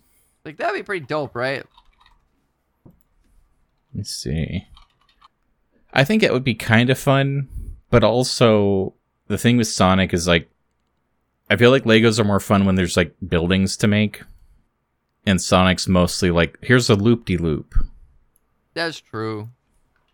Like 0.45 0.57
that'd 0.57 0.75
be 0.75 0.83
pretty 0.83 1.05
dope, 1.05 1.35
right? 1.35 1.63
Let's 3.95 4.09
see. 4.11 4.67
I 5.93 6.03
think 6.03 6.23
it 6.23 6.33
would 6.33 6.43
be 6.43 6.55
kind 6.55 6.89
of 6.89 6.97
fun, 6.97 7.47
but 7.89 8.03
also 8.03 8.95
the 9.27 9.37
thing 9.37 9.57
with 9.57 9.67
Sonic 9.67 10.13
is 10.13 10.27
like, 10.27 10.49
I 11.49 11.55
feel 11.55 11.71
like 11.71 11.83
Legos 11.83 12.19
are 12.19 12.23
more 12.23 12.39
fun 12.39 12.65
when 12.65 12.75
there's 12.75 12.97
like 12.97 13.13
buildings 13.27 13.77
to 13.77 13.87
make, 13.87 14.23
and 15.25 15.41
Sonic's 15.41 15.87
mostly 15.87 16.31
like, 16.31 16.57
here's 16.61 16.89
a 16.89 16.95
loop 16.95 17.25
de 17.25 17.37
loop. 17.37 17.73
That's 18.73 18.99
true. 18.99 19.49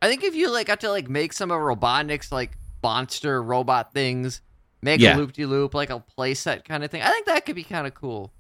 I 0.01 0.07
think 0.07 0.23
if 0.23 0.35
you 0.35 0.49
like 0.51 0.67
got 0.67 0.79
to 0.81 0.89
like 0.89 1.09
make 1.09 1.33
some 1.33 1.51
of 1.51 1.59
Robotnik's 1.59 2.31
like 2.31 2.57
monster 2.83 3.41
robot 3.41 3.93
things, 3.93 4.41
make 4.81 4.99
Yeah. 5.01 5.15
a 5.15 5.17
loop 5.17 5.33
de 5.33 5.45
loop 5.45 5.73
like 5.73 5.89
a 5.89 6.03
playset 6.17 6.65
kind 6.65 6.83
of 6.83 6.91
thing. 6.91 7.01
I 7.01 7.09
think 7.09 7.25
that 7.27 7.45
could 7.45 7.55
be 7.55 7.63
kind 7.63 7.87
of 7.87 7.93
cool. 7.93 8.31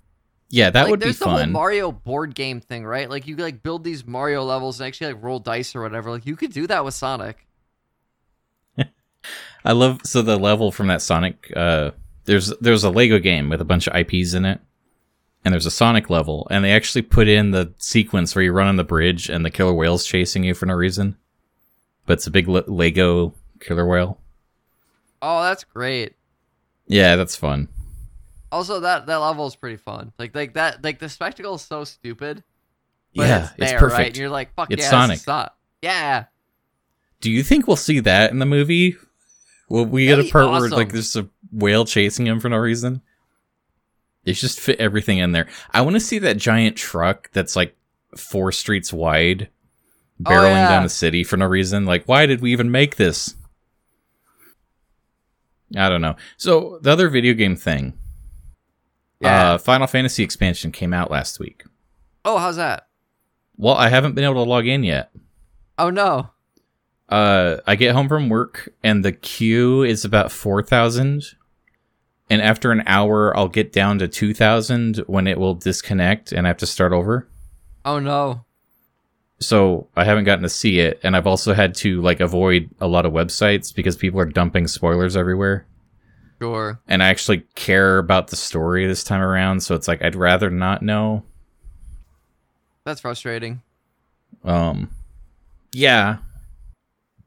Yeah, 0.51 0.71
that 0.71 0.83
like, 0.83 0.91
would 0.91 0.99
be 0.99 1.03
fun. 1.03 1.07
there's 1.07 1.19
the 1.19 1.29
whole. 1.29 1.45
Mario 1.47 1.91
board 1.91 2.33
game 2.33 2.59
thing, 2.59 2.83
right? 2.85 3.09
Like 3.09 3.27
you 3.27 3.35
like 3.35 3.61
build 3.61 3.83
these 3.83 4.05
Mario 4.05 4.43
levels 4.43 4.79
and 4.79 4.87
actually 4.87 5.13
like 5.13 5.23
roll 5.23 5.39
dice 5.39 5.75
or 5.75 5.81
whatever. 5.81 6.09
Like 6.11 6.25
you 6.25 6.35
could 6.35 6.51
do 6.53 6.65
that 6.67 6.83
with 6.83 6.93
Sonic. 6.95 7.45
I 9.65 9.73
love 9.73 10.01
so 10.03 10.21
the 10.21 10.37
level 10.37 10.71
from 10.71 10.87
that 10.87 11.01
Sonic. 11.01 11.51
Uh, 11.55 11.91
there's 12.25 12.53
there's 12.59 12.83
a 12.83 12.89
Lego 12.89 13.19
game 13.19 13.49
with 13.49 13.61
a 13.61 13.65
bunch 13.65 13.87
of 13.87 13.95
IPs 13.95 14.33
in 14.33 14.45
it, 14.45 14.59
and 15.43 15.53
there's 15.53 15.65
a 15.65 15.71
Sonic 15.71 16.09
level, 16.09 16.47
and 16.49 16.63
they 16.63 16.71
actually 16.71 17.01
put 17.01 17.27
in 17.27 17.51
the 17.51 17.73
sequence 17.77 18.35
where 18.35 18.43
you 18.43 18.51
run 18.51 18.67
on 18.67 18.75
the 18.77 18.83
bridge 18.83 19.29
and 19.29 19.45
the 19.45 19.51
killer 19.51 19.73
whale's 19.73 20.05
chasing 20.05 20.43
you 20.43 20.53
for 20.53 20.65
no 20.65 20.73
reason, 20.73 21.17
but 22.05 22.13
it's 22.13 22.27
a 22.27 22.31
big 22.31 22.47
le- 22.47 22.63
Lego 22.67 23.33
killer 23.59 23.85
whale. 23.85 24.19
Oh, 25.21 25.43
that's 25.43 25.63
great. 25.63 26.15
Yeah, 26.87 27.15
that's 27.15 27.35
fun. 27.35 27.67
Also, 28.51 28.79
that 28.79 29.05
that 29.07 29.17
level 29.17 29.45
is 29.47 29.55
pretty 29.55 29.77
fun. 29.77 30.11
Like 30.17 30.33
like 30.33 30.53
that 30.53 30.83
like 30.83 30.99
the 30.99 31.09
spectacle 31.09 31.55
is 31.55 31.61
so 31.61 31.83
stupid. 31.83 32.43
Yeah, 33.13 33.49
it's, 33.57 33.71
it's, 33.71 33.73
perfect. 33.73 33.97
Right? 33.97 34.07
And 34.07 34.17
you're 34.17 34.29
like, 34.29 34.53
fuck 34.53 34.71
It's 34.71 34.83
yeah, 34.83 34.89
Sonic. 34.89 35.27
Not- 35.27 35.55
yeah. 35.81 36.25
Do 37.21 37.31
you 37.31 37.43
think 37.43 37.67
we'll 37.67 37.75
see 37.75 37.99
that 37.99 38.31
in 38.31 38.39
the 38.39 38.45
movie? 38.45 38.95
Will 39.69 39.85
we 39.85 40.07
get 40.07 40.19
a 40.19 40.23
part 40.23 40.49
where 40.49 40.69
like 40.69 40.91
there's 40.91 41.15
a 41.15 41.29
whale 41.51 41.85
chasing 41.85 42.25
him 42.27 42.39
for 42.39 42.49
no 42.49 42.57
reason? 42.57 43.01
They 44.25 44.33
just 44.33 44.59
fit 44.59 44.79
everything 44.79 45.19
in 45.19 45.31
there. 45.31 45.47
I 45.71 45.81
want 45.81 45.95
to 45.95 45.99
see 45.99 46.19
that 46.19 46.37
giant 46.37 46.75
truck 46.75 47.29
that's 47.31 47.55
like 47.55 47.75
four 48.17 48.51
streets 48.51 48.91
wide, 48.91 49.49
Oh, 50.25 50.29
barreling 50.31 50.55
yeah. 50.55 50.69
down 50.69 50.83
the 50.83 50.89
city 50.89 51.23
for 51.23 51.37
no 51.37 51.45
reason. 51.45 51.85
Like, 51.85 52.05
why 52.07 52.25
did 52.25 52.41
we 52.41 52.51
even 52.51 52.69
make 52.71 52.95
this? 52.97 53.35
I 55.77 55.87
don't 55.89 56.01
know. 56.01 56.15
So 56.37 56.79
the 56.81 56.91
other 56.91 57.09
video 57.09 57.33
game 57.33 57.55
thing, 57.55 57.93
Yeah. 59.21 59.51
uh, 59.53 59.57
Final 59.57 59.87
Fantasy 59.87 60.23
expansion 60.23 60.71
came 60.71 60.93
out 60.93 61.11
last 61.11 61.39
week. 61.39 61.63
oh, 62.25 62.37
how's 62.37 62.57
that? 62.57 62.87
Well, 63.55 63.75
I 63.75 63.89
haven't 63.89 64.13
been 64.15 64.23
able 64.23 64.43
to 64.43 64.49
log 64.49 64.67
in 64.67 64.83
yet. 64.83 65.11
Oh 65.77 65.89
no. 65.89 66.31
Uh 67.09 67.57
I 67.67 67.75
get 67.75 67.93
home 67.95 68.07
from 68.07 68.29
work 68.29 68.69
and 68.83 69.03
the 69.03 69.11
queue 69.11 69.83
is 69.83 70.05
about 70.05 70.31
4000 70.31 71.23
and 72.29 72.41
after 72.41 72.71
an 72.71 72.83
hour 72.85 73.35
I'll 73.35 73.47
get 73.49 73.73
down 73.73 73.99
to 73.99 74.07
2000 74.07 74.97
when 75.07 75.25
it 75.27 75.39
will 75.39 75.55
disconnect 75.55 76.31
and 76.31 76.45
I 76.45 76.49
have 76.49 76.57
to 76.57 76.67
start 76.67 76.93
over. 76.93 77.27
Oh 77.85 77.99
no. 77.99 78.45
so 79.39 79.87
I 79.95 80.03
haven't 80.03 80.25
gotten 80.25 80.43
to 80.43 80.49
see 80.49 80.79
it, 80.79 80.99
and 81.01 81.15
I've 81.15 81.25
also 81.25 81.53
had 81.53 81.73
to 81.75 82.01
like 82.01 82.19
avoid 82.19 82.69
a 82.81 82.87
lot 82.87 83.05
of 83.05 83.13
websites 83.13 83.73
because 83.73 83.95
people 83.95 84.19
are 84.19 84.25
dumping 84.25 84.67
spoilers 84.67 85.15
everywhere. 85.15 85.65
Sure. 86.41 86.79
And 86.87 87.01
I 87.01 87.07
actually 87.07 87.39
care 87.55 87.97
about 87.99 88.27
the 88.27 88.35
story 88.35 88.85
this 88.85 89.03
time 89.03 89.21
around, 89.21 89.61
so 89.63 89.75
it's 89.75 89.87
like 89.87 90.03
I'd 90.03 90.15
rather 90.15 90.49
not 90.49 90.81
know. 90.83 91.23
That's 92.83 93.01
frustrating. 93.01 93.61
Um, 94.43 94.89
yeah, 95.71 96.17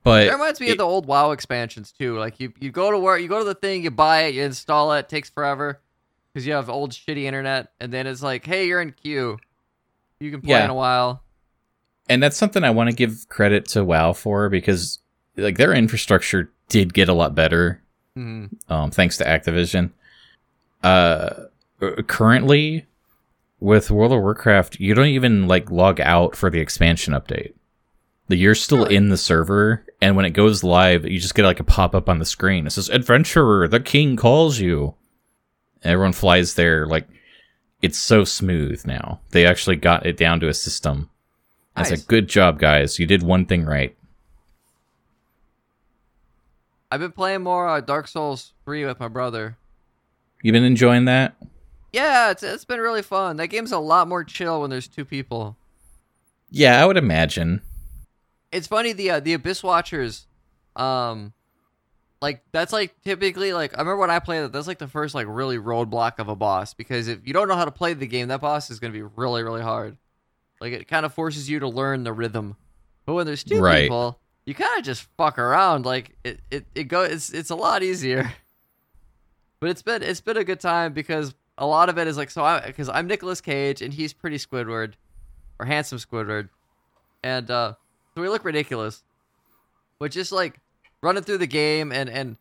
but 0.02 0.26
It 0.26 0.32
reminds 0.32 0.60
me 0.60 0.70
of 0.70 0.78
the 0.78 0.84
old 0.84 1.06
WoW 1.06 1.30
expansions 1.32 1.92
too. 1.92 2.18
Like 2.18 2.40
you, 2.40 2.52
you 2.60 2.70
go 2.70 2.90
to 2.90 2.98
where 2.98 3.16
you 3.18 3.28
go 3.28 3.38
to 3.38 3.44
the 3.44 3.54
thing, 3.54 3.84
you 3.84 3.90
buy 3.90 4.22
it, 4.24 4.34
you 4.34 4.42
install 4.42 4.92
it, 4.92 5.00
it 5.00 5.08
takes 5.08 5.30
forever 5.30 5.80
because 6.32 6.46
you 6.46 6.54
have 6.54 6.68
old 6.70 6.92
shitty 6.92 7.24
internet, 7.24 7.72
and 7.80 7.92
then 7.92 8.06
it's 8.06 8.22
like, 8.22 8.46
hey, 8.46 8.66
you're 8.66 8.80
in 8.80 8.92
queue. 8.92 9.38
You 10.20 10.30
can 10.30 10.40
play 10.40 10.50
Yeah. 10.58 10.64
in 10.64 10.70
a 10.70 10.74
while. 10.74 11.22
and 12.08 12.22
that's 12.22 12.36
something 12.36 12.64
I 12.64 12.70
want 12.70 12.90
to 12.90 12.96
give 12.96 13.28
credit 13.28 13.66
to 13.68 13.84
WoW 13.84 14.12
for 14.12 14.48
because 14.48 14.98
like 15.36 15.56
their 15.56 15.72
infrastructure 15.72 16.50
did 16.68 16.92
get 16.94 17.08
a 17.08 17.12
lot 17.14 17.34
better 17.34 17.80
hmm 18.14 18.46
um, 18.68 18.90
thanks 18.90 19.16
to 19.18 19.24
Activision. 19.24 19.90
Uh, 20.82 21.44
currently, 22.06 22.86
with 23.60 23.90
World 23.90 24.12
of 24.12 24.20
Warcraft, 24.20 24.80
you 24.80 24.94
don't 24.94 25.06
even 25.06 25.46
like 25.48 25.70
log 25.70 26.00
out 26.00 26.34
for 26.36 26.50
the 26.50 26.58
expansion 26.60 27.14
update. 27.14 27.52
The 28.28 28.36
you're 28.36 28.54
still 28.54 28.84
in 28.84 29.08
the 29.08 29.16
server, 29.16 29.84
and 30.00 30.16
when 30.16 30.24
it 30.24 30.30
goes 30.30 30.62
live, 30.64 31.04
you 31.04 31.18
just 31.18 31.34
get 31.34 31.44
like 31.44 31.60
a 31.60 31.64
pop 31.64 31.94
up 31.94 32.08
on 32.08 32.18
the 32.18 32.24
screen. 32.24 32.66
It 32.66 32.70
says, 32.70 32.88
"Adventurer, 32.88 33.68
the 33.68 33.80
king 33.80 34.16
calls 34.16 34.58
you." 34.58 34.94
And 35.82 35.92
everyone 35.92 36.12
flies 36.12 36.54
there. 36.54 36.86
Like 36.86 37.08
it's 37.82 37.98
so 37.98 38.24
smooth 38.24 38.86
now. 38.86 39.20
They 39.30 39.44
actually 39.44 39.76
got 39.76 40.06
it 40.06 40.16
down 40.16 40.38
to 40.40 40.48
a 40.48 40.54
system. 40.54 41.10
It's 41.76 41.90
Nice. 41.90 41.98
like, 42.00 42.06
good 42.06 42.28
job, 42.28 42.58
guys. 42.60 42.98
You 42.98 43.06
did 43.06 43.22
one 43.22 43.44
thing 43.46 43.64
right. 43.64 43.96
I've 46.90 47.00
been 47.00 47.12
playing 47.12 47.42
more 47.42 47.66
uh, 47.68 47.80
Dark 47.80 48.06
Souls 48.06 48.52
3 48.66 48.84
with 48.84 49.00
my 49.00 49.08
brother. 49.08 49.56
You've 50.42 50.52
been 50.52 50.64
enjoying 50.64 51.06
that? 51.06 51.34
Yeah, 51.92 52.30
it's 52.30 52.42
it's 52.42 52.64
been 52.64 52.80
really 52.80 53.02
fun. 53.02 53.36
That 53.36 53.48
game's 53.48 53.72
a 53.72 53.78
lot 53.78 54.08
more 54.08 54.24
chill 54.24 54.60
when 54.60 54.70
there's 54.70 54.88
two 54.88 55.04
people. 55.04 55.56
Yeah, 56.50 56.82
I 56.82 56.86
would 56.86 56.96
imagine. 56.96 57.62
It's 58.52 58.66
funny 58.66 58.92
the 58.92 59.10
uh, 59.10 59.20
the 59.20 59.32
Abyss 59.32 59.62
Watchers, 59.62 60.26
um, 60.76 61.32
like 62.20 62.42
that's 62.52 62.72
like 62.72 62.94
typically 63.02 63.52
like 63.52 63.72
I 63.76 63.80
remember 63.80 63.96
when 63.98 64.10
I 64.10 64.18
played 64.18 64.44
it. 64.44 64.52
That's 64.52 64.66
like 64.68 64.78
the 64.78 64.86
first 64.88 65.14
like 65.14 65.26
really 65.28 65.56
roadblock 65.58 66.18
of 66.18 66.28
a 66.28 66.36
boss 66.36 66.74
because 66.74 67.08
if 67.08 67.26
you 67.26 67.32
don't 67.32 67.48
know 67.48 67.56
how 67.56 67.64
to 67.64 67.70
play 67.70 67.94
the 67.94 68.06
game, 68.06 68.28
that 68.28 68.40
boss 68.40 68.70
is 68.70 68.78
gonna 68.78 68.92
be 68.92 69.02
really 69.02 69.42
really 69.42 69.62
hard. 69.62 69.96
Like 70.60 70.72
it 70.74 70.86
kind 70.86 71.04
of 71.06 71.12
forces 71.14 71.48
you 71.50 71.58
to 71.60 71.68
learn 71.68 72.04
the 72.04 72.12
rhythm. 72.12 72.56
But 73.06 73.14
when 73.14 73.26
there's 73.26 73.42
two 73.42 73.60
Right. 73.60 73.82
people, 73.82 74.20
you 74.44 74.54
kind 74.54 74.78
of 74.78 74.84
just 74.84 75.08
fuck 75.16 75.38
around. 75.38 75.84
Like 75.86 76.16
it 76.22 76.40
it 76.50 76.66
it 76.74 76.84
go 76.84 77.02
it's 77.02 77.30
it's 77.30 77.50
a 77.50 77.56
lot 77.56 77.82
easier. 77.82 78.32
But 79.60 79.70
it's 79.70 79.82
been 79.82 80.02
it's 80.02 80.20
been 80.20 80.36
a 80.36 80.42
good 80.42 80.58
time 80.58 80.92
because 80.92 81.34
a 81.56 81.64
lot 81.64 81.88
of 81.88 81.96
it 81.96 82.08
is 82.08 82.16
like 82.16 82.30
so 82.32 82.42
I 82.44 82.66
because 82.66 82.88
I'm 82.88 83.06
Nicolas 83.06 83.40
Cage 83.40 83.80
and 83.80 83.94
he's 83.94 84.12
pretty 84.12 84.36
Squidward, 84.36 84.94
or 85.60 85.66
handsome 85.66 85.98
Squidward, 85.98 86.48
and 87.22 87.48
uh, 87.48 87.74
so 88.14 88.22
we 88.22 88.28
look 88.28 88.44
ridiculous. 88.44 89.02
But 89.98 90.10
just 90.10 90.32
like 90.32 90.58
running 91.02 91.22
through 91.22 91.38
the 91.38 91.46
game 91.46 91.92
and 91.92 92.08
and 92.08 92.36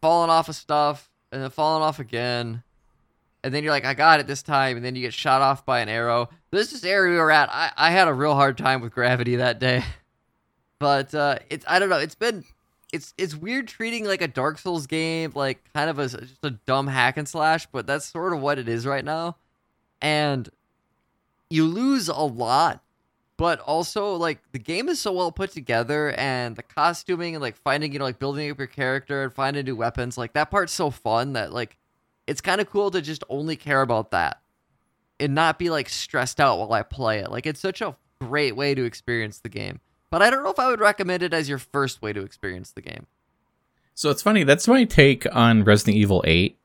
falling 0.00 0.30
off 0.30 0.48
of 0.48 0.56
stuff 0.56 1.10
and 1.32 1.42
then 1.42 1.50
falling 1.50 1.82
off 1.82 1.98
again, 1.98 2.62
and 3.42 3.52
then 3.52 3.64
you're 3.64 3.72
like 3.72 3.84
I 3.84 3.94
got 3.94 4.20
it 4.20 4.26
this 4.26 4.42
time, 4.42 4.76
and 4.76 4.84
then 4.84 4.94
you 4.94 5.02
get 5.02 5.12
shot 5.12 5.42
off 5.42 5.66
by 5.66 5.80
an 5.80 5.88
arrow. 5.88 6.28
This 6.50 6.72
is 6.72 6.82
the 6.82 6.90
area 6.90 7.12
we 7.12 7.18
were 7.18 7.30
at. 7.30 7.48
I 7.50 7.72
I 7.76 7.90
had 7.90 8.08
a 8.08 8.14
real 8.14 8.34
hard 8.34 8.56
time 8.56 8.80
with 8.80 8.92
gravity 8.92 9.36
that 9.36 9.58
day, 9.58 9.84
but 10.78 11.14
uh, 11.14 11.38
it's 11.50 11.64
I 11.68 11.78
don't 11.78 11.88
know. 11.88 11.98
It's 11.98 12.14
been 12.14 12.44
it's 12.94 13.12
it's 13.18 13.34
weird 13.34 13.66
treating 13.66 14.04
like 14.04 14.22
a 14.22 14.28
Dark 14.28 14.56
Souls 14.58 14.86
game 14.86 15.32
like 15.34 15.58
kind 15.74 15.90
of 15.90 15.98
a 15.98 16.08
just 16.08 16.44
a 16.44 16.50
dumb 16.50 16.86
hack 16.86 17.16
and 17.16 17.28
slash, 17.28 17.66
but 17.66 17.88
that's 17.88 18.06
sort 18.06 18.32
of 18.32 18.38
what 18.40 18.56
it 18.56 18.68
is 18.68 18.86
right 18.86 19.04
now. 19.04 19.36
And 20.00 20.48
you 21.50 21.66
lose 21.66 22.08
a 22.08 22.14
lot, 22.14 22.83
but 23.36 23.60
also 23.60 24.14
like 24.14 24.40
the 24.52 24.58
game 24.58 24.88
is 24.88 25.00
so 25.00 25.12
well 25.12 25.32
put 25.32 25.50
together 25.50 26.10
and 26.12 26.56
the 26.56 26.62
costuming 26.62 27.34
and 27.34 27.42
like 27.42 27.56
finding 27.56 27.92
you 27.92 27.98
know 27.98 28.04
like 28.04 28.18
building 28.18 28.50
up 28.50 28.58
your 28.58 28.66
character 28.66 29.24
and 29.24 29.32
finding 29.32 29.64
new 29.64 29.76
weapons, 29.76 30.16
like 30.16 30.32
that 30.34 30.50
part's 30.50 30.72
so 30.72 30.90
fun 30.90 31.32
that 31.34 31.52
like 31.52 31.76
it's 32.26 32.40
kind 32.40 32.60
of 32.60 32.70
cool 32.70 32.90
to 32.90 33.02
just 33.02 33.24
only 33.28 33.56
care 33.56 33.82
about 33.82 34.10
that 34.12 34.40
and 35.20 35.34
not 35.34 35.58
be 35.58 35.70
like 35.70 35.88
stressed 35.88 36.40
out 36.40 36.58
while 36.58 36.72
I 36.72 36.82
play 36.82 37.18
it. 37.18 37.30
Like 37.30 37.46
it's 37.46 37.60
such 37.60 37.80
a 37.80 37.96
great 38.20 38.56
way 38.56 38.74
to 38.74 38.84
experience 38.84 39.40
the 39.40 39.48
game. 39.48 39.80
But 40.10 40.22
I 40.22 40.30
don't 40.30 40.44
know 40.44 40.50
if 40.50 40.58
I 40.58 40.68
would 40.68 40.80
recommend 40.80 41.22
it 41.22 41.34
as 41.34 41.48
your 41.48 41.58
first 41.58 42.00
way 42.00 42.12
to 42.12 42.22
experience 42.22 42.70
the 42.70 42.82
game. 42.82 43.06
So 43.94 44.10
it's 44.10 44.22
funny. 44.22 44.44
That's 44.44 44.68
my 44.68 44.84
take 44.84 45.26
on 45.34 45.64
Resident 45.64 45.96
Evil 45.96 46.22
8. 46.26 46.58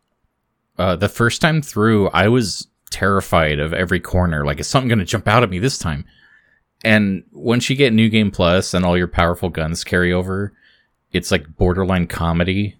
Uh, 0.78 0.96
the 0.96 1.10
first 1.10 1.42
time 1.42 1.62
through, 1.62 2.10
I 2.10 2.28
was 2.28 2.68
terrified 2.90 3.60
of 3.60 3.74
every 3.74 4.00
corner. 4.00 4.46
Like, 4.46 4.60
is 4.60 4.68
something 4.68 4.88
going 4.88 5.00
to 5.00 5.06
jump 5.06 5.28
out 5.28 5.44
at 5.44 5.50
me 5.50 5.60
this 5.60 5.78
time? 5.78 6.06
And 6.84 7.24
once 7.32 7.70
you 7.70 7.76
get 7.76 7.94
New 7.94 8.10
Game 8.10 8.32
Plus 8.32 8.74
and 8.74 8.86
all 8.86 8.98
your 8.98 9.08
powerful 9.08 9.50
guns 9.50 9.84
carry 9.84 10.14
over, 10.14 10.54
it's 11.12 11.32
like 11.32 11.58
borderline 11.58 12.08
comedy. 12.08 12.76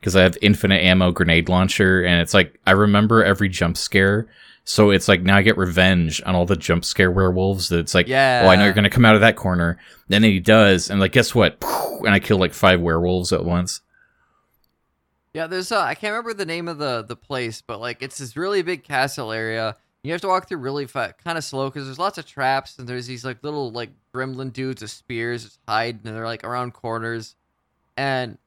Because 0.00 0.16
I 0.16 0.22
have 0.22 0.38
infinite 0.40 0.82
ammo 0.82 1.10
grenade 1.12 1.50
launcher, 1.50 2.02
and 2.02 2.22
it's 2.22 2.32
like, 2.32 2.58
I 2.66 2.70
remember 2.70 3.22
every 3.22 3.50
jump 3.50 3.76
scare. 3.76 4.28
So 4.64 4.90
it's 4.90 5.08
like 5.08 5.20
now 5.22 5.36
I 5.36 5.42
get 5.42 5.58
revenge 5.58 6.22
on 6.24 6.34
all 6.34 6.46
the 6.46 6.56
jump 6.56 6.86
scare 6.86 7.10
werewolves. 7.10 7.68
That 7.68 7.80
it's 7.80 7.94
like, 7.94 8.08
Yeah. 8.08 8.42
oh, 8.44 8.48
I 8.48 8.56
know 8.56 8.64
you're 8.64 8.72
gonna 8.72 8.88
come 8.88 9.04
out 9.04 9.14
of 9.14 9.20
that 9.20 9.36
corner. 9.36 9.78
Then 10.08 10.22
he 10.22 10.40
does, 10.40 10.88
and 10.90 11.00
like, 11.00 11.12
guess 11.12 11.34
what? 11.34 11.62
And 12.00 12.08
I 12.14 12.18
kill 12.18 12.38
like 12.38 12.54
five 12.54 12.80
werewolves 12.80 13.30
at 13.32 13.44
once. 13.44 13.82
Yeah, 15.34 15.46
there's 15.46 15.70
uh, 15.70 15.80
I 15.80 15.94
can't 15.94 16.12
remember 16.12 16.34
the 16.34 16.46
name 16.46 16.66
of 16.66 16.78
the 16.78 17.02
the 17.02 17.14
place, 17.16 17.62
but 17.62 17.78
like 17.80 18.02
it's 18.02 18.18
this 18.18 18.36
really 18.36 18.62
big 18.62 18.82
castle 18.84 19.32
area. 19.32 19.76
You 20.02 20.12
have 20.12 20.20
to 20.22 20.28
walk 20.28 20.48
through 20.48 20.58
really 20.58 20.86
kind 20.86 21.14
of 21.26 21.44
slow 21.44 21.68
because 21.68 21.84
there's 21.84 21.98
lots 21.98 22.16
of 22.16 22.24
traps 22.24 22.78
and 22.78 22.88
there's 22.88 23.06
these 23.06 23.24
like 23.24 23.42
little 23.44 23.70
like 23.70 23.90
gremlin 24.14 24.52
dudes 24.52 24.80
with 24.80 24.90
spears 24.90 25.58
hide 25.68 26.00
and 26.04 26.16
they're 26.16 26.24
like 26.24 26.42
around 26.42 26.72
corners. 26.72 27.36
And 27.96 28.38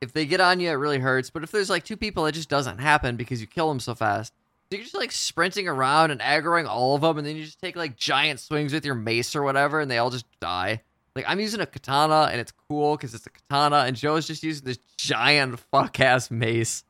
if 0.00 0.12
they 0.12 0.24
get 0.24 0.40
on 0.40 0.60
you, 0.60 0.70
it 0.70 0.74
really 0.74 0.98
hurts. 0.98 1.28
But 1.30 1.42
if 1.42 1.50
there's 1.50 1.68
like 1.68 1.84
two 1.84 1.96
people, 1.96 2.24
it 2.26 2.32
just 2.32 2.48
doesn't 2.48 2.78
happen 2.78 3.16
because 3.16 3.40
you 3.40 3.46
kill 3.46 3.68
them 3.68 3.80
so 3.80 3.94
fast. 3.94 4.32
So 4.70 4.76
you're 4.76 4.84
just 4.84 4.96
like 4.96 5.12
sprinting 5.12 5.68
around 5.68 6.10
and 6.10 6.20
aggroing 6.20 6.66
all 6.66 6.96
of 6.96 7.02
them, 7.02 7.18
and 7.18 7.26
then 7.26 7.36
you 7.36 7.44
just 7.44 7.60
take 7.60 7.76
like 7.76 7.96
giant 7.96 8.40
swings 8.40 8.72
with 8.72 8.84
your 8.84 8.96
mace 8.96 9.36
or 9.36 9.44
whatever, 9.44 9.80
and 9.80 9.88
they 9.88 9.98
all 9.98 10.10
just 10.10 10.26
die. 10.40 10.82
Like 11.14 11.24
I'm 11.28 11.38
using 11.38 11.60
a 11.60 11.66
katana, 11.66 12.28
and 12.32 12.40
it's 12.40 12.52
cool 12.68 12.96
because 12.96 13.14
it's 13.14 13.26
a 13.26 13.30
katana, 13.30 13.84
and 13.86 13.94
Joe's 13.94 14.26
just 14.26 14.42
using 14.42 14.64
this 14.64 14.78
giant 14.98 15.60
fuck 15.70 16.00
ass 16.00 16.32
mace, 16.32 16.82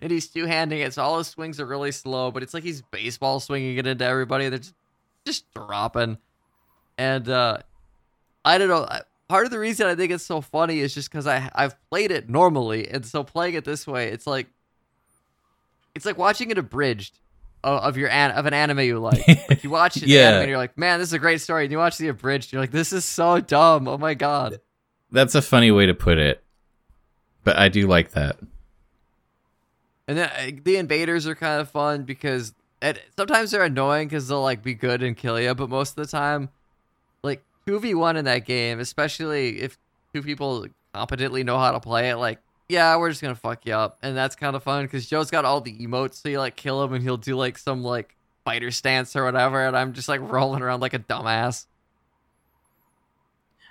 and 0.00 0.10
he's 0.10 0.28
two 0.28 0.46
handing 0.46 0.80
it. 0.80 0.94
So 0.94 1.02
all 1.02 1.18
his 1.18 1.28
swings 1.28 1.60
are 1.60 1.66
really 1.66 1.92
slow, 1.92 2.30
but 2.30 2.42
it's 2.42 2.54
like 2.54 2.62
he's 2.62 2.82
baseball 2.82 3.40
swinging 3.40 3.76
it 3.76 3.86
into 3.86 4.04
everybody. 4.04 4.48
They're 4.48 4.58
just 4.58 4.74
just 5.26 5.52
dropping, 5.54 6.18
and 6.98 7.28
uh 7.28 7.58
I 8.44 8.58
don't 8.58 8.68
know. 8.68 8.84
I- 8.84 9.02
Part 9.28 9.46
of 9.46 9.50
the 9.50 9.58
reason 9.58 9.86
I 9.86 9.94
think 9.94 10.12
it's 10.12 10.26
so 10.26 10.42
funny 10.42 10.80
is 10.80 10.92
just 10.92 11.10
because 11.10 11.26
I 11.26 11.48
I've 11.54 11.74
played 11.88 12.10
it 12.10 12.28
normally, 12.28 12.86
and 12.88 13.06
so 13.06 13.24
playing 13.24 13.54
it 13.54 13.64
this 13.64 13.86
way, 13.86 14.08
it's 14.08 14.26
like 14.26 14.46
it's 15.94 16.04
like 16.04 16.18
watching 16.18 16.50
it 16.50 16.58
abridged 16.58 17.18
of, 17.64 17.82
of 17.82 17.96
your 17.96 18.10
an, 18.10 18.32
of 18.32 18.44
an 18.46 18.52
anime 18.52 18.80
you 18.80 18.98
like. 18.98 19.26
Like 19.48 19.64
you 19.64 19.70
watch 19.70 19.94
the 19.96 20.06
Yeah. 20.06 20.28
anime 20.28 20.40
and 20.42 20.48
you're 20.50 20.58
like, 20.58 20.76
man, 20.76 20.98
this 20.98 21.08
is 21.08 21.12
a 21.14 21.18
great 21.18 21.40
story. 21.40 21.64
And 21.64 21.72
you 21.72 21.78
watch 21.78 21.96
the 21.98 22.08
abridged, 22.08 22.52
you're 22.52 22.60
like, 22.60 22.72
this 22.72 22.92
is 22.92 23.04
so 23.06 23.40
dumb. 23.40 23.88
Oh 23.88 23.96
my 23.96 24.12
god. 24.14 24.60
That's 25.10 25.34
a 25.34 25.40
funny 25.42 25.70
way 25.70 25.86
to 25.86 25.94
put 25.94 26.18
it, 26.18 26.42
but 27.44 27.56
I 27.56 27.68
do 27.70 27.86
like 27.86 28.10
that. 28.12 28.36
And 30.08 30.18
then 30.18 30.28
uh, 30.28 30.60
the 30.64 30.76
invaders 30.76 31.26
are 31.26 31.34
kind 31.34 31.60
of 31.60 31.70
fun 31.70 32.02
because 32.04 32.54
it, 32.80 33.00
sometimes 33.16 33.50
they're 33.50 33.62
annoying 33.62 34.08
because 34.08 34.28
they'll 34.28 34.42
like 34.42 34.62
be 34.62 34.74
good 34.74 35.02
and 35.02 35.16
kill 35.16 35.40
you, 35.40 35.54
but 35.54 35.70
most 35.70 35.90
of 35.90 35.96
the 35.96 36.06
time, 36.06 36.48
like 37.22 37.42
two 37.66 37.78
v 37.78 37.94
one 37.94 38.16
in 38.16 38.24
that 38.24 38.44
game, 38.44 38.80
especially 38.80 39.60
if 39.60 39.78
two 40.12 40.22
people 40.22 40.66
competently 40.92 41.44
know 41.44 41.58
how 41.58 41.70
to 41.72 41.80
play 41.80 42.10
it, 42.10 42.16
like 42.16 42.38
yeah, 42.68 42.96
we're 42.96 43.10
just 43.10 43.22
gonna 43.22 43.34
fuck 43.34 43.64
you 43.66 43.74
up, 43.74 43.98
and 44.02 44.16
that's 44.16 44.34
kind 44.34 44.56
of 44.56 44.62
fun 44.62 44.84
because 44.84 45.06
Joe's 45.06 45.30
got 45.30 45.44
all 45.44 45.60
the 45.60 45.76
emotes, 45.78 46.14
so 46.14 46.28
you 46.28 46.38
like 46.38 46.56
kill 46.56 46.82
him 46.82 46.92
and 46.94 47.02
he'll 47.02 47.16
do 47.16 47.36
like 47.36 47.58
some 47.58 47.84
like 47.84 48.16
fighter 48.44 48.70
stance 48.70 49.14
or 49.14 49.24
whatever, 49.24 49.64
and 49.64 49.76
I'm 49.76 49.92
just 49.92 50.08
like 50.08 50.20
rolling 50.20 50.62
around 50.62 50.80
like 50.80 50.94
a 50.94 50.98
dumbass. 50.98 51.66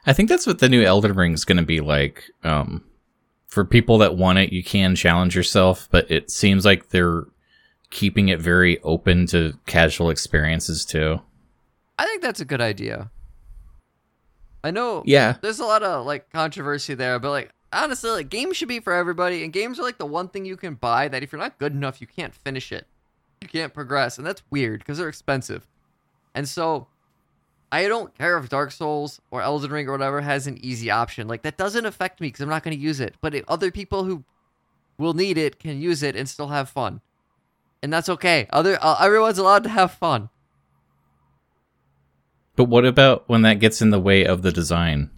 I 0.05 0.13
think 0.13 0.29
that's 0.29 0.47
what 0.47 0.59
the 0.59 0.69
new 0.69 0.83
Elden 0.83 1.13
Ring's 1.13 1.45
to 1.45 1.61
be 1.61 1.79
like. 1.79 2.31
Um, 2.43 2.83
for 3.51 3.63
people 3.65 3.97
that 3.99 4.15
want 4.15 4.39
it, 4.39 4.51
you 4.51 4.63
can 4.63 4.95
challenge 4.95 5.35
yourself, 5.35 5.87
but 5.91 6.09
it 6.09 6.31
seems 6.31 6.65
like 6.65 6.89
they're 6.89 7.25
keeping 7.91 8.29
it 8.29 8.39
very 8.39 8.79
open 8.81 9.27
to 9.27 9.53
casual 9.65 10.09
experiences 10.09 10.85
too. 10.85 11.21
I 11.99 12.05
think 12.05 12.21
that's 12.21 12.39
a 12.39 12.45
good 12.45 12.61
idea. 12.61 13.11
I 14.63 14.71
know 14.71 15.03
Yeah, 15.05 15.35
there's 15.41 15.59
a 15.59 15.65
lot 15.65 15.83
of 15.83 16.05
like 16.05 16.31
controversy 16.31 16.93
there, 16.93 17.19
but 17.19 17.31
like 17.31 17.51
honestly, 17.73 18.09
like 18.11 18.29
games 18.29 18.57
should 18.57 18.67
be 18.69 18.79
for 18.79 18.93
everybody, 18.93 19.43
and 19.43 19.51
games 19.51 19.79
are 19.79 19.83
like 19.83 19.97
the 19.97 20.05
one 20.05 20.29
thing 20.29 20.45
you 20.45 20.55
can 20.57 20.75
buy 20.75 21.07
that 21.09 21.21
if 21.21 21.31
you're 21.31 21.41
not 21.41 21.57
good 21.59 21.73
enough, 21.73 21.99
you 21.99 22.07
can't 22.07 22.33
finish 22.33 22.71
it, 22.71 22.87
you 23.41 23.47
can't 23.47 23.73
progress, 23.73 24.17
and 24.17 24.25
that's 24.25 24.43
weird 24.49 24.79
because 24.79 24.97
they're 24.97 25.09
expensive. 25.09 25.67
And 26.33 26.47
so, 26.47 26.87
I 27.71 27.87
don't 27.87 28.13
care 28.17 28.37
if 28.37 28.49
Dark 28.49 28.71
Souls 28.71 29.21
or 29.31 29.41
Elden 29.41 29.71
Ring 29.71 29.87
or 29.87 29.93
whatever 29.93 30.21
has 30.21 30.45
an 30.45 30.57
easy 30.63 30.91
option. 30.91 31.27
Like 31.27 31.43
that 31.43 31.57
doesn't 31.57 31.85
affect 31.85 32.19
me 32.19 32.27
because 32.27 32.41
I'm 32.41 32.49
not 32.49 32.63
going 32.63 32.75
to 32.75 32.83
use 32.83 32.99
it. 32.99 33.15
But 33.21 33.35
other 33.47 33.71
people 33.71 34.03
who 34.03 34.25
will 34.97 35.13
need 35.13 35.37
it 35.37 35.57
can 35.57 35.81
use 35.81 36.03
it 36.03 36.15
and 36.15 36.27
still 36.27 36.49
have 36.49 36.69
fun, 36.69 37.01
and 37.81 37.91
that's 37.91 38.09
okay. 38.09 38.47
Other 38.51 38.77
uh, 38.81 38.97
everyone's 38.99 39.37
allowed 39.37 39.63
to 39.63 39.69
have 39.69 39.91
fun. 39.93 40.29
But 42.55 42.65
what 42.65 42.85
about 42.85 43.27
when 43.29 43.43
that 43.43 43.59
gets 43.59 43.81
in 43.81 43.89
the 43.89 43.99
way 43.99 44.25
of 44.25 44.41
the 44.41 44.51
design? 44.51 45.09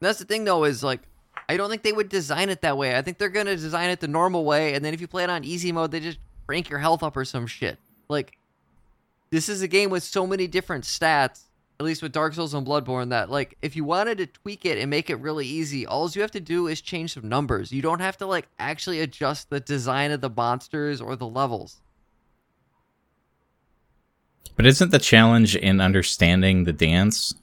That's 0.00 0.18
the 0.18 0.24
thing 0.24 0.44
though 0.44 0.64
is 0.64 0.82
like 0.82 1.00
I 1.48 1.56
don't 1.56 1.70
think 1.70 1.82
they 1.82 1.92
would 1.92 2.08
design 2.08 2.48
it 2.48 2.62
that 2.62 2.76
way. 2.76 2.96
I 2.96 3.02
think 3.02 3.18
they're 3.18 3.28
gonna 3.28 3.56
design 3.56 3.90
it 3.90 4.00
the 4.00 4.08
normal 4.08 4.44
way, 4.44 4.74
and 4.74 4.84
then 4.84 4.94
if 4.94 5.00
you 5.00 5.06
play 5.06 5.22
it 5.22 5.30
on 5.30 5.44
easy 5.44 5.70
mode, 5.70 5.92
they 5.92 6.00
just 6.00 6.18
crank 6.46 6.68
your 6.68 6.80
health 6.80 7.04
up 7.04 7.16
or 7.16 7.24
some 7.24 7.46
shit. 7.46 7.78
Like 8.08 8.36
this 9.30 9.48
is 9.48 9.62
a 9.62 9.68
game 9.68 9.90
with 9.90 10.02
so 10.02 10.26
many 10.26 10.46
different 10.46 10.84
stats, 10.84 11.42
at 11.78 11.86
least 11.86 12.02
with 12.02 12.12
Dark 12.12 12.34
Souls 12.34 12.54
and 12.54 12.66
Bloodborne, 12.66 13.10
that 13.10 13.30
like 13.30 13.56
if 13.62 13.76
you 13.76 13.84
wanted 13.84 14.18
to 14.18 14.26
tweak 14.26 14.64
it 14.64 14.78
and 14.78 14.90
make 14.90 15.10
it 15.10 15.16
really 15.16 15.46
easy, 15.46 15.86
all 15.86 16.08
you 16.10 16.22
have 16.22 16.30
to 16.32 16.40
do 16.40 16.66
is 16.66 16.80
change 16.80 17.14
some 17.14 17.28
numbers. 17.28 17.72
You 17.72 17.82
don't 17.82 18.00
have 18.00 18.16
to 18.18 18.26
like 18.26 18.48
actually 18.58 19.00
adjust 19.00 19.50
the 19.50 19.60
design 19.60 20.10
of 20.10 20.20
the 20.20 20.30
monsters 20.30 21.00
or 21.00 21.16
the 21.16 21.26
levels. 21.26 21.80
But 24.56 24.64
isn't 24.64 24.90
the 24.90 24.98
challenge 24.98 25.54
in 25.54 25.80
understanding 25.80 26.64
the 26.64 26.72
dance? 26.72 27.34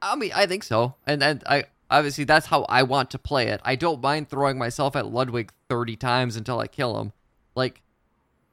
I 0.00 0.14
mean, 0.14 0.30
I 0.34 0.46
think 0.46 0.62
so, 0.62 0.94
and 1.06 1.22
and 1.22 1.42
I 1.46 1.64
obviously 1.90 2.24
that's 2.24 2.46
how 2.46 2.62
I 2.68 2.84
want 2.84 3.10
to 3.10 3.18
play 3.18 3.48
it. 3.48 3.60
I 3.64 3.74
don't 3.74 4.00
mind 4.00 4.28
throwing 4.28 4.58
myself 4.58 4.94
at 4.94 5.06
Ludwig 5.06 5.52
thirty 5.68 5.96
times 5.96 6.36
until 6.36 6.60
I 6.60 6.68
kill 6.68 7.00
him. 7.00 7.12
Like 7.56 7.82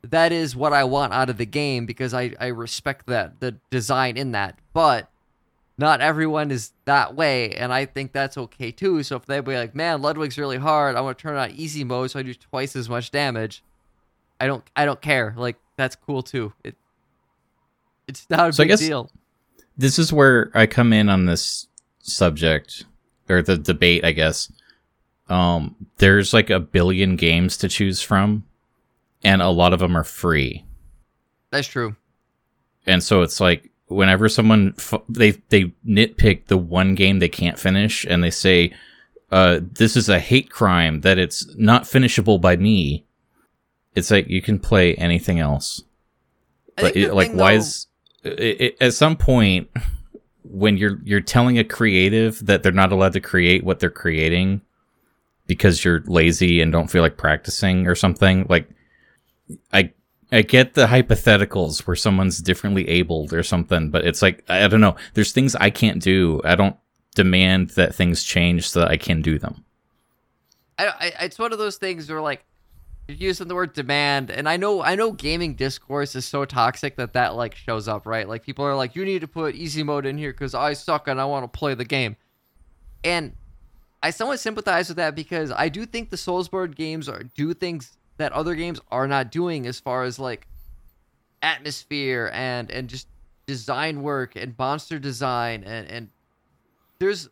that 0.03 0.31
is 0.31 0.55
what 0.55 0.73
I 0.73 0.83
want 0.83 1.13
out 1.13 1.29
of 1.29 1.37
the 1.37 1.45
game 1.45 1.85
because 1.85 2.13
I, 2.13 2.33
I 2.39 2.47
respect 2.47 3.07
that 3.07 3.39
the 3.39 3.55
design 3.69 4.17
in 4.17 4.31
that. 4.33 4.59
But 4.73 5.09
not 5.77 6.01
everyone 6.01 6.51
is 6.51 6.71
that 6.85 7.15
way, 7.15 7.55
and 7.55 7.73
I 7.73 7.85
think 7.85 8.11
that's 8.11 8.37
okay 8.37 8.71
too. 8.71 9.01
So 9.03 9.15
if 9.15 9.25
they 9.25 9.39
be 9.39 9.55
like, 9.55 9.73
"Man, 9.75 10.01
Ludwig's 10.01 10.37
really 10.37 10.57
hard," 10.57 10.95
I 10.95 11.01
want 11.01 11.17
to 11.17 11.21
turn 11.21 11.35
on 11.35 11.51
easy 11.51 11.83
mode 11.83 12.11
so 12.11 12.19
I 12.19 12.23
do 12.23 12.33
twice 12.33 12.75
as 12.75 12.89
much 12.89 13.11
damage. 13.11 13.63
I 14.39 14.47
don't 14.47 14.63
I 14.75 14.85
don't 14.85 15.01
care. 15.01 15.33
Like 15.37 15.57
that's 15.77 15.95
cool 15.95 16.21
too. 16.21 16.53
It 16.63 16.75
it's 18.07 18.29
not 18.29 18.49
a 18.49 18.53
So 18.53 18.65
big 18.65 18.77
deal. 18.77 19.09
This 19.77 19.97
is 19.97 20.13
where 20.13 20.51
I 20.53 20.67
come 20.67 20.93
in 20.93 21.09
on 21.09 21.25
this 21.25 21.67
subject 21.99 22.85
or 23.29 23.41
the 23.41 23.57
debate, 23.57 24.03
I 24.03 24.11
guess. 24.11 24.51
Um, 25.29 25.75
there's 25.97 26.33
like 26.33 26.49
a 26.49 26.59
billion 26.59 27.15
games 27.15 27.57
to 27.57 27.69
choose 27.69 28.01
from, 28.01 28.43
and 29.23 29.41
a 29.41 29.49
lot 29.49 29.73
of 29.73 29.79
them 29.79 29.95
are 29.95 30.03
free. 30.03 30.65
That's 31.51 31.67
true. 31.67 31.95
and 32.86 33.01
so 33.03 33.21
it's 33.21 33.39
like 33.39 33.69
whenever 33.88 34.27
someone 34.27 34.73
f- 34.77 35.01
they 35.07 35.31
they 35.49 35.65
nitpick 35.86 36.47
the 36.47 36.57
one 36.57 36.95
game 36.95 37.19
they 37.19 37.29
can't 37.29 37.59
finish 37.59 38.05
and 38.05 38.23
they 38.23 38.31
say 38.31 38.73
uh 39.31 39.59
this 39.62 39.95
is 39.95 40.09
a 40.09 40.19
hate 40.19 40.49
crime 40.49 41.01
that 41.01 41.19
it's 41.19 41.45
not 41.55 41.86
finishable 41.88 42.39
by 42.39 42.55
me 42.55 43.05
it's 43.93 44.09
like 44.09 44.27
you 44.27 44.41
can 44.41 44.57
play 44.57 44.95
anything 44.95 45.39
else 45.39 45.83
but 46.77 46.95
it, 46.95 47.13
like 47.13 47.31
why 47.33 47.51
though- 47.53 47.59
is 47.59 47.88
it, 48.23 48.62
it, 48.62 48.77
at 48.81 48.93
some 48.95 49.15
point 49.15 49.69
when 50.43 50.75
you're 50.75 50.99
you're 51.03 51.21
telling 51.21 51.59
a 51.59 51.63
creative 51.63 52.43
that 52.45 52.63
they're 52.63 52.71
not 52.71 52.91
allowed 52.91 53.13
to 53.13 53.19
create 53.21 53.63
what 53.63 53.79
they're 53.79 53.89
creating 53.91 54.59
because 55.45 55.83
you're 55.86 56.01
lazy 56.07 56.62
and 56.62 56.71
don't 56.71 56.89
feel 56.89 57.01
like 57.03 57.17
practicing 57.17 57.86
or 57.86 57.93
something 57.95 58.45
like 58.49 58.67
i 59.71 59.91
i 60.31 60.41
get 60.41 60.73
the 60.73 60.87
hypotheticals 60.87 61.85
where 61.87 61.95
someone's 61.95 62.39
differently 62.39 62.87
abled 62.87 63.33
or 63.33 63.43
something 63.43 63.89
but 63.89 64.05
it's 64.05 64.21
like 64.21 64.43
i 64.49 64.67
don't 64.67 64.81
know. 64.81 64.95
There's 65.13 65.31
things 65.31 65.55
i 65.55 65.69
can't 65.69 66.01
do. 66.01 66.41
I 66.43 66.55
don't 66.55 66.75
demand 67.15 67.71
that 67.71 67.93
things 67.93 68.23
change 68.23 68.69
so 68.69 68.81
that 68.81 68.89
i 68.89 68.97
can 68.97 69.21
do 69.21 69.37
them. 69.37 69.63
I, 70.77 70.87
I, 70.87 71.25
it's 71.25 71.37
one 71.37 71.53
of 71.53 71.59
those 71.59 71.77
things 71.77 72.09
where 72.09 72.21
like 72.21 72.43
using 73.07 73.47
the 73.47 73.55
word 73.55 73.73
demand, 73.73 74.31
and 74.31 74.47
I 74.47 74.57
know 74.57 74.81
I 74.81 74.95
know 74.95 75.11
gaming 75.11 75.55
discourse 75.55 76.15
is 76.15 76.25
so 76.25 76.45
toxic 76.45 76.95
that 76.97 77.13
that 77.13 77.35
like 77.35 77.55
shows 77.55 77.87
up, 77.87 78.05
right? 78.05 78.27
Like 78.27 78.43
people 78.43 78.65
are 78.65 78.75
like, 78.75 78.95
you 78.95 79.05
need 79.05 79.21
to 79.21 79.27
put 79.27 79.55
easy 79.55 79.83
mode 79.83 80.05
in 80.05 80.17
here 80.17 80.31
because 80.31 80.53
I 80.53 80.73
suck 80.73 81.07
and 81.07 81.19
I 81.19 81.25
want 81.25 81.43
to 81.43 81.57
play 81.57 81.75
the 81.75 81.85
game, 81.85 82.15
and 83.03 83.33
I 84.01 84.09
somewhat 84.09 84.39
sympathize 84.39 84.87
with 84.87 84.97
that 84.97 85.15
because 85.15 85.51
I 85.51 85.69
do 85.69 85.85
think 85.85 86.09
the 86.09 86.17
Soulsborne 86.17 86.75
games 86.75 87.09
are 87.09 87.23
do 87.23 87.53
things 87.53 87.97
that 88.17 88.32
other 88.32 88.56
games 88.56 88.80
are 88.91 89.08
not 89.08 89.32
doing 89.32 89.65
as 89.65 89.80
far 89.80 90.04
as 90.04 90.19
like 90.19 90.47
atmosphere 91.41 92.32
and 92.34 92.71
and 92.71 92.88
just 92.88 93.08
design 93.45 94.02
work 94.02 94.36
and 94.36 94.56
monster 94.58 94.97
design 94.99 95.63
and 95.63 95.88
and 95.89 96.10
there's 96.99 97.30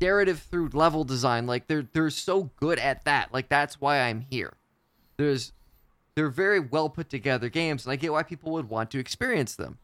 narrative 0.00 0.40
through 0.50 0.70
level 0.72 1.04
design. 1.04 1.46
Like 1.46 1.66
they're 1.66 1.86
they're 1.92 2.10
so 2.10 2.50
good 2.56 2.78
at 2.78 3.04
that. 3.04 3.32
Like 3.32 3.48
that's 3.48 3.80
why 3.80 4.00
i'm 4.00 4.20
here. 4.20 4.54
There's 5.16 5.52
they're 6.14 6.28
very 6.28 6.60
well 6.60 6.90
put 6.90 7.08
together 7.08 7.48
games 7.48 7.86
and 7.86 7.92
i 7.92 7.96
get 7.96 8.12
why 8.12 8.22
people 8.22 8.52
would 8.52 8.68
want 8.68 8.90
to 8.90 8.98
experience 8.98 9.54
them. 9.54 9.78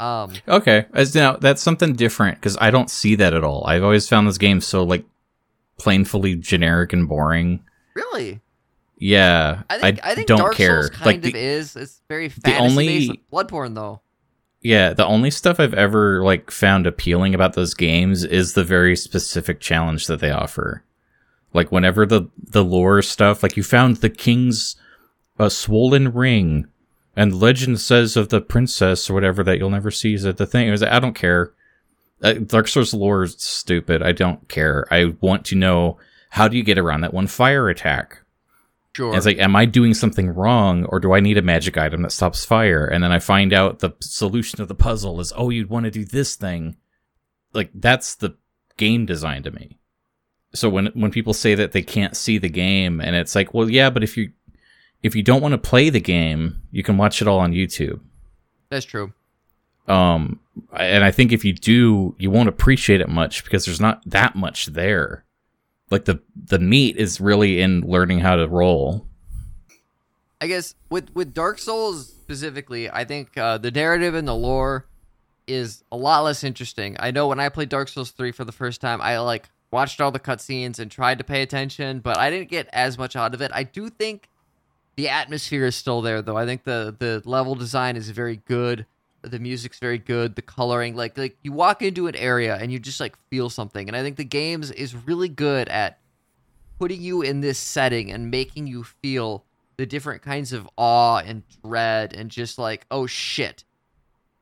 Um 0.00 0.32
okay. 0.48 0.86
As 0.94 1.14
now 1.14 1.36
that's 1.36 1.62
something 1.62 1.94
different 1.94 2.38
because 2.38 2.56
i 2.60 2.70
don't 2.70 2.90
see 2.90 3.14
that 3.16 3.34
at 3.34 3.44
all. 3.44 3.64
I've 3.66 3.84
always 3.84 4.08
found 4.08 4.26
this 4.26 4.38
game 4.38 4.60
so 4.60 4.82
like 4.82 5.04
plainfully 5.78 6.36
generic 6.36 6.92
and 6.92 7.08
boring. 7.08 7.64
Really 7.94 8.40
yeah 8.96 9.62
i 9.70 9.78
think 9.78 10.00
i, 10.04 10.14
think 10.14 10.28
don't 10.28 10.38
dark 10.38 10.54
care 10.54 10.82
souls 10.82 10.90
kind 10.90 11.06
like 11.06 11.16
of 11.16 11.22
the, 11.32 11.38
is 11.38 11.74
it's 11.76 12.00
very 12.08 12.28
fantasy 12.28 12.58
only- 12.64 12.86
based 12.86 13.10
like 13.10 13.30
bloodborne 13.30 13.74
though 13.74 14.00
Yeah, 14.62 14.94
the 14.94 15.04
only 15.04 15.30
stuff 15.30 15.60
I've 15.60 15.74
ever 15.74 16.24
like 16.24 16.50
found 16.50 16.86
appealing 16.86 17.34
about 17.34 17.52
those 17.52 17.74
games 17.74 18.24
is 18.24 18.54
the 18.54 18.64
very 18.64 18.96
specific 18.96 19.60
challenge 19.60 20.06
that 20.06 20.20
they 20.20 20.30
offer. 20.30 20.82
Like 21.52 21.70
whenever 21.70 22.06
the 22.06 22.30
the 22.42 22.64
lore 22.64 23.02
stuff, 23.02 23.42
like 23.42 23.58
you 23.58 23.62
found 23.62 23.96
the 23.96 24.08
king's 24.08 24.76
uh, 25.38 25.50
swollen 25.50 26.14
ring, 26.14 26.66
and 27.14 27.38
legend 27.38 27.78
says 27.78 28.16
of 28.16 28.30
the 28.30 28.40
princess 28.40 29.10
or 29.10 29.14
whatever 29.14 29.44
that 29.44 29.58
you'll 29.58 29.68
never 29.68 29.90
see 29.90 30.14
is 30.14 30.24
at 30.24 30.38
the 30.38 30.46
thing. 30.46 30.68
It 30.68 30.70
was 30.70 30.82
I 30.82 30.98
don't 30.98 31.14
care. 31.14 31.52
Uh, 32.22 32.32
Dark 32.32 32.66
Souls 32.68 32.94
lore 32.94 33.24
is 33.24 33.36
stupid. 33.38 34.02
I 34.02 34.12
don't 34.12 34.48
care. 34.48 34.86
I 34.90 35.14
want 35.20 35.44
to 35.46 35.56
know 35.56 35.98
how 36.30 36.48
do 36.48 36.56
you 36.56 36.62
get 36.64 36.78
around 36.78 37.02
that 37.02 37.12
one 37.12 37.26
fire 37.26 37.68
attack. 37.68 38.20
Sure 38.94 39.08
And 39.08 39.16
it's 39.16 39.26
like, 39.26 39.38
am 39.38 39.56
I 39.56 39.64
doing 39.64 39.94
something 39.94 40.30
wrong, 40.30 40.84
or 40.86 41.00
do 41.00 41.12
I 41.12 41.20
need 41.20 41.38
a 41.38 41.42
magic 41.42 41.76
item 41.76 42.02
that 42.02 42.12
stops 42.12 42.44
fire? 42.44 42.86
And 42.86 43.02
then 43.02 43.12
I 43.12 43.18
find 43.18 43.52
out 43.52 43.80
the 43.80 43.92
solution 44.00 44.60
of 44.60 44.68
the 44.68 44.74
puzzle 44.74 45.20
is, 45.20 45.32
oh, 45.36 45.50
you'd 45.50 45.70
want 45.70 45.84
to 45.84 45.90
do 45.90 46.04
this 46.04 46.36
thing. 46.36 46.76
Like 47.52 47.70
that's 47.74 48.14
the 48.16 48.36
game 48.76 49.06
design 49.06 49.42
to 49.44 49.50
me. 49.50 49.78
So 50.54 50.68
when 50.68 50.86
when 50.94 51.10
people 51.10 51.34
say 51.34 51.54
that 51.56 51.72
they 51.72 51.82
can't 51.82 52.16
see 52.16 52.38
the 52.38 52.48
game, 52.48 53.00
and 53.00 53.16
it's 53.16 53.34
like, 53.34 53.52
well, 53.54 53.68
yeah, 53.68 53.90
but 53.90 54.04
if 54.04 54.16
you 54.16 54.32
if 55.02 55.14
you 55.14 55.22
don't 55.22 55.42
want 55.42 55.52
to 55.52 55.58
play 55.58 55.90
the 55.90 56.00
game, 56.00 56.62
you 56.70 56.82
can 56.82 56.96
watch 56.96 57.20
it 57.20 57.28
all 57.28 57.40
on 57.40 57.52
YouTube. 57.52 58.00
that's 58.70 58.86
true 58.86 59.12
Um, 59.86 60.40
and 60.72 61.04
I 61.04 61.10
think 61.10 61.32
if 61.32 61.44
you 61.44 61.52
do, 61.52 62.14
you 62.18 62.30
won't 62.30 62.48
appreciate 62.48 63.00
it 63.00 63.08
much 63.08 63.44
because 63.44 63.64
there's 63.66 63.80
not 63.80 64.02
that 64.06 64.34
much 64.34 64.66
there. 64.66 65.24
Like 65.90 66.06
the 66.06 66.20
the 66.34 66.58
meat 66.58 66.96
is 66.96 67.20
really 67.20 67.60
in 67.60 67.82
learning 67.82 68.20
how 68.20 68.36
to 68.36 68.48
roll. 68.48 69.06
I 70.40 70.46
guess 70.46 70.74
with 70.90 71.14
with 71.14 71.34
Dark 71.34 71.58
Souls 71.58 72.08
specifically, 72.08 72.90
I 72.90 73.04
think 73.04 73.36
uh, 73.36 73.58
the 73.58 73.70
narrative 73.70 74.14
and 74.14 74.26
the 74.26 74.34
lore 74.34 74.86
is 75.46 75.84
a 75.92 75.96
lot 75.96 76.20
less 76.20 76.42
interesting. 76.42 76.96
I 76.98 77.10
know 77.10 77.28
when 77.28 77.40
I 77.40 77.48
played 77.48 77.68
Dark 77.68 77.88
Souls 77.88 78.10
three 78.10 78.32
for 78.32 78.44
the 78.44 78.52
first 78.52 78.80
time, 78.80 79.00
I 79.00 79.18
like 79.18 79.48
watched 79.70 80.00
all 80.00 80.10
the 80.10 80.20
cutscenes 80.20 80.78
and 80.78 80.90
tried 80.90 81.18
to 81.18 81.24
pay 81.24 81.42
attention, 81.42 82.00
but 82.00 82.16
I 82.18 82.30
didn't 82.30 82.48
get 82.48 82.68
as 82.72 82.96
much 82.96 83.16
out 83.16 83.34
of 83.34 83.42
it. 83.42 83.50
I 83.54 83.64
do 83.64 83.88
think 83.90 84.28
the 84.96 85.08
atmosphere 85.08 85.66
is 85.66 85.74
still 85.74 86.00
there, 86.00 86.22
though. 86.22 86.36
I 86.36 86.46
think 86.46 86.64
the 86.64 86.94
the 86.98 87.22
level 87.24 87.54
design 87.54 87.96
is 87.96 88.08
very 88.10 88.36
good. 88.46 88.86
The 89.30 89.38
music's 89.38 89.78
very 89.78 89.98
good. 89.98 90.36
The 90.36 90.42
coloring, 90.42 90.96
like 90.96 91.16
like 91.18 91.36
you 91.42 91.52
walk 91.52 91.82
into 91.82 92.06
an 92.06 92.16
area 92.16 92.56
and 92.56 92.72
you 92.72 92.78
just 92.78 93.00
like 93.00 93.16
feel 93.30 93.50
something, 93.50 93.88
and 93.88 93.96
I 93.96 94.02
think 94.02 94.16
the 94.16 94.24
games 94.24 94.70
is 94.70 94.94
really 94.94 95.28
good 95.28 95.68
at 95.68 95.98
putting 96.78 97.00
you 97.00 97.22
in 97.22 97.40
this 97.40 97.58
setting 97.58 98.10
and 98.10 98.30
making 98.30 98.66
you 98.66 98.84
feel 98.84 99.44
the 99.76 99.86
different 99.86 100.22
kinds 100.22 100.52
of 100.52 100.68
awe 100.76 101.18
and 101.18 101.42
dread 101.64 102.12
and 102.12 102.30
just 102.30 102.58
like 102.58 102.86
oh 102.90 103.06
shit. 103.06 103.64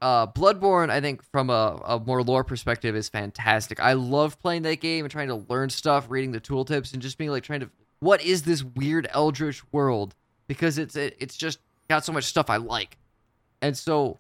Uh 0.00 0.26
bloodborne 0.26 0.90
i 0.90 1.00
think 1.00 1.22
from 1.30 1.48
a, 1.48 1.80
a 1.84 2.00
more 2.00 2.24
lore 2.24 2.42
perspective 2.42 2.96
is 2.96 3.08
fantastic. 3.08 3.78
I 3.80 3.92
love 3.92 4.40
playing 4.40 4.62
that 4.62 4.80
game 4.80 5.04
and 5.04 5.12
trying 5.12 5.28
to 5.28 5.44
learn 5.48 5.70
stuff 5.70 6.06
reading 6.10 6.32
the 6.32 6.40
tooltips 6.40 6.92
and 6.92 7.00
just 7.00 7.18
being 7.18 7.30
like 7.30 7.44
trying 7.44 7.60
to 7.60 7.70
what 8.00 8.20
is 8.24 8.42
this 8.42 8.64
weird 8.64 9.06
eldritch 9.10 9.62
world? 9.72 10.16
Because 10.48 10.76
it's 10.76 10.96
it, 10.96 11.16
it's 11.20 11.36
just 11.36 11.60
got 11.88 12.04
so 12.04 12.12
much 12.12 12.24
stuff 12.24 12.50
i 12.50 12.56
like. 12.56 12.98
And 13.60 13.78
so 13.78 14.18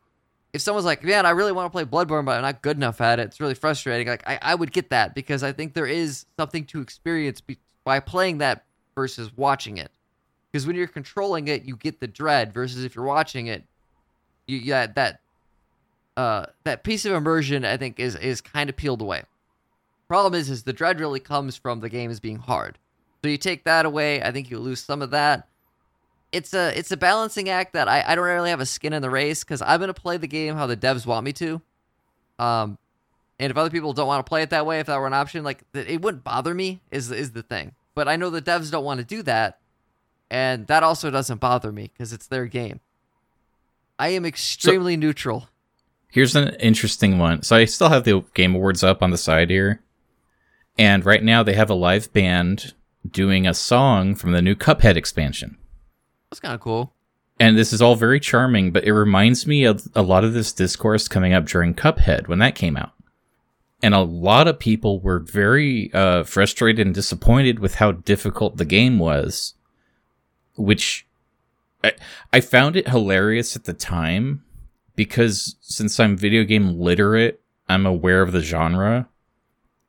if 0.52 0.60
someone's 0.60 0.86
like 0.86 1.02
man 1.02 1.26
i 1.26 1.30
really 1.30 1.52
want 1.52 1.66
to 1.66 1.70
play 1.70 1.84
bloodborne 1.84 2.24
but 2.24 2.36
i'm 2.36 2.42
not 2.42 2.62
good 2.62 2.76
enough 2.76 3.00
at 3.00 3.18
it 3.18 3.24
it's 3.24 3.40
really 3.40 3.54
frustrating 3.54 4.06
like 4.06 4.26
i, 4.26 4.38
I 4.42 4.54
would 4.54 4.72
get 4.72 4.90
that 4.90 5.14
because 5.14 5.42
i 5.42 5.52
think 5.52 5.74
there 5.74 5.86
is 5.86 6.26
something 6.38 6.64
to 6.66 6.80
experience 6.80 7.40
be- 7.40 7.58
by 7.84 8.00
playing 8.00 8.38
that 8.38 8.64
versus 8.94 9.30
watching 9.36 9.78
it 9.78 9.90
because 10.52 10.66
when 10.66 10.76
you're 10.76 10.86
controlling 10.86 11.48
it, 11.48 11.64
you 11.64 11.76
get 11.76 12.00
the 12.00 12.06
dread. 12.06 12.52
Versus 12.52 12.84
if 12.84 12.94
you're 12.94 13.04
watching 13.04 13.46
it, 13.46 13.64
you 14.46 14.60
that 14.66 14.94
that 14.94 15.20
uh, 16.16 16.46
that 16.64 16.84
piece 16.84 17.06
of 17.06 17.12
immersion 17.12 17.64
I 17.64 17.76
think 17.78 17.98
is 17.98 18.16
is 18.16 18.40
kind 18.40 18.68
of 18.68 18.76
peeled 18.76 19.00
away. 19.00 19.22
Problem 20.08 20.38
is, 20.38 20.50
is 20.50 20.64
the 20.64 20.74
dread 20.74 21.00
really 21.00 21.20
comes 21.20 21.56
from 21.56 21.80
the 21.80 21.88
game 21.88 22.10
as 22.10 22.20
being 22.20 22.36
hard. 22.36 22.78
So 23.24 23.30
you 23.30 23.38
take 23.38 23.64
that 23.64 23.86
away, 23.86 24.22
I 24.22 24.30
think 24.30 24.50
you 24.50 24.58
lose 24.58 24.80
some 24.80 25.00
of 25.00 25.10
that. 25.12 25.48
It's 26.32 26.54
a 26.54 26.76
it's 26.76 26.90
a 26.90 26.96
balancing 26.96 27.48
act 27.48 27.74
that 27.74 27.88
I, 27.88 28.02
I 28.06 28.14
don't 28.14 28.24
really 28.24 28.50
have 28.50 28.60
a 28.60 28.66
skin 28.66 28.92
in 28.92 29.02
the 29.02 29.10
race 29.10 29.44
because 29.44 29.62
I'm 29.62 29.80
gonna 29.80 29.94
play 29.94 30.16
the 30.16 30.26
game 30.26 30.56
how 30.56 30.66
the 30.66 30.76
devs 30.76 31.06
want 31.06 31.24
me 31.24 31.32
to. 31.34 31.60
Um, 32.38 32.78
and 33.38 33.50
if 33.50 33.56
other 33.56 33.70
people 33.70 33.92
don't 33.92 34.06
want 34.06 34.24
to 34.24 34.28
play 34.28 34.42
it 34.42 34.50
that 34.50 34.64
way, 34.64 34.80
if 34.80 34.86
that 34.86 34.98
were 34.98 35.06
an 35.06 35.12
option, 35.12 35.44
like 35.44 35.62
it 35.74 36.00
wouldn't 36.00 36.24
bother 36.24 36.54
me. 36.54 36.80
Is 36.90 37.10
is 37.10 37.32
the 37.32 37.42
thing. 37.42 37.72
But 37.94 38.08
I 38.08 38.16
know 38.16 38.30
the 38.30 38.40
devs 38.40 38.70
don't 38.70 38.84
want 38.84 38.98
to 39.00 39.04
do 39.04 39.22
that, 39.22 39.58
and 40.30 40.66
that 40.68 40.82
also 40.82 41.10
doesn't 41.10 41.40
bother 41.40 41.70
me 41.70 41.90
because 41.92 42.12
it's 42.12 42.26
their 42.26 42.46
game. 42.46 42.80
I 43.98 44.08
am 44.08 44.24
extremely 44.24 44.94
so, 44.94 45.00
neutral. 45.00 45.48
Here's 46.08 46.34
an 46.34 46.54
interesting 46.56 47.18
one. 47.18 47.42
So 47.42 47.56
I 47.56 47.64
still 47.66 47.88
have 47.88 48.04
the 48.04 48.24
Game 48.34 48.54
Awards 48.54 48.82
up 48.82 49.02
on 49.02 49.10
the 49.10 49.18
side 49.18 49.48
here. 49.48 49.80
And 50.78 51.04
right 51.04 51.22
now 51.22 51.42
they 51.42 51.54
have 51.54 51.70
a 51.70 51.74
live 51.74 52.12
band 52.12 52.74
doing 53.08 53.46
a 53.46 53.54
song 53.54 54.14
from 54.14 54.32
the 54.32 54.42
new 54.42 54.54
Cuphead 54.54 54.96
expansion. 54.96 55.56
That's 56.32 56.40
kind 56.40 56.54
of 56.54 56.62
cool. 56.62 56.94
And 57.38 57.58
this 57.58 57.74
is 57.74 57.82
all 57.82 57.94
very 57.94 58.18
charming, 58.18 58.70
but 58.70 58.84
it 58.84 58.94
reminds 58.94 59.46
me 59.46 59.64
of 59.64 59.86
a 59.94 60.00
lot 60.00 60.24
of 60.24 60.32
this 60.32 60.50
discourse 60.50 61.06
coming 61.06 61.34
up 61.34 61.44
during 61.44 61.74
Cuphead 61.74 62.26
when 62.26 62.38
that 62.38 62.54
came 62.54 62.74
out. 62.74 62.92
And 63.82 63.92
a 63.92 64.00
lot 64.00 64.48
of 64.48 64.58
people 64.58 64.98
were 64.98 65.18
very 65.18 65.92
uh, 65.92 66.22
frustrated 66.22 66.86
and 66.86 66.94
disappointed 66.94 67.58
with 67.58 67.74
how 67.74 67.92
difficult 67.92 68.56
the 68.56 68.64
game 68.64 68.98
was, 68.98 69.52
which 70.56 71.06
I, 71.84 71.92
I 72.32 72.40
found 72.40 72.76
it 72.76 72.88
hilarious 72.88 73.54
at 73.54 73.64
the 73.64 73.74
time 73.74 74.42
because 74.96 75.56
since 75.60 76.00
I'm 76.00 76.16
video 76.16 76.44
game 76.44 76.80
literate, 76.80 77.42
I'm 77.68 77.84
aware 77.84 78.22
of 78.22 78.32
the 78.32 78.40
genre 78.40 79.06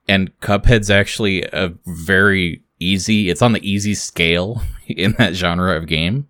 and 0.10 0.38
Cuphead's 0.42 0.90
actually 0.90 1.44
a 1.44 1.74
very 1.86 2.64
easy. 2.80 3.30
It's 3.30 3.42
on 3.42 3.54
the 3.54 3.70
easy 3.70 3.96
scale 3.96 4.62
in 4.88 5.14
that 5.14 5.36
genre 5.36 5.76
of 5.76 5.88
game, 5.88 6.28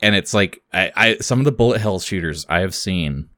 and 0.00 0.14
it's 0.14 0.34
like 0.34 0.62
I, 0.72 0.92
I 0.96 1.16
some 1.18 1.38
of 1.38 1.44
the 1.44 1.52
bullet 1.52 1.80
hell 1.80 1.98
shooters 1.98 2.46
I 2.48 2.60
have 2.60 2.74
seen. 2.74 3.28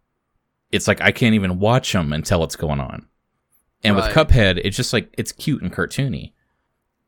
It's 0.70 0.86
like 0.86 1.00
I 1.00 1.12
can't 1.12 1.34
even 1.34 1.58
watch 1.58 1.92
them 1.92 2.12
until 2.12 2.40
what's 2.40 2.56
going 2.56 2.80
on. 2.80 3.06
And 3.82 3.96
right. 3.96 4.04
with 4.06 4.14
Cuphead, 4.14 4.60
it's 4.62 4.76
just 4.76 4.92
like 4.92 5.12
it's 5.18 5.32
cute 5.32 5.62
and 5.62 5.72
cartoony. 5.72 6.32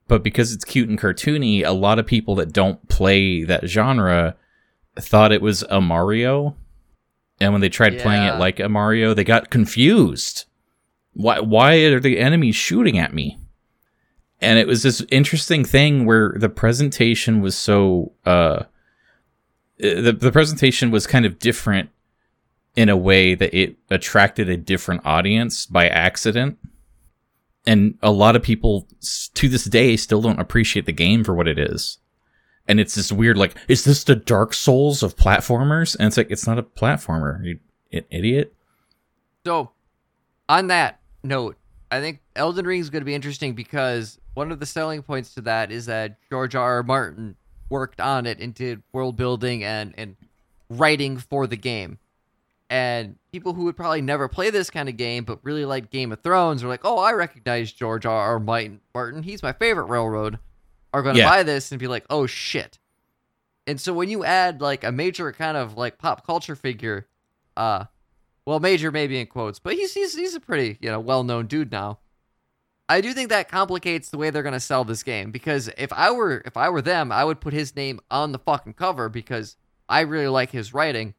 But 0.09 0.23
because 0.23 0.53
it's 0.53 0.65
cute 0.65 0.89
and 0.89 0.99
cartoony, 0.99 1.65
a 1.65 1.73
lot 1.73 1.99
of 1.99 2.07
people 2.07 2.35
that 2.37 2.53
don't 2.53 2.89
play 2.89 3.45
that 3.45 3.67
genre 3.69 4.37
thought 4.97 5.33
it 5.33 5.43
was 5.43 5.63
a 5.65 5.81
Mario. 5.81 6.57
And 7.41 7.53
when 7.53 7.61
they 7.61 7.69
tried 7.69 7.95
yeah. 7.95 8.03
playing 8.03 8.23
it 8.25 8.39
like 8.39 8.61
a 8.61 8.69
Mario, 8.69 9.15
they 9.15 9.25
got 9.25 9.51
confused 9.51 10.47
why 11.13 11.41
why 11.41 11.75
are 11.77 12.01
the 12.01 12.19
enemies 12.19 12.57
shooting 12.57 12.99
at 12.99 13.15
me? 13.15 13.39
And 14.41 14.59
it 14.59 14.67
was 14.67 14.83
this 14.83 15.05
interesting 15.11 15.65
thing 15.65 16.05
where 16.05 16.35
the 16.37 16.49
presentation 16.49 17.41
was 17.41 17.57
so 17.57 18.13
uh 18.25 18.65
the 19.83 20.17
the 20.19 20.33
presentation 20.33 20.91
was 20.91 21.07
kind 21.07 21.27
of 21.27 21.39
different 21.39 21.91
in 22.75 22.89
a 22.89 22.97
way 22.97 23.35
that 23.35 23.55
it 23.55 23.77
attracted 23.91 24.49
a 24.49 24.57
different 24.57 25.03
audience 25.05 25.67
by 25.67 25.89
accident. 25.89 26.59
And 27.67 27.99
a 28.03 28.11
lot 28.11 28.35
of 28.35 28.43
people 28.43 28.89
to 29.35 29.49
this 29.49 29.65
day 29.65 29.97
still 29.97 30.23
don't 30.23 30.41
appreciate 30.41 30.87
the 30.87 30.93
game 30.93 31.23
for 31.23 31.35
what 31.35 31.47
it 31.47 31.59
is. 31.59 31.99
And 32.67 32.81
it's 32.81 32.95
this 32.95 33.13
weird, 33.13 33.37
like, 33.37 33.55
is 33.69 33.85
this 33.85 34.05
the 34.05 34.17
Dark 34.17 34.55
Souls 34.55 35.03
of 35.03 35.17
platformers? 35.17 35.97
And 35.97 36.07
it's 36.07 36.17
like, 36.17 36.31
it's 36.31 36.47
not 36.47 36.59
a 36.59 36.63
platformer, 36.63 37.45
you 37.45 37.59
idiot. 37.91 38.55
So, 39.45 39.73
on 40.49 40.69
that, 40.69 41.01
note, 41.23 41.57
I 41.91 42.01
think 42.01 42.21
Elden 42.37 42.65
Ring 42.65 42.81
is 42.81 42.89
going 42.89 43.03
to 43.03 43.07
be 43.07 43.15
interesting 43.15 43.55
because 43.55 44.19
one 44.35 44.51
of 44.51 44.61
the 44.61 44.67
selling 44.67 45.03
points 45.03 45.35
to 45.35 45.43
that 45.43 45.71
is 45.71 45.87
that 45.87 46.17
George 46.31 46.55
R. 46.55 46.77
R. 46.77 46.83
Martin 46.83 47.37
worked 47.73 48.01
on 48.01 48.27
it 48.27 48.39
and 48.39 48.55
did 48.55 48.83
world 48.93 49.17
building 49.17 49.65
and 49.65 49.95
and 49.97 50.15
writing 50.69 51.17
for 51.17 51.47
the 51.47 51.57
game. 51.57 51.99
And 52.71 53.17
people 53.33 53.55
who 53.55 53.65
would 53.65 53.77
probably 53.77 54.03
never 54.03 54.29
play 54.29 54.51
this 54.51 54.71
kind 54.71 54.89
of 54.89 54.97
game 54.97 55.25
but 55.25 55.41
really 55.43 55.65
like 55.65 55.91
Game 55.91 56.13
of 56.13 56.21
Thrones 56.21 56.63
are 56.63 56.69
like, 56.69 56.83
"Oh, 56.85 56.99
I 56.99 57.13
recognize 57.13 57.73
George 57.73 58.07
R. 58.07 58.39
R. 58.39 58.39
Martin. 58.39 59.23
He's 59.23 59.43
my 59.43 59.53
favorite 59.53 59.87
railroad." 59.87 60.39
Are 60.95 61.03
going 61.03 61.15
to 61.15 61.23
yeah. 61.23 61.31
buy 61.31 61.43
this 61.43 61.73
and 61.73 61.81
be 61.81 61.89
like, 61.89 62.05
"Oh 62.11 62.27
shit." 62.27 62.79
And 63.67 63.81
so 63.81 63.95
when 63.95 64.11
you 64.11 64.25
add 64.25 64.61
like 64.61 64.85
a 64.85 64.93
major 64.93 65.33
kind 65.33 65.57
of 65.57 65.77
like 65.77 65.99
pop 65.99 66.27
culture 66.27 66.57
figure 66.57 67.07
uh 67.57 67.85
well, 68.45 68.59
major 68.59 68.91
maybe 68.91 69.21
in 69.21 69.27
quotes, 69.27 69.59
but 69.59 69.75
he's 69.75 69.95
he's 69.95 70.15
he's 70.15 70.35
a 70.35 70.41
pretty 70.41 70.77
you 70.81 70.91
know 70.91 71.01
well 71.01 71.25
known 71.25 71.47
dude 71.47 71.73
now. 71.73 71.99
I 72.93 73.01
do 73.01 73.15
think 73.15 73.31
that 73.31 73.49
complicates 73.49 74.11
the 74.11 74.19
way 74.19 74.29
they're 74.29 74.43
gonna 74.43 74.61
sell 74.61 74.85
this 74.85 75.03
game 75.03 75.31
because 75.31 75.71
if 75.79 75.91
I 75.95 76.11
were 76.11 76.43
if 76.45 76.59
I 76.59 76.69
were 76.69 76.83
them, 76.83 77.11
I 77.11 77.25
would 77.25 77.41
put 77.41 77.55
his 77.55 77.75
name 77.75 78.01
on 78.11 78.33
the 78.33 78.39
fucking 78.39 78.75
cover 78.75 79.09
because 79.09 79.57
I 79.89 80.01
really 80.01 80.29
like 80.29 80.51
his 80.51 80.75
writing. 80.75 81.15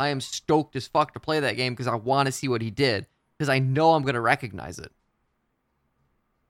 I 0.00 0.08
am 0.08 0.20
stoked 0.20 0.74
as 0.74 0.88
fuck 0.88 1.14
to 1.14 1.20
play 1.20 1.38
that 1.38 1.54
game 1.54 1.74
because 1.74 1.86
I 1.86 1.94
want 1.94 2.26
to 2.26 2.32
see 2.32 2.48
what 2.48 2.60
he 2.60 2.72
did 2.72 3.06
because 3.38 3.48
I 3.48 3.60
know 3.60 3.92
I'm 3.92 4.02
gonna 4.02 4.20
recognize 4.20 4.80
it. 4.80 4.90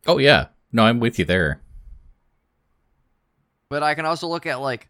Oh 0.06 0.16
yeah, 0.16 0.46
no, 0.72 0.84
I'm 0.84 1.00
with 1.00 1.18
you 1.18 1.26
there. 1.26 1.60
But 3.68 3.82
I 3.82 3.94
can 3.94 4.06
also 4.06 4.26
look 4.26 4.46
at 4.46 4.62
like 4.62 4.88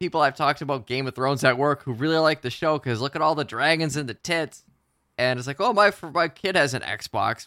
people 0.00 0.20
I've 0.20 0.34
talked 0.34 0.60
about 0.60 0.88
Game 0.88 1.06
of 1.06 1.14
Thrones 1.14 1.44
at 1.44 1.56
work 1.56 1.84
who 1.84 1.92
really 1.92 2.18
like 2.18 2.42
the 2.42 2.50
show 2.50 2.78
because 2.78 3.00
look 3.00 3.14
at 3.14 3.22
all 3.22 3.36
the 3.36 3.44
dragons 3.44 3.96
and 3.96 4.08
the 4.08 4.14
tits, 4.14 4.64
and 5.16 5.38
it's 5.38 5.46
like, 5.46 5.60
oh 5.60 5.72
my, 5.72 5.92
my 6.12 6.26
kid 6.26 6.56
has 6.56 6.74
an 6.74 6.82
Xbox 6.82 7.46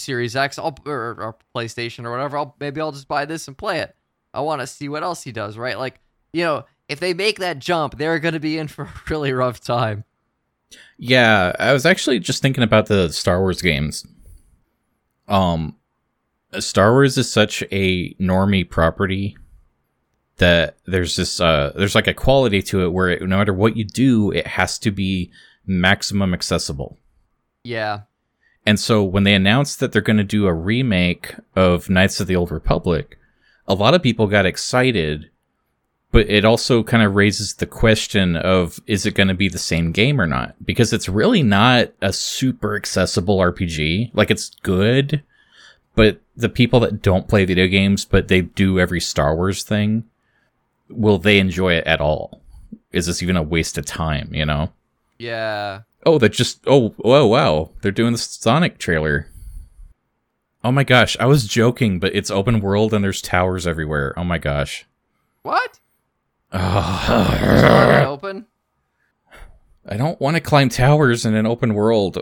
Series 0.00 0.36
X 0.36 0.58
I'll, 0.58 0.76
or, 0.86 1.16
or 1.20 1.36
PlayStation 1.54 2.04
or 2.04 2.10
whatever. 2.10 2.38
I'll 2.38 2.56
maybe 2.60 2.80
I'll 2.80 2.92
just 2.92 3.08
buy 3.08 3.24
this 3.24 3.48
and 3.48 3.56
play 3.56 3.80
it. 3.80 3.94
I 4.32 4.40
want 4.40 4.60
to 4.60 4.66
see 4.66 4.88
what 4.88 5.02
else 5.02 5.22
he 5.22 5.32
does, 5.32 5.58
right? 5.58 5.78
Like, 5.78 6.00
you 6.32 6.44
know, 6.44 6.64
if 6.88 7.00
they 7.00 7.14
make 7.14 7.38
that 7.38 7.58
jump, 7.58 7.98
they're 7.98 8.18
going 8.18 8.34
to 8.34 8.40
be 8.40 8.58
in 8.58 8.68
for 8.68 8.84
a 8.86 8.92
really 9.08 9.32
rough 9.32 9.60
time. 9.60 10.04
Yeah, 10.98 11.52
I 11.58 11.72
was 11.72 11.84
actually 11.84 12.20
just 12.20 12.42
thinking 12.42 12.62
about 12.62 12.86
the 12.86 13.10
Star 13.12 13.40
Wars 13.40 13.60
games. 13.60 14.06
Um, 15.26 15.76
Star 16.58 16.92
Wars 16.92 17.18
is 17.18 17.30
such 17.30 17.62
a 17.72 18.14
normie 18.14 18.68
property 18.68 19.36
that 20.40 20.78
there's 20.86 21.16
this 21.16 21.38
uh 21.38 21.70
there's 21.76 21.94
like 21.94 22.06
a 22.06 22.14
quality 22.14 22.62
to 22.62 22.82
it 22.82 22.88
where 22.88 23.10
it, 23.10 23.22
no 23.22 23.38
matter 23.38 23.52
what 23.52 23.76
you 23.76 23.84
do 23.84 24.32
it 24.32 24.46
has 24.46 24.78
to 24.78 24.90
be 24.90 25.30
maximum 25.66 26.32
accessible 26.32 26.98
yeah 27.62 28.00
and 28.66 28.78
so 28.78 29.02
when 29.02 29.24
they 29.24 29.34
announced 29.34 29.80
that 29.80 29.92
they're 29.92 30.02
going 30.02 30.16
to 30.16 30.24
do 30.24 30.46
a 30.46 30.52
remake 30.52 31.34
of 31.56 31.90
knights 31.90 32.20
of 32.20 32.26
the 32.26 32.36
old 32.36 32.50
republic 32.50 33.18
a 33.66 33.74
lot 33.74 33.94
of 33.94 34.02
people 34.02 34.26
got 34.26 34.46
excited 34.46 35.30
but 36.12 36.28
it 36.28 36.44
also 36.44 36.82
kind 36.82 37.04
of 37.04 37.14
raises 37.14 37.54
the 37.54 37.66
question 37.66 38.34
of 38.36 38.80
is 38.86 39.06
it 39.06 39.14
going 39.14 39.28
to 39.28 39.34
be 39.34 39.48
the 39.48 39.58
same 39.58 39.92
game 39.92 40.20
or 40.20 40.26
not 40.26 40.54
because 40.64 40.92
it's 40.92 41.08
really 41.08 41.42
not 41.42 41.92
a 42.00 42.12
super 42.12 42.76
accessible 42.76 43.38
rpg 43.38 44.10
like 44.14 44.30
it's 44.30 44.50
good 44.62 45.22
but 45.94 46.20
the 46.36 46.48
people 46.48 46.80
that 46.80 47.02
don't 47.02 47.28
play 47.28 47.44
video 47.44 47.66
games 47.66 48.04
but 48.04 48.28
they 48.28 48.40
do 48.40 48.78
every 48.78 49.00
star 49.00 49.34
wars 49.34 49.62
thing 49.62 50.04
will 50.90 51.18
they 51.18 51.38
enjoy 51.38 51.74
it 51.74 51.86
at 51.86 52.00
all? 52.00 52.42
Is 52.92 53.06
this 53.06 53.22
even 53.22 53.36
a 53.36 53.42
waste 53.42 53.78
of 53.78 53.86
time, 53.86 54.30
you 54.32 54.44
know? 54.44 54.72
Yeah. 55.20 55.82
Oh, 56.06 56.16
that 56.16 56.30
just 56.30 56.64
oh 56.66 56.94
oh 57.04 57.26
wow. 57.26 57.70
They're 57.82 57.92
doing 57.92 58.12
the 58.12 58.18
Sonic 58.18 58.78
trailer. 58.78 59.28
Oh 60.64 60.72
my 60.72 60.82
gosh, 60.82 61.14
I 61.20 61.26
was 61.26 61.46
joking, 61.46 62.00
but 62.00 62.14
it's 62.14 62.30
open 62.30 62.60
world 62.60 62.94
and 62.94 63.04
there's 63.04 63.20
towers 63.20 63.66
everywhere. 63.66 64.14
Oh 64.16 64.24
my 64.24 64.38
gosh. 64.38 64.86
What? 65.42 65.78
Oh. 66.52 68.04
open? 68.08 68.46
I 69.86 69.98
don't 69.98 70.18
want 70.20 70.36
to 70.36 70.40
climb 70.40 70.70
towers 70.70 71.26
in 71.26 71.34
an 71.34 71.46
open 71.46 71.74
world. 71.74 72.18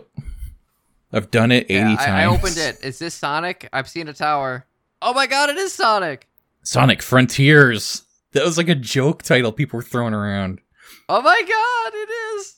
I've 1.12 1.30
done 1.30 1.52
it 1.52 1.66
80 1.68 1.74
yeah, 1.74 1.96
times. 1.96 2.00
I, 2.00 2.22
I 2.22 2.26
opened 2.26 2.56
it. 2.56 2.84
Is 2.84 2.98
this 2.98 3.14
Sonic? 3.14 3.68
I've 3.72 3.88
seen 3.88 4.08
a 4.08 4.12
tower. 4.12 4.66
Oh 5.00 5.14
my 5.14 5.26
god, 5.28 5.50
it 5.50 5.56
is 5.56 5.72
Sonic. 5.72 6.26
Sonic 6.64 7.00
Frontiers. 7.00 8.02
That 8.32 8.44
was 8.44 8.58
like 8.58 8.68
a 8.68 8.74
joke 8.74 9.22
title 9.22 9.52
people 9.52 9.76
were 9.76 9.82
throwing 9.84 10.14
around. 10.14 10.60
Oh 11.08 11.22
my 11.22 11.40
god, 11.40 11.92
it 11.94 12.10
is. 12.10 12.57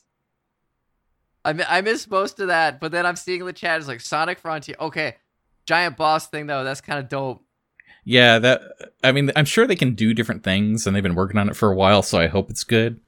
I 1.43 1.53
I 1.67 1.81
missed 1.81 2.09
most 2.09 2.39
of 2.39 2.47
that, 2.47 2.79
but 2.79 2.91
then 2.91 3.05
I'm 3.05 3.15
seeing 3.15 3.45
the 3.45 3.53
chat 3.53 3.79
is 3.79 3.87
like 3.87 4.01
Sonic 4.01 4.39
Frontier. 4.39 4.75
Okay, 4.79 5.15
giant 5.65 5.97
boss 5.97 6.27
thing 6.27 6.47
though. 6.47 6.63
That's 6.63 6.81
kind 6.81 6.99
of 6.99 7.09
dope. 7.09 7.43
Yeah, 8.03 8.39
that. 8.39 8.61
I 9.03 9.11
mean, 9.11 9.31
I'm 9.35 9.45
sure 9.45 9.67
they 9.67 9.75
can 9.75 9.93
do 9.93 10.13
different 10.13 10.43
things, 10.43 10.85
and 10.85 10.95
they've 10.95 11.03
been 11.03 11.15
working 11.15 11.39
on 11.39 11.49
it 11.49 11.55
for 11.55 11.71
a 11.71 11.75
while, 11.75 12.03
so 12.03 12.19
I 12.19 12.27
hope 12.27 12.49
it's 12.49 12.63
good. 12.63 12.99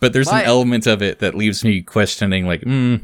But 0.00 0.12
there's 0.12 0.30
my, 0.30 0.40
an 0.40 0.46
element 0.46 0.86
of 0.86 1.02
it 1.02 1.20
that 1.20 1.34
leaves 1.34 1.64
me 1.64 1.82
questioning, 1.82 2.46
like, 2.46 2.62
hmm. 2.62 2.96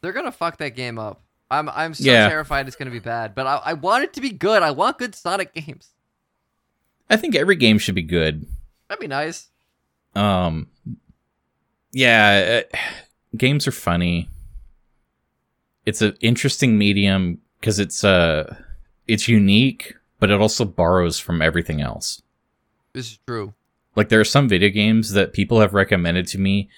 They're 0.00 0.12
gonna 0.12 0.32
fuck 0.32 0.58
that 0.58 0.70
game 0.70 0.98
up. 0.98 1.22
I'm 1.50 1.68
I'm 1.68 1.94
so 1.94 2.04
yeah. 2.04 2.28
terrified 2.28 2.66
it's 2.66 2.76
gonna 2.76 2.90
be 2.90 2.98
bad, 2.98 3.34
but 3.34 3.46
I, 3.46 3.56
I 3.56 3.72
want 3.74 4.04
it 4.04 4.12
to 4.14 4.20
be 4.20 4.30
good. 4.30 4.62
I 4.62 4.70
want 4.70 4.98
good 4.98 5.14
Sonic 5.14 5.54
games. 5.54 5.90
I 7.08 7.16
think 7.16 7.34
every 7.34 7.56
game 7.56 7.78
should 7.78 7.94
be 7.94 8.02
good. 8.02 8.46
That'd 8.88 9.00
be 9.00 9.06
nice. 9.06 9.48
Um, 10.14 10.68
yeah, 11.92 12.62
uh, 12.72 12.76
games 13.36 13.66
are 13.66 13.72
funny. 13.72 14.28
It's 15.84 16.02
an 16.02 16.16
interesting 16.20 16.78
medium 16.78 17.40
because 17.60 17.78
it's 17.78 18.04
uh 18.04 18.56
it's 19.06 19.28
unique, 19.28 19.94
but 20.20 20.30
it 20.30 20.40
also 20.40 20.64
borrows 20.64 21.18
from 21.18 21.42
everything 21.42 21.80
else. 21.80 22.22
This 22.92 23.12
is 23.12 23.18
true. 23.26 23.54
Like 23.96 24.08
there 24.08 24.20
are 24.20 24.24
some 24.24 24.48
video 24.48 24.70
games 24.70 25.12
that 25.12 25.32
people 25.32 25.60
have 25.60 25.74
recommended 25.74 26.26
to 26.28 26.38
me 26.38 26.68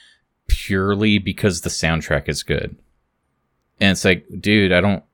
purely 0.47 1.19
because 1.19 1.61
the 1.61 1.71
soundtrack 1.71 2.29
is 2.29 2.43
good. 2.43 2.77
And 3.81 3.93
it's 3.93 4.05
like, 4.05 4.27
dude, 4.41 4.73
I 4.73 4.81
don't 4.81 5.05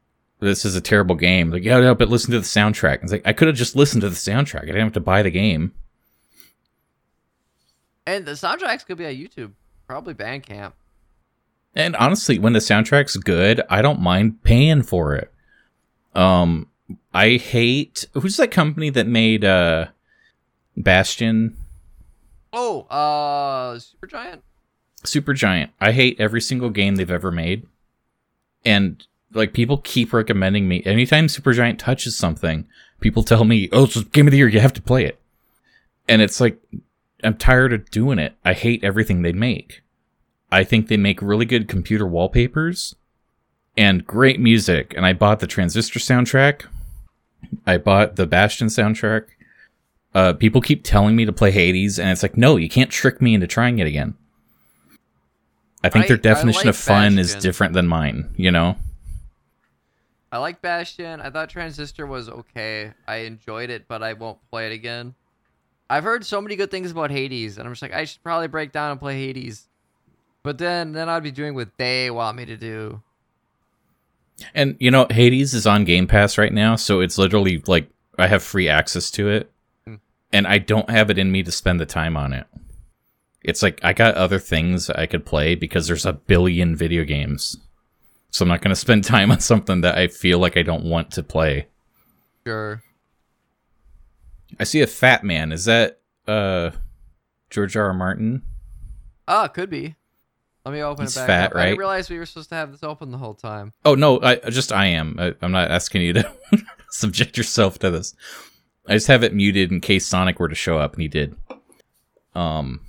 this 0.41 0.65
is 0.65 0.75
a 0.75 0.81
terrible 0.81 1.15
game. 1.15 1.51
Like, 1.51 1.65
yeah, 1.65 1.79
no, 1.81 1.95
but 1.95 2.09
listen 2.09 2.33
to 2.33 2.41
the 2.41 2.47
soundtrack. 2.47 3.03
It's 3.03 3.13
like 3.13 3.27
I 3.27 3.33
could 3.33 3.49
have 3.49 3.57
just 3.57 3.77
listened 3.77 4.03
to 4.03 4.09
the 4.09 4.15
soundtrack. 4.15 4.63
I 4.63 4.67
didn't 4.67 4.85
have 4.85 4.93
to 4.95 5.01
buy 5.01 5.23
the 5.23 5.31
game. 5.31 5.73
And 8.07 8.25
the 8.25 8.33
soundtracks 8.33 8.85
could 8.85 8.99
be 8.99 9.07
on 9.07 9.13
YouTube, 9.13 9.53
probably 9.87 10.15
Bandcamp. 10.15 10.73
And 11.75 11.95
honestly, 11.97 12.39
when 12.39 12.53
the 12.53 12.59
soundtrack's 12.59 13.17
good, 13.17 13.63
I 13.71 13.83
don't 13.83 14.01
mind 14.01 14.43
paying 14.43 14.83
for 14.83 15.15
it. 15.15 15.33
Um, 16.15 16.69
I 17.15 17.37
hate 17.37 18.07
who's 18.15 18.37
that 18.37 18.51
company 18.51 18.91
that 18.91 19.07
made 19.07 19.45
uh 19.45 19.87
Bastion? 20.77 21.57
Oh, 22.53 22.83
uh, 22.91 23.79
Supergiant. 23.79 24.41
Supergiant. 25.05 25.71
I 25.81 25.93
hate 25.93 26.21
every 26.21 26.41
single 26.41 26.71
game 26.71 26.97
they've 26.97 27.11
ever 27.11 27.31
made, 27.31 27.67
and 28.65 29.07
like 29.33 29.53
people 29.53 29.79
keep 29.79 30.13
recommending 30.13 30.67
me. 30.69 30.83
Anytime 30.85 31.27
Supergiant 31.27 31.79
touches 31.79 32.17
something, 32.17 32.67
people 33.01 33.23
tell 33.23 33.45
me, 33.45 33.69
"Oh, 33.73 33.85
it's 33.85 34.03
game 34.05 34.27
of 34.27 34.33
the 34.33 34.39
year. 34.39 34.49
You 34.49 34.61
have 34.61 34.73
to 34.75 34.83
play 34.83 35.05
it." 35.05 35.21
And 36.09 36.21
it's 36.21 36.41
like 36.41 36.59
I'm 37.23 37.37
tired 37.37 37.73
of 37.73 37.91
doing 37.91 38.19
it. 38.19 38.35
I 38.45 38.53
hate 38.53 38.83
everything 38.83 39.23
they 39.23 39.33
make. 39.33 39.83
I 40.53 40.65
think 40.65 40.89
they 40.89 40.97
make 40.97 41.23
really 41.23 41.45
good 41.47 41.69
computer 41.69 42.07
wallpapers 42.07 42.95
and 43.77 44.07
great 44.07 44.41
music. 44.41 44.93
And 44.97 45.07
I 45.07 45.13
bought 45.13 45.41
the 45.41 45.47
Transistor 45.47 45.99
soundtrack. 45.99 46.67
I 47.67 47.79
bought 47.79 48.17
the 48.17 48.27
Bastion 48.27 48.69
soundtrack. 48.69 49.27
Uh, 50.15 50.33
people 50.33 50.61
keep 50.61 50.83
telling 50.83 51.15
me 51.15 51.25
to 51.25 51.33
play 51.33 51.53
Hades, 51.53 51.99
and 51.99 52.11
it's 52.11 52.23
like, 52.23 52.37
no, 52.37 52.57
you 52.57 52.69
can't 52.69 52.91
trick 52.91 53.23
me 53.23 53.33
into 53.35 53.47
trying 53.47 53.79
it 53.79 53.87
again. 53.87 54.15
I 55.85 55.89
think 55.89 56.07
I- 56.07 56.09
their 56.09 56.17
definition 56.17 56.67
like 56.67 56.67
of 56.67 56.77
fun 56.77 57.19
is 57.19 57.37
different 57.37 57.75
than 57.75 57.87
mine, 57.87 58.35
you 58.37 58.51
know? 58.51 58.77
I 60.33 60.39
like 60.39 60.61
Bastion. 60.63 61.21
I 61.21 61.31
thought 61.31 61.49
Transistor 61.49 62.07
was 62.07 62.29
okay. 62.29 62.93
I 63.07 63.17
enjoyed 63.19 63.71
it, 63.71 63.87
but 63.89 64.03
I 64.03 64.13
won't 64.13 64.39
play 64.51 64.67
it 64.67 64.73
again. 64.73 65.15
I've 65.89 66.05
heard 66.05 66.25
so 66.25 66.41
many 66.41 66.55
good 66.55 66.71
things 66.71 66.91
about 66.93 67.11
Hades, 67.11 67.59
and 67.59 67.67
I'm 67.67 67.73
just 67.73 67.83
like, 67.83 67.93
I 67.93 68.05
should 68.05 68.23
probably 68.23 68.47
break 68.47 68.71
down 68.71 68.93
and 68.93 69.01
play 69.01 69.19
Hades. 69.27 69.67
But 70.43 70.59
then, 70.59 70.93
then 70.93 71.09
I'd 71.09 71.23
be 71.23 71.31
doing 71.31 71.55
what 71.55 71.77
they 71.77 72.11
want 72.11 72.37
me 72.37 72.47
to 72.47 72.57
do. 72.57 73.03
And 74.55 74.77
you 74.81 74.91
know, 74.91 75.07
Hades 75.11 75.55
is 75.55 75.67
on 75.67 75.85
Game 75.85 76.07
Pass 76.07 76.39
right 76.39 76.53
now, 76.53 76.77
so 76.77 77.01
it's 77.01 77.19
literally 77.19 77.63
like 77.67 77.89
I 78.19 78.27
have 78.27 78.43
free 78.43 78.69
access 78.69 79.11
to 79.13 79.29
it. 79.29 79.53
Hmm. 79.87 79.97
And 80.33 80.47
I 80.47 80.59
don't 80.59 80.89
have 80.89 81.11
it 81.11 81.19
in 81.19 81.31
me 81.31 81.43
to 81.43 81.53
spend 81.53 81.79
the 81.79 81.87
time 81.87 82.17
on 82.17 82.33
it. 82.33 82.47
It's 83.43 83.63
like 83.63 83.81
I 83.83 83.93
got 83.93 84.15
other 84.15 84.39
things 84.39 84.91
I 84.91 85.07
could 85.07 85.27
play 85.27 85.55
because 85.55 85.87
there's 85.87 86.07
a 86.07 86.13
billion 86.13 86.77
video 86.77 87.05
games. 87.05 87.57
So 88.31 88.45
I'm 88.45 88.49
not 88.49 88.63
going 88.63 88.71
to 88.75 88.77
spend 88.77 89.05
time 89.05 89.31
on 89.31 89.41
something 89.41 89.83
that 89.83 89.99
I 89.99 90.09
feel 90.09 90.39
like 90.39 90.57
I 90.57 90.63
don't 90.63 90.85
want 90.85 91.11
to 91.13 91.23
play. 91.23 91.67
Sure. 92.47 92.83
I 94.59 94.65
see 94.65 94.81
a 94.81 94.87
fat 94.87 95.23
man. 95.23 95.53
Is 95.53 95.67
that 95.67 96.01
uh 96.27 96.71
George 97.51 97.77
R. 97.77 97.87
R. 97.87 97.95
Martin? 97.95 98.43
Ah, 99.27 99.49
could 99.49 99.71
be. 99.71 99.97
Let 100.65 100.73
me 100.73 100.83
open 100.83 101.05
He's 101.05 101.17
it 101.17 101.21
back 101.21 101.27
fat, 101.27 101.51
up. 101.51 101.55
I 101.55 101.59
right? 101.59 101.65
didn't 101.67 101.79
realize 101.79 102.11
we 102.11 102.19
were 102.19 102.27
supposed 102.27 102.51
to 102.51 102.55
have 102.55 102.71
this 102.71 102.83
open 102.83 103.11
the 103.11 103.19
whole 103.19 103.35
time. 103.35 103.73
Oh 103.85 103.95
no, 103.95 104.21
I 104.21 104.37
just 104.51 104.73
I 104.73 104.87
am. 104.87 105.17
I, 105.19 105.35
I'm 105.41 105.53
not 105.53 105.71
asking 105.71 106.03
you 106.03 106.13
to 106.15 106.31
subject 106.91 107.37
yourself 107.37 107.79
to 107.79 107.91
this. 107.91 108.15
I 108.87 108.95
just 108.95 109.07
have 109.07 109.23
it 109.23 109.35
muted 109.35 109.71
in 109.71 109.81
case 109.81 110.07
Sonic 110.07 110.39
were 110.39 110.49
to 110.49 110.55
show 110.55 110.79
up, 110.79 110.93
and 110.95 111.03
he 111.03 111.09
did. 111.09 111.35
Um. 112.35 112.81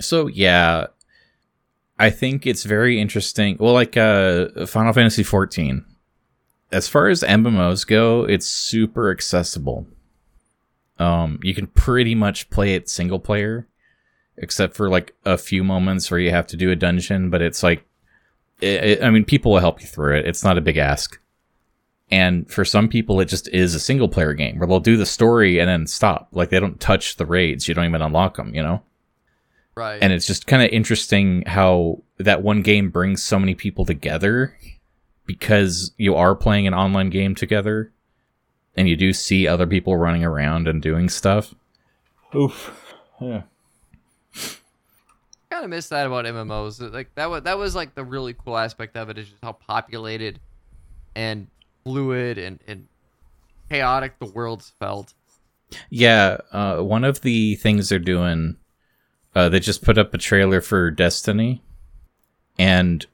So 0.00 0.26
yeah, 0.26 0.88
I 1.98 2.10
think 2.10 2.46
it's 2.46 2.64
very 2.64 3.00
interesting. 3.00 3.56
Well, 3.58 3.72
like 3.72 3.96
uh, 3.96 4.66
Final 4.66 4.92
Fantasy 4.92 5.22
14. 5.22 5.84
As 6.72 6.88
far 6.88 7.08
as 7.08 7.22
MMOs 7.22 7.86
go, 7.86 8.24
it's 8.24 8.46
super 8.46 9.10
accessible. 9.10 9.86
Um, 10.98 11.38
you 11.42 11.54
can 11.54 11.66
pretty 11.68 12.14
much 12.14 12.48
play 12.50 12.74
it 12.74 12.88
single 12.88 13.20
player, 13.20 13.68
except 14.36 14.74
for 14.76 14.88
like 14.88 15.14
a 15.24 15.36
few 15.38 15.62
moments 15.64 16.10
where 16.10 16.20
you 16.20 16.30
have 16.30 16.46
to 16.48 16.56
do 16.56 16.70
a 16.70 16.76
dungeon. 16.76 17.30
But 17.30 17.42
it's 17.42 17.62
like 17.62 17.84
it, 18.60 18.84
it- 18.84 19.02
I 19.04 19.10
mean, 19.10 19.24
people 19.24 19.52
will 19.52 19.60
help 19.60 19.80
you 19.80 19.86
through 19.86 20.16
it. 20.18 20.26
It's 20.26 20.44
not 20.44 20.58
a 20.58 20.62
big 20.62 20.76
ask. 20.76 21.18
And 22.10 22.50
for 22.50 22.64
some 22.64 22.88
people, 22.88 23.20
it 23.20 23.24
just 23.26 23.48
is 23.48 23.74
a 23.74 23.80
single 23.80 24.08
player 24.08 24.34
game 24.34 24.58
where 24.58 24.66
they'll 24.68 24.80
do 24.80 24.98
the 24.98 25.06
story 25.06 25.58
and 25.58 25.68
then 25.68 25.86
stop. 25.86 26.28
Like 26.32 26.50
they 26.50 26.60
don't 26.60 26.78
touch 26.78 27.16
the 27.16 27.24
raids. 27.24 27.66
You 27.66 27.74
don't 27.74 27.86
even 27.86 28.02
unlock 28.02 28.36
them, 28.36 28.54
you 28.54 28.62
know? 28.62 28.82
Right. 29.74 29.98
And 30.02 30.12
it's 30.12 30.26
just 30.26 30.46
kind 30.46 30.62
of 30.62 30.68
interesting 30.70 31.42
how 31.46 32.02
that 32.18 32.42
one 32.42 32.60
game 32.60 32.90
brings 32.90 33.22
so 33.22 33.38
many 33.38 33.54
people 33.54 33.86
together 33.86 34.54
because 35.24 35.92
you 35.96 36.14
are 36.14 36.34
playing 36.34 36.66
an 36.66 36.74
online 36.74 37.08
game 37.08 37.34
together 37.34 37.90
and 38.76 38.86
you 38.90 38.96
do 38.96 39.14
see 39.14 39.46
other 39.48 39.66
people 39.66 39.96
running 39.96 40.22
around 40.24 40.68
and 40.68 40.82
doing 40.82 41.08
stuff. 41.08 41.54
Oof. 42.34 42.94
Yeah. 43.22 43.42
Kind 45.62 45.72
of 45.72 45.76
miss 45.76 45.88
that 45.90 46.06
about 46.06 46.24
MMOs. 46.24 46.92
Like 46.92 47.14
that 47.14 47.30
was 47.30 47.44
that 47.44 47.56
was 47.56 47.76
like 47.76 47.94
the 47.94 48.04
really 48.04 48.34
cool 48.34 48.58
aspect 48.58 48.96
of 48.96 49.08
it 49.10 49.18
is 49.18 49.28
just 49.28 49.42
how 49.42 49.52
populated 49.52 50.40
and 51.14 51.46
fluid 51.84 52.36
and 52.36 52.58
and 52.66 52.88
chaotic 53.70 54.18
the 54.18 54.26
worlds 54.26 54.72
felt. 54.80 55.14
Yeah, 55.88 56.38
uh, 56.50 56.78
one 56.78 57.04
of 57.04 57.20
the 57.20 57.54
things 57.54 57.88
they're 57.88 57.98
doing, 57.98 58.56
uh, 59.34 59.48
they 59.48 59.60
just 59.60 59.82
put 59.82 59.96
up 59.98 60.12
a 60.12 60.18
trailer 60.18 60.60
for 60.60 60.90
Destiny, 60.90 61.62
and 62.58 63.06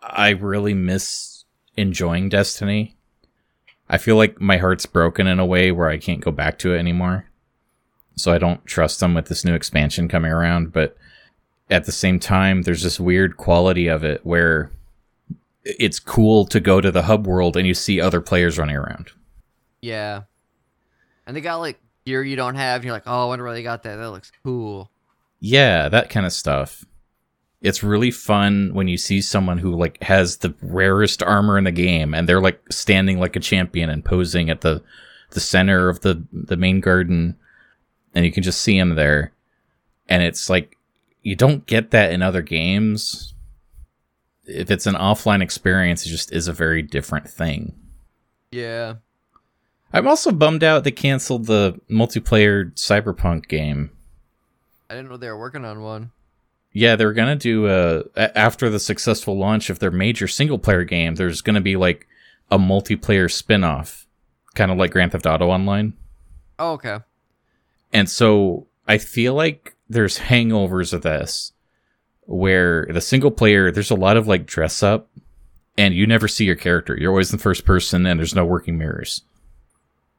I 0.00 0.30
really 0.30 0.74
miss 0.74 1.44
enjoying 1.76 2.28
Destiny. 2.28 2.96
I 3.90 3.98
feel 3.98 4.16
like 4.16 4.40
my 4.40 4.56
heart's 4.56 4.86
broken 4.86 5.26
in 5.26 5.40
a 5.40 5.44
way 5.44 5.72
where 5.72 5.88
I 5.88 5.98
can't 5.98 6.20
go 6.20 6.30
back 6.30 6.58
to 6.60 6.74
it 6.74 6.78
anymore. 6.78 7.26
So 8.16 8.32
I 8.32 8.38
don't 8.38 8.64
trust 8.66 9.00
them 9.00 9.14
with 9.14 9.26
this 9.26 9.44
new 9.44 9.54
expansion 9.54 10.08
coming 10.08 10.30
around, 10.30 10.72
but 10.72 10.96
at 11.70 11.84
the 11.84 11.92
same 11.92 12.18
time, 12.18 12.62
there's 12.62 12.82
this 12.82 13.00
weird 13.00 13.36
quality 13.36 13.88
of 13.88 14.04
it 14.04 14.24
where 14.24 14.70
it's 15.64 15.98
cool 15.98 16.44
to 16.46 16.60
go 16.60 16.80
to 16.80 16.90
the 16.90 17.02
hub 17.02 17.26
world 17.26 17.56
and 17.56 17.66
you 17.66 17.74
see 17.74 18.00
other 18.00 18.20
players 18.20 18.58
running 18.58 18.76
around. 18.76 19.10
Yeah. 19.80 20.22
And 21.26 21.36
they 21.36 21.40
got 21.40 21.56
like 21.56 21.78
gear 22.04 22.22
you 22.22 22.36
don't 22.36 22.56
have. 22.56 22.76
And 22.76 22.84
you're 22.84 22.94
like, 22.94 23.04
oh, 23.06 23.24
I 23.24 23.26
wonder 23.26 23.44
where 23.44 23.54
they 23.54 23.62
got 23.62 23.82
that. 23.84 23.96
That 23.96 24.10
looks 24.10 24.32
cool. 24.42 24.90
Yeah, 25.40 25.88
that 25.88 26.10
kind 26.10 26.26
of 26.26 26.32
stuff. 26.32 26.84
It's 27.60 27.82
really 27.82 28.10
fun 28.10 28.70
when 28.74 28.88
you 28.88 28.96
see 28.96 29.20
someone 29.20 29.58
who 29.58 29.74
like 29.76 30.02
has 30.02 30.38
the 30.38 30.54
rarest 30.62 31.22
armor 31.22 31.58
in 31.58 31.64
the 31.64 31.72
game 31.72 32.12
and 32.12 32.28
they're 32.28 32.40
like 32.40 32.60
standing 32.70 33.20
like 33.20 33.36
a 33.36 33.40
champion 33.40 33.88
and 33.88 34.04
posing 34.04 34.50
at 34.50 34.62
the 34.62 34.82
the 35.30 35.40
center 35.40 35.88
of 35.88 36.00
the 36.00 36.22
the 36.32 36.56
main 36.56 36.80
garden 36.80 37.36
and 38.14 38.24
you 38.24 38.32
can 38.32 38.42
just 38.42 38.60
see 38.60 38.76
him 38.76 38.96
there. 38.96 39.32
And 40.08 40.22
it's 40.22 40.50
like 40.50 40.76
you 41.22 41.36
don't 41.36 41.66
get 41.66 41.90
that 41.90 42.12
in 42.12 42.22
other 42.22 42.42
games. 42.42 43.34
If 44.44 44.70
it's 44.70 44.86
an 44.86 44.94
offline 44.94 45.42
experience, 45.42 46.04
it 46.04 46.10
just 46.10 46.32
is 46.32 46.48
a 46.48 46.52
very 46.52 46.82
different 46.82 47.28
thing. 47.28 47.74
Yeah. 48.50 48.94
I'm 49.92 50.08
also 50.08 50.32
bummed 50.32 50.64
out 50.64 50.84
they 50.84 50.90
canceled 50.90 51.46
the 51.46 51.78
multiplayer 51.90 52.72
Cyberpunk 52.74 53.46
game. 53.48 53.90
I 54.90 54.94
didn't 54.94 55.10
know 55.10 55.16
they 55.16 55.28
were 55.28 55.38
working 55.38 55.64
on 55.64 55.82
one. 55.82 56.10
Yeah, 56.72 56.96
they're 56.96 57.12
gonna 57.12 57.36
do 57.36 57.66
a- 57.68 58.04
after 58.36 58.70
the 58.70 58.80
successful 58.80 59.38
launch 59.38 59.68
of 59.70 59.78
their 59.78 59.90
major 59.90 60.26
single 60.26 60.58
player 60.58 60.84
game. 60.84 61.14
There's 61.14 61.42
gonna 61.42 61.60
be 61.60 61.76
like 61.76 62.06
a 62.50 62.58
multiplayer 62.58 63.30
spin 63.30 63.62
off, 63.64 64.06
kind 64.54 64.70
of 64.70 64.78
like 64.78 64.90
Grand 64.90 65.12
Theft 65.12 65.26
Auto 65.26 65.48
Online. 65.50 65.92
Oh, 66.58 66.72
okay. 66.72 66.98
And 67.92 68.08
so 68.08 68.66
I 68.88 68.96
feel 68.98 69.34
like 69.34 69.74
there's 69.92 70.18
hangovers 70.18 70.92
of 70.92 71.02
this, 71.02 71.52
where 72.22 72.86
the 72.90 73.00
single 73.00 73.30
player 73.30 73.70
there's 73.70 73.90
a 73.90 73.96
lot 73.96 74.16
of 74.16 74.26
like 74.26 74.46
dress 74.46 74.82
up, 74.82 75.10
and 75.76 75.94
you 75.94 76.06
never 76.06 76.28
see 76.28 76.44
your 76.44 76.56
character. 76.56 76.96
You're 76.98 77.10
always 77.10 77.32
in 77.32 77.38
first 77.38 77.64
person, 77.64 78.06
and 78.06 78.18
there's 78.18 78.34
no 78.34 78.44
working 78.44 78.78
mirrors. 78.78 79.22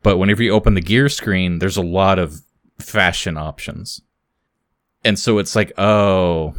But 0.01 0.17
whenever 0.17 0.43
you 0.43 0.51
open 0.51 0.73
the 0.73 0.81
gear 0.81 1.09
screen, 1.09 1.59
there's 1.59 1.77
a 1.77 1.81
lot 1.81 2.19
of 2.19 2.41
fashion 2.79 3.37
options. 3.37 4.01
And 5.03 5.17
so 5.17 5.37
it's 5.37 5.55
like, 5.55 5.71
oh, 5.77 6.55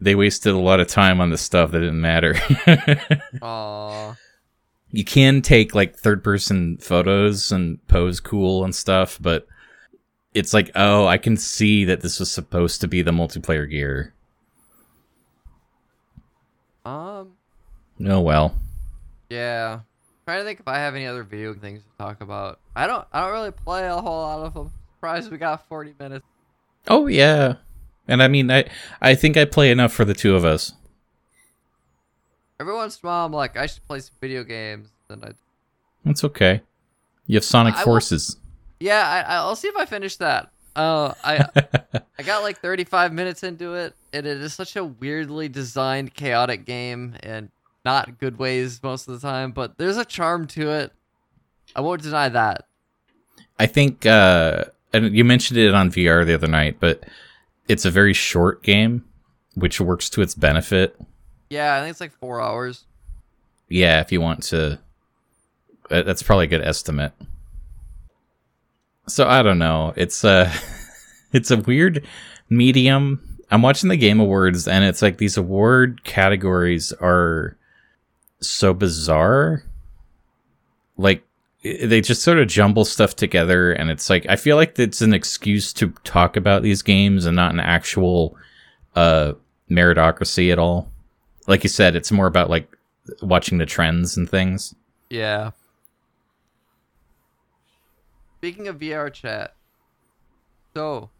they 0.00 0.14
wasted 0.14 0.54
a 0.54 0.58
lot 0.58 0.80
of 0.80 0.86
time 0.86 1.20
on 1.20 1.30
this 1.30 1.42
stuff 1.42 1.70
that 1.70 1.80
didn't 1.80 2.00
matter. 2.00 2.34
Aw. 3.42 4.16
you 4.90 5.04
can 5.04 5.42
take 5.42 5.74
like 5.74 5.96
third 5.96 6.24
person 6.24 6.78
photos 6.78 7.52
and 7.52 7.86
pose 7.88 8.20
cool 8.20 8.64
and 8.64 8.74
stuff, 8.74 9.18
but 9.20 9.46
it's 10.34 10.52
like, 10.54 10.70
oh, 10.74 11.06
I 11.06 11.18
can 11.18 11.36
see 11.36 11.84
that 11.86 12.00
this 12.00 12.18
was 12.20 12.30
supposed 12.30 12.80
to 12.82 12.88
be 12.88 13.02
the 13.02 13.10
multiplayer 13.10 13.68
gear. 13.68 14.12
Um, 16.84 17.32
Oh 18.06 18.20
well. 18.20 18.54
yeah. 19.28 19.80
trying 20.24 20.40
to 20.40 20.44
think 20.44 20.60
if 20.60 20.68
I 20.68 20.76
have 20.76 20.94
any 20.94 21.06
other 21.06 21.22
video 21.22 21.52
things 21.54 21.82
to 21.82 21.88
talk 21.98 22.20
about. 22.20 22.60
I 22.76 22.86
don't. 22.86 23.06
I 23.12 23.22
don't 23.22 23.32
really 23.32 23.50
play 23.50 23.86
a 23.86 23.96
whole 23.96 24.22
lot 24.22 24.40
of 24.46 24.54
them. 24.54 24.70
Surprised 24.96 25.30
we 25.30 25.38
got 25.38 25.66
forty 25.68 25.94
minutes. 25.98 26.24
Oh 26.86 27.06
yeah. 27.06 27.54
And 28.06 28.22
I 28.22 28.28
mean, 28.28 28.50
I 28.50 28.64
I 29.02 29.14
think 29.14 29.36
I 29.36 29.44
play 29.44 29.70
enough 29.70 29.92
for 29.92 30.04
the 30.04 30.14
two 30.14 30.34
of 30.34 30.44
us. 30.44 30.72
Every 32.60 32.74
once 32.74 32.98
in 33.02 33.06
a 33.06 33.10
while, 33.10 33.26
I'm 33.26 33.32
like, 33.32 33.56
I 33.56 33.66
should 33.66 33.86
play 33.86 34.00
some 34.00 34.14
video 34.20 34.42
games. 34.44 34.88
And 35.10 35.24
I, 35.24 35.32
That's 36.04 36.24
okay. 36.24 36.62
You 37.26 37.36
have 37.36 37.44
Sonic 37.44 37.74
I 37.74 37.78
will- 37.78 37.84
Forces. 37.84 38.36
Yeah, 38.80 39.24
I, 39.28 39.34
I'll 39.36 39.56
see 39.56 39.68
if 39.68 39.76
I 39.76 39.84
finish 39.84 40.16
that. 40.16 40.50
Uh, 40.76 41.12
I 41.24 41.44
I 42.18 42.22
got 42.22 42.42
like 42.42 42.60
35 42.60 43.12
minutes 43.12 43.42
into 43.42 43.74
it, 43.74 43.94
and 44.12 44.26
it 44.26 44.40
is 44.40 44.54
such 44.54 44.76
a 44.76 44.84
weirdly 44.84 45.48
designed, 45.48 46.14
chaotic 46.14 46.64
game, 46.64 47.16
and 47.22 47.50
not 47.84 48.18
good 48.18 48.38
ways 48.38 48.80
most 48.82 49.08
of 49.08 49.20
the 49.20 49.26
time. 49.26 49.52
But 49.52 49.78
there's 49.78 49.96
a 49.96 50.04
charm 50.04 50.46
to 50.48 50.70
it. 50.70 50.92
I 51.74 51.80
won't 51.80 52.02
deny 52.02 52.28
that. 52.28 52.66
I 53.58 53.66
think, 53.66 54.06
uh, 54.06 54.64
and 54.92 55.14
you 55.16 55.24
mentioned 55.24 55.58
it 55.58 55.74
on 55.74 55.90
VR 55.90 56.24
the 56.24 56.34
other 56.34 56.46
night, 56.46 56.76
but 56.80 57.04
it's 57.66 57.84
a 57.84 57.90
very 57.90 58.12
short 58.14 58.62
game, 58.62 59.04
which 59.54 59.80
works 59.80 60.08
to 60.10 60.22
its 60.22 60.34
benefit. 60.34 60.96
Yeah, 61.50 61.76
I 61.76 61.80
think 61.80 61.90
it's 61.90 62.00
like 62.00 62.12
four 62.12 62.40
hours. 62.40 62.84
Yeah, 63.68 64.00
if 64.00 64.12
you 64.12 64.20
want 64.20 64.44
to, 64.44 64.78
that's 65.88 66.22
probably 66.22 66.44
a 66.44 66.48
good 66.48 66.62
estimate. 66.62 67.12
So 69.08 69.26
I 69.26 69.42
don't 69.42 69.58
know. 69.58 69.92
It's 69.96 70.24
a, 70.24 70.52
it's 71.32 71.50
a 71.50 71.56
weird 71.56 72.06
medium. 72.48 73.38
I'm 73.50 73.62
watching 73.62 73.88
the 73.88 73.96
Game 73.96 74.20
Awards, 74.20 74.68
and 74.68 74.84
it's 74.84 75.02
like 75.02 75.18
these 75.18 75.36
award 75.36 76.04
categories 76.04 76.92
are 77.00 77.56
so 78.40 78.74
bizarre. 78.74 79.64
Like 80.96 81.24
they 81.62 82.00
just 82.00 82.22
sort 82.22 82.38
of 82.38 82.48
jumble 82.48 82.84
stuff 82.84 83.16
together, 83.16 83.72
and 83.72 83.90
it's 83.90 84.10
like 84.10 84.26
I 84.28 84.36
feel 84.36 84.56
like 84.56 84.78
it's 84.78 85.00
an 85.00 85.14
excuse 85.14 85.72
to 85.74 85.90
talk 86.04 86.36
about 86.36 86.62
these 86.62 86.82
games 86.82 87.24
and 87.24 87.36
not 87.36 87.52
an 87.52 87.60
actual 87.60 88.36
uh 88.94 89.32
meritocracy 89.70 90.52
at 90.52 90.58
all. 90.58 90.90
Like 91.46 91.62
you 91.62 91.70
said, 91.70 91.96
it's 91.96 92.12
more 92.12 92.26
about 92.26 92.50
like 92.50 92.70
watching 93.22 93.58
the 93.58 93.66
trends 93.66 94.16
and 94.16 94.28
things. 94.28 94.74
Yeah. 95.08 95.52
Speaking 98.38 98.68
of 98.68 98.78
VR 98.78 99.12
chat, 99.12 99.54
so 100.72 101.10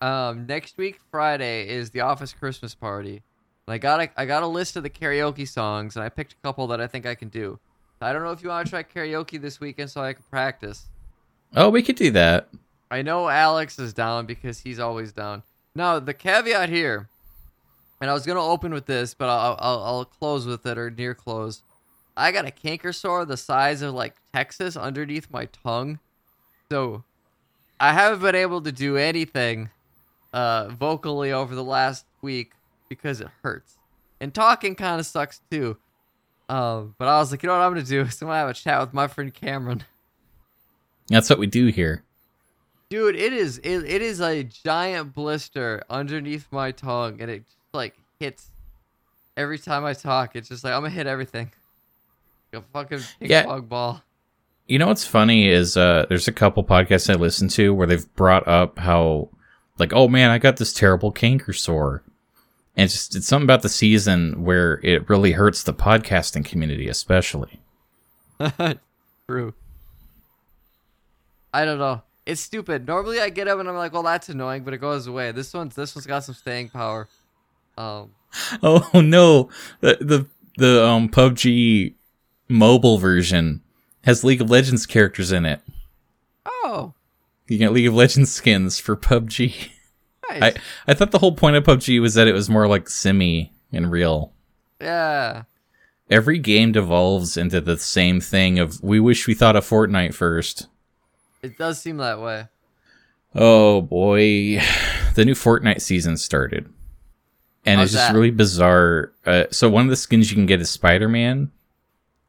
um, 0.00 0.46
next 0.46 0.76
week 0.76 0.98
Friday 1.10 1.68
is 1.68 1.90
the 1.90 2.00
office 2.00 2.32
Christmas 2.32 2.74
party. 2.74 3.22
And 3.66 3.74
I 3.74 3.78
got 3.78 4.00
a 4.00 4.10
I 4.16 4.26
got 4.26 4.42
a 4.42 4.46
list 4.48 4.76
of 4.76 4.82
the 4.82 4.90
karaoke 4.90 5.46
songs, 5.46 5.94
and 5.94 6.04
I 6.04 6.08
picked 6.08 6.32
a 6.32 6.36
couple 6.42 6.66
that 6.68 6.80
I 6.80 6.88
think 6.88 7.06
I 7.06 7.14
can 7.14 7.28
do. 7.28 7.60
I 8.00 8.12
don't 8.12 8.24
know 8.24 8.32
if 8.32 8.42
you 8.42 8.48
want 8.48 8.66
to 8.66 8.70
try 8.70 8.82
karaoke 8.82 9.40
this 9.40 9.60
weekend, 9.60 9.90
so 9.90 10.00
I 10.00 10.14
can 10.14 10.24
practice. 10.30 10.86
Oh, 11.54 11.68
we 11.68 11.82
could 11.82 11.94
do 11.96 12.10
that. 12.10 12.48
I 12.90 13.02
know 13.02 13.28
Alex 13.28 13.78
is 13.78 13.92
down 13.92 14.26
because 14.26 14.58
he's 14.58 14.80
always 14.80 15.12
down. 15.12 15.44
Now 15.76 16.00
the 16.00 16.14
caveat 16.14 16.70
here, 16.70 17.08
and 18.00 18.10
I 18.10 18.14
was 18.14 18.26
gonna 18.26 18.44
open 18.44 18.74
with 18.74 18.86
this, 18.86 19.14
but 19.14 19.28
I'll 19.28 19.56
I'll, 19.60 19.84
I'll 19.84 20.04
close 20.06 20.44
with 20.44 20.66
it 20.66 20.76
or 20.76 20.90
near 20.90 21.14
close. 21.14 21.62
I 22.16 22.32
got 22.32 22.46
a 22.46 22.50
canker 22.50 22.92
sore 22.92 23.24
the 23.24 23.36
size 23.36 23.80
of 23.80 23.94
like 23.94 24.14
Texas 24.34 24.76
underneath 24.76 25.30
my 25.30 25.44
tongue, 25.46 26.00
so 26.70 27.04
I 27.80 27.92
haven't 27.92 28.20
been 28.20 28.34
able 28.34 28.60
to 28.62 28.72
do 28.72 28.96
anything 28.96 29.70
uh, 30.32 30.68
vocally 30.68 31.32
over 31.32 31.54
the 31.54 31.64
last 31.64 32.04
week 32.22 32.52
because 32.88 33.20
it 33.20 33.28
hurts, 33.42 33.76
and 34.20 34.34
talking 34.34 34.74
kind 34.74 35.00
of 35.00 35.06
sucks 35.06 35.40
too. 35.50 35.76
Um, 36.48 36.94
but 36.98 37.08
I 37.08 37.18
was 37.18 37.30
like, 37.30 37.42
you 37.42 37.46
know 37.48 37.54
what 37.58 37.62
I'm 37.64 37.72
gonna 37.72 37.82
do? 37.84 38.00
is 38.02 38.20
I'm 38.22 38.28
gonna 38.28 38.38
have 38.40 38.48
a 38.48 38.54
chat 38.54 38.80
with 38.80 38.94
my 38.94 39.06
friend 39.06 39.32
Cameron. 39.32 39.84
That's 41.08 41.28
what 41.30 41.38
we 41.38 41.46
do 41.46 41.66
here. 41.66 42.02
Dude, 42.90 43.16
it 43.16 43.32
is 43.34 43.58
it, 43.58 43.84
it 43.84 44.00
is 44.02 44.20
a 44.20 44.42
giant 44.44 45.14
blister 45.14 45.82
underneath 45.90 46.46
my 46.50 46.70
tongue, 46.72 47.20
and 47.20 47.30
it 47.30 47.44
just 47.44 47.56
like 47.74 47.94
hits 48.18 48.50
every 49.36 49.58
time 49.58 49.84
I 49.84 49.92
talk. 49.92 50.36
It's 50.36 50.48
just 50.48 50.64
like 50.64 50.72
I'm 50.72 50.80
gonna 50.82 50.90
hit 50.94 51.06
everything, 51.06 51.50
like 52.52 52.62
a 52.62 52.66
fucking 52.72 53.00
ping 53.20 53.30
Yeah. 53.30 53.44
pong 53.44 53.62
ball. 53.66 54.02
You 54.68 54.78
know 54.78 54.88
what's 54.88 55.06
funny 55.06 55.48
is 55.48 55.78
uh, 55.78 56.04
there's 56.10 56.28
a 56.28 56.32
couple 56.32 56.62
podcasts 56.62 57.08
I 57.08 57.14
listen 57.14 57.48
to 57.48 57.74
where 57.74 57.86
they've 57.86 58.14
brought 58.14 58.46
up 58.46 58.78
how, 58.78 59.30
like, 59.78 59.94
oh 59.94 60.08
man, 60.08 60.30
I 60.30 60.36
got 60.36 60.58
this 60.58 60.74
terrible 60.74 61.10
canker 61.10 61.54
sore, 61.54 62.02
and 62.76 62.84
it's 62.84 62.92
just 62.92 63.16
it's 63.16 63.26
something 63.26 63.46
about 63.46 63.62
the 63.62 63.70
season 63.70 64.44
where 64.44 64.78
it 64.82 65.08
really 65.08 65.32
hurts 65.32 65.62
the 65.62 65.72
podcasting 65.72 66.44
community, 66.44 66.86
especially. 66.86 67.60
True. 69.26 69.54
I 71.54 71.64
don't 71.64 71.78
know. 71.78 72.02
It's 72.26 72.42
stupid. 72.42 72.86
Normally 72.86 73.20
I 73.20 73.30
get 73.30 73.48
up 73.48 73.58
and 73.58 73.70
I'm 73.70 73.74
like, 73.74 73.94
well, 73.94 74.02
that's 74.02 74.28
annoying, 74.28 74.64
but 74.64 74.74
it 74.74 74.78
goes 74.78 75.06
away. 75.06 75.32
This 75.32 75.54
one's 75.54 75.74
this 75.74 75.94
one's 75.94 76.06
got 76.06 76.24
some 76.24 76.34
staying 76.34 76.68
power. 76.68 77.08
Um, 77.78 78.10
Oh 78.62 79.00
no, 79.00 79.48
the 79.80 79.96
the 79.98 80.26
the 80.58 80.84
um 80.84 81.08
PUBG 81.08 81.94
mobile 82.50 82.98
version 82.98 83.62
has 84.08 84.24
League 84.24 84.40
of 84.40 84.50
Legends 84.50 84.86
characters 84.86 85.30
in 85.32 85.44
it. 85.44 85.60
oh, 86.46 86.94
You 87.46 87.58
get 87.58 87.72
League 87.72 87.86
of 87.86 87.94
Legends 87.94 88.32
skins 88.32 88.80
for 88.80 88.96
PUBG. 88.96 89.68
nice. 90.30 90.42
I 90.42 90.54
I 90.86 90.94
thought 90.94 91.10
the 91.10 91.18
whole 91.18 91.32
point 91.34 91.56
of 91.56 91.64
PUBG 91.64 92.00
was 92.00 92.14
that 92.14 92.26
it 92.26 92.32
was 92.32 92.48
more 92.50 92.66
like 92.66 92.88
simi 92.88 93.52
and 93.72 93.90
real. 93.90 94.32
yeah. 94.80 95.42
Every 96.10 96.38
game 96.38 96.72
devolves 96.72 97.36
into 97.36 97.60
the 97.60 97.76
same 97.76 98.18
thing 98.18 98.58
of 98.58 98.82
we 98.82 98.98
wish 98.98 99.26
we 99.26 99.34
thought 99.34 99.56
of 99.56 99.66
Fortnite 99.68 100.14
first. 100.14 100.66
It 101.42 101.58
does 101.58 101.78
seem 101.82 101.98
that 101.98 102.18
way. 102.18 102.46
Oh 103.34 103.82
boy, 103.82 104.58
the 105.16 105.26
new 105.26 105.34
Fortnite 105.34 105.82
season 105.82 106.16
started, 106.16 106.66
and 107.66 107.78
How's 107.78 107.88
it's 107.88 107.92
just 107.92 108.08
that? 108.08 108.14
really 108.14 108.30
bizarre. 108.30 109.12
Uh, 109.26 109.44
so 109.50 109.68
one 109.68 109.84
of 109.84 109.90
the 109.90 109.96
skins 109.96 110.30
you 110.30 110.34
can 110.34 110.46
get 110.46 110.62
is 110.62 110.70
Spider 110.70 111.10
Man, 111.10 111.52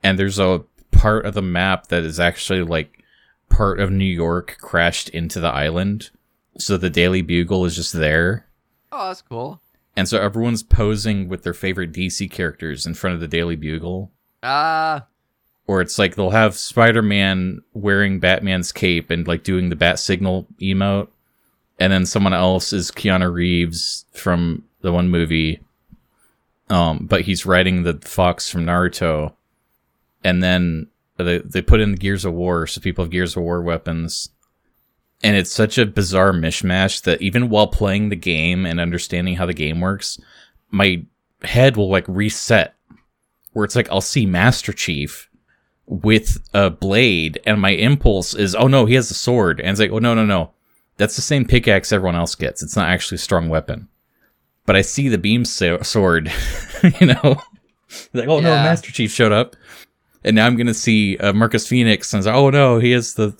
and 0.04 0.20
there's 0.20 0.40
a 0.40 0.62
part 1.00 1.26
of 1.26 1.34
the 1.34 1.42
map 1.42 1.88
that 1.88 2.04
is 2.04 2.20
actually 2.20 2.62
like 2.64 3.04
part 3.50 3.80
of 3.80 3.90
New 3.92 4.06
York 4.06 4.58
crashed 4.60 5.10
into 5.10 5.40
the 5.40 5.48
island. 5.48 6.10
So 6.58 6.78
the 6.78 6.90
Daily 6.90 7.22
Bugle 7.22 7.66
is 7.66 7.76
just 7.76 7.94
there, 7.94 8.46
Oh, 8.92 9.08
that's 9.08 9.22
cool. 9.22 9.62
and 9.96 10.08
so 10.10 10.20
everyone's 10.22 10.64
posing 10.64 11.30
with 11.30 11.44
their 11.44 11.54
favorite 11.54 11.92
DC 11.94 12.30
characters 12.30 12.86
in 12.86 12.94
front 12.96 13.14
of 13.14 13.22
the 13.22 13.28
Daily 13.28 13.56
Bugle. 13.56 14.12
Ah, 14.44 15.06
Or 15.68 15.82
it's 15.82 15.98
like 16.00 16.16
they'll 16.16 16.32
have 16.32 16.58
Spider 16.58 17.02
Man 17.02 17.62
wearing 17.74 18.20
Batman's 18.20 18.72
cape 18.72 19.10
and 19.10 19.28
like 19.28 19.44
doing 19.44 19.70
the 19.70 19.76
bat 19.76 20.00
signal 20.00 20.48
emote. 20.62 21.08
And 21.80 21.94
then 21.94 22.06
someone 22.06 22.34
else 22.34 22.74
is 22.74 22.92
Keanu 22.92 23.32
Reeves 23.32 24.06
from 24.14 24.64
the 24.82 24.92
one 24.92 25.10
movie. 25.10 25.62
Um, 26.70 27.06
but 27.10 27.22
he's 27.22 27.46
riding 27.46 27.84
the 27.84 27.94
fox 28.04 28.50
from 28.50 28.66
Naruto. 28.66 29.34
And 30.24 30.44
then 30.44 30.88
they, 31.18 31.40
they 31.40 31.62
put 31.62 31.80
in 31.80 31.96
Gears 31.96 32.26
of 32.26 32.34
War, 32.34 32.68
so 32.68 32.82
people 32.82 33.04
have 33.04 33.12
Gears 33.12 33.36
of 33.36 33.44
War 33.44 33.62
weapons. 33.62 34.30
And 35.22 35.36
it's 35.36 35.52
such 35.52 35.78
a 35.78 35.86
bizarre 35.86 36.32
mishmash 36.32 37.02
that 37.04 37.22
even 37.22 37.50
while 37.50 37.68
playing 37.68 38.10
the 38.10 38.16
game 38.16 38.66
and 38.66 38.80
understanding 38.80 39.36
how 39.36 39.46
the 39.46 39.54
game 39.54 39.82
works, 39.82 40.20
my 40.72 41.04
head 41.44 41.76
will 41.76 41.90
like 41.90 42.06
reset. 42.08 42.76
Where 43.52 43.66
it's 43.66 43.76
like 43.76 43.90
I'll 43.92 44.02
see 44.02 44.26
Master 44.26 44.72
Chief 44.72 45.30
with 45.90 46.38
a 46.54 46.70
blade, 46.70 47.42
and 47.46 47.60
my 47.60 47.72
impulse 47.72 48.36
is, 48.36 48.54
oh 48.56 48.68
no, 48.68 48.86
he 48.86 48.94
has 48.94 49.10
a 49.10 49.16
sword. 49.16 49.60
And 49.60 49.72
it's 49.72 49.80
like, 49.80 49.92
oh 49.92 50.00
no, 50.00 50.14
no, 50.14 50.26
no. 50.26 50.52
That's 50.98 51.16
the 51.16 51.22
same 51.22 51.46
pickaxe 51.46 51.92
everyone 51.92 52.16
else 52.16 52.36
gets. 52.36 52.62
It's 52.62 52.76
not 52.76 52.90
actually 52.90 53.16
a 53.16 53.20
strong 53.20 53.50
weapon. 53.50 53.88
But 54.66 54.76
I 54.76 54.82
see 54.82 55.10
the 55.10 55.18
beam 55.18 55.46
so- 55.46 55.82
sword, 55.82 56.32
you 57.02 57.08
know? 57.08 57.42
like, 58.14 58.28
oh 58.28 58.40
no, 58.40 58.52
Master 58.52 58.92
Chief 58.92 59.12
showed 59.12 59.32
up. 59.32 59.56
And 60.24 60.36
now 60.36 60.46
I'm 60.46 60.56
gonna 60.58 60.74
see 60.74 61.18
uh, 61.18 61.34
Marcus 61.34 61.68
Fenix, 61.68 62.12
and 62.14 62.20
it's 62.20 62.28
like, 62.28 62.36
oh 62.36 62.50
no, 62.50 62.80
he 62.80 62.92
has 62.92 63.14
the, 63.14 63.34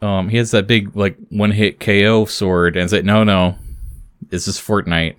um, 0.00 0.28
he 0.28 0.36
has 0.36 0.50
that 0.50 0.66
big 0.66 0.96
like 0.96 1.16
one 1.28 1.52
hit 1.52 1.78
KO 1.80 2.24
sword, 2.24 2.76
and 2.76 2.84
it's 2.84 2.92
like, 2.92 3.04
no, 3.04 3.22
no, 3.24 3.56
this 4.30 4.48
is 4.48 4.58
Fortnite. 4.58 5.16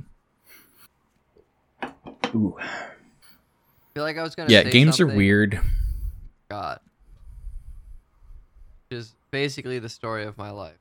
Ooh. 2.36 2.56
I 2.60 3.94
feel 3.94 4.04
like 4.04 4.18
I 4.18 4.24
was 4.24 4.36
gonna. 4.36 4.50
Yeah, 4.52 4.64
say 4.64 4.72
games 4.72 5.00
are 5.00 5.08
weird. 5.08 5.60
God. 6.50 6.80
Which 8.90 9.00
is 9.00 9.14
basically 9.32 9.80
the 9.80 9.90
story 9.90 10.26
of 10.26 10.38
my 10.38 10.50
life. 10.52 10.78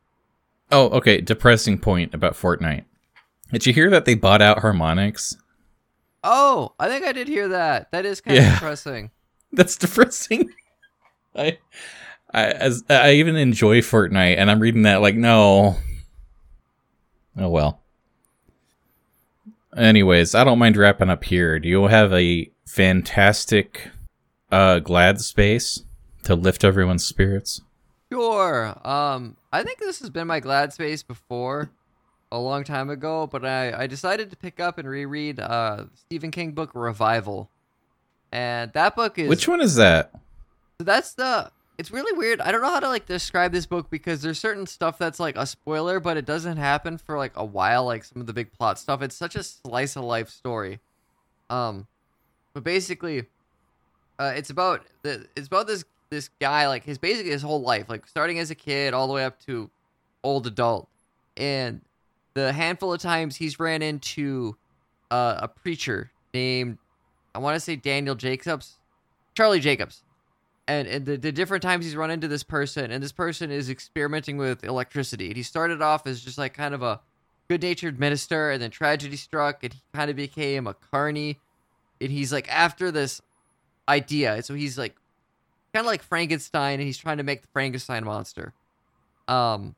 Oh, 0.70 0.88
okay. 0.90 1.20
Depressing 1.20 1.78
point 1.78 2.14
about 2.14 2.32
Fortnite. 2.34 2.84
Did 3.52 3.66
you 3.66 3.72
hear 3.74 3.90
that 3.90 4.06
they 4.06 4.14
bought 4.14 4.40
out 4.40 4.58
Harmonix? 4.58 5.36
Oh, 6.24 6.72
I 6.78 6.88
think 6.88 7.04
I 7.04 7.12
did 7.12 7.28
hear 7.28 7.48
that. 7.48 7.90
That 7.92 8.06
is 8.06 8.20
kind 8.22 8.36
Yeah. 8.38 8.48
of 8.48 8.54
depressing. 8.54 9.10
That's 9.54 9.76
depressing. 9.76 10.50
I, 11.36 11.58
I 12.32 12.44
as 12.46 12.84
I 12.88 13.12
even 13.12 13.36
enjoy 13.36 13.80
Fortnite, 13.80 14.36
and 14.38 14.50
I'm 14.50 14.60
reading 14.60 14.82
that 14.82 15.02
like, 15.02 15.14
no. 15.14 15.76
Oh 17.36 17.48
well. 17.48 17.80
Anyways, 19.76 20.34
I 20.34 20.44
don't 20.44 20.58
mind 20.58 20.76
wrapping 20.76 21.08
up 21.10 21.24
here. 21.24 21.58
Do 21.58 21.68
you 21.68 21.84
have 21.84 22.12
a 22.12 22.50
fantastic 22.66 23.90
uh 24.50 24.78
glad 24.78 25.20
space 25.20 25.82
to 26.24 26.34
lift 26.34 26.64
everyone's 26.64 27.04
spirits? 27.04 27.60
Sure. 28.10 28.78
Um, 28.86 29.36
I 29.52 29.62
think 29.62 29.78
this 29.78 30.00
has 30.00 30.10
been 30.10 30.26
my 30.26 30.40
glad 30.40 30.72
space 30.72 31.02
before, 31.02 31.70
a 32.30 32.38
long 32.38 32.64
time 32.64 32.90
ago, 32.90 33.26
but 33.26 33.44
I, 33.44 33.82
I 33.82 33.86
decided 33.86 34.30
to 34.30 34.36
pick 34.36 34.60
up 34.60 34.78
and 34.78 34.88
reread 34.88 35.40
uh 35.40 35.84
Stephen 35.94 36.30
King 36.30 36.52
book 36.52 36.70
Revival, 36.74 37.50
and 38.32 38.72
that 38.72 38.96
book 38.96 39.18
is 39.18 39.28
Which 39.28 39.46
one 39.46 39.60
is 39.60 39.76
that? 39.76 40.10
So 40.78 40.84
that's 40.84 41.14
the. 41.14 41.50
It's 41.78 41.90
really 41.90 42.16
weird. 42.16 42.40
I 42.40 42.52
don't 42.52 42.62
know 42.62 42.70
how 42.70 42.80
to 42.80 42.88
like 42.88 43.06
describe 43.06 43.52
this 43.52 43.66
book 43.66 43.90
because 43.90 44.22
there's 44.22 44.38
certain 44.38 44.66
stuff 44.66 44.98
that's 44.98 45.18
like 45.18 45.36
a 45.36 45.46
spoiler, 45.46 46.00
but 46.00 46.16
it 46.16 46.24
doesn't 46.24 46.56
happen 46.56 46.98
for 46.98 47.16
like 47.16 47.32
a 47.34 47.44
while. 47.44 47.84
Like 47.84 48.04
some 48.04 48.20
of 48.20 48.26
the 48.26 48.32
big 48.32 48.52
plot 48.52 48.78
stuff. 48.78 49.02
It's 49.02 49.16
such 49.16 49.36
a 49.36 49.42
slice 49.42 49.96
of 49.96 50.04
life 50.04 50.28
story. 50.28 50.80
Um, 51.50 51.86
but 52.54 52.64
basically, 52.64 53.26
uh, 54.18 54.32
it's 54.36 54.50
about 54.50 54.82
the. 55.02 55.26
It's 55.36 55.46
about 55.46 55.66
this 55.66 55.84
this 56.10 56.30
guy 56.40 56.68
like 56.68 56.84
his 56.84 56.98
basically 56.98 57.32
his 57.32 57.42
whole 57.42 57.62
life, 57.62 57.88
like 57.88 58.06
starting 58.06 58.38
as 58.38 58.50
a 58.50 58.54
kid 58.54 58.94
all 58.94 59.06
the 59.06 59.14
way 59.14 59.24
up 59.24 59.40
to 59.46 59.70
old 60.22 60.46
adult, 60.46 60.88
and 61.36 61.80
the 62.34 62.52
handful 62.52 62.92
of 62.92 63.00
times 63.00 63.36
he's 63.36 63.58
ran 63.58 63.82
into 63.82 64.56
uh, 65.10 65.38
a 65.40 65.48
preacher 65.48 66.10
named 66.32 66.78
I 67.34 67.38
want 67.38 67.56
to 67.56 67.60
say 67.60 67.76
Daniel 67.76 68.14
Jacobs, 68.14 68.78
Charlie 69.34 69.60
Jacobs. 69.60 70.02
And, 70.68 70.86
and 70.86 71.06
the, 71.06 71.16
the 71.16 71.32
different 71.32 71.62
times 71.62 71.84
he's 71.84 71.96
run 71.96 72.10
into 72.10 72.28
this 72.28 72.44
person 72.44 72.92
and 72.92 73.02
this 73.02 73.12
person 73.12 73.50
is 73.50 73.68
experimenting 73.68 74.36
with 74.36 74.62
electricity. 74.64 75.26
And 75.26 75.36
he 75.36 75.42
started 75.42 75.82
off 75.82 76.06
as 76.06 76.22
just 76.22 76.38
like 76.38 76.54
kind 76.54 76.72
of 76.72 76.82
a 76.82 77.00
good-natured 77.48 77.98
minister 77.98 78.50
and 78.50 78.62
then 78.62 78.70
tragedy 78.70 79.16
struck 79.16 79.64
and 79.64 79.72
he 79.72 79.80
kind 79.92 80.08
of 80.08 80.16
became 80.16 80.66
a 80.66 80.74
carny. 80.74 81.40
And 82.00 82.10
he's 82.10 82.32
like 82.32 82.48
after 82.48 82.90
this 82.90 83.20
idea 83.88 84.40
so 84.42 84.54
he's 84.54 84.78
like 84.78 84.94
kind 85.74 85.84
of 85.84 85.86
like 85.86 86.02
frankenstein 86.02 86.74
and 86.74 86.82
he's 86.82 86.98
trying 86.98 87.16
to 87.16 87.24
make 87.24 87.42
the 87.42 87.48
frankenstein 87.52 88.04
monster. 88.04 88.52
Um 89.26 89.74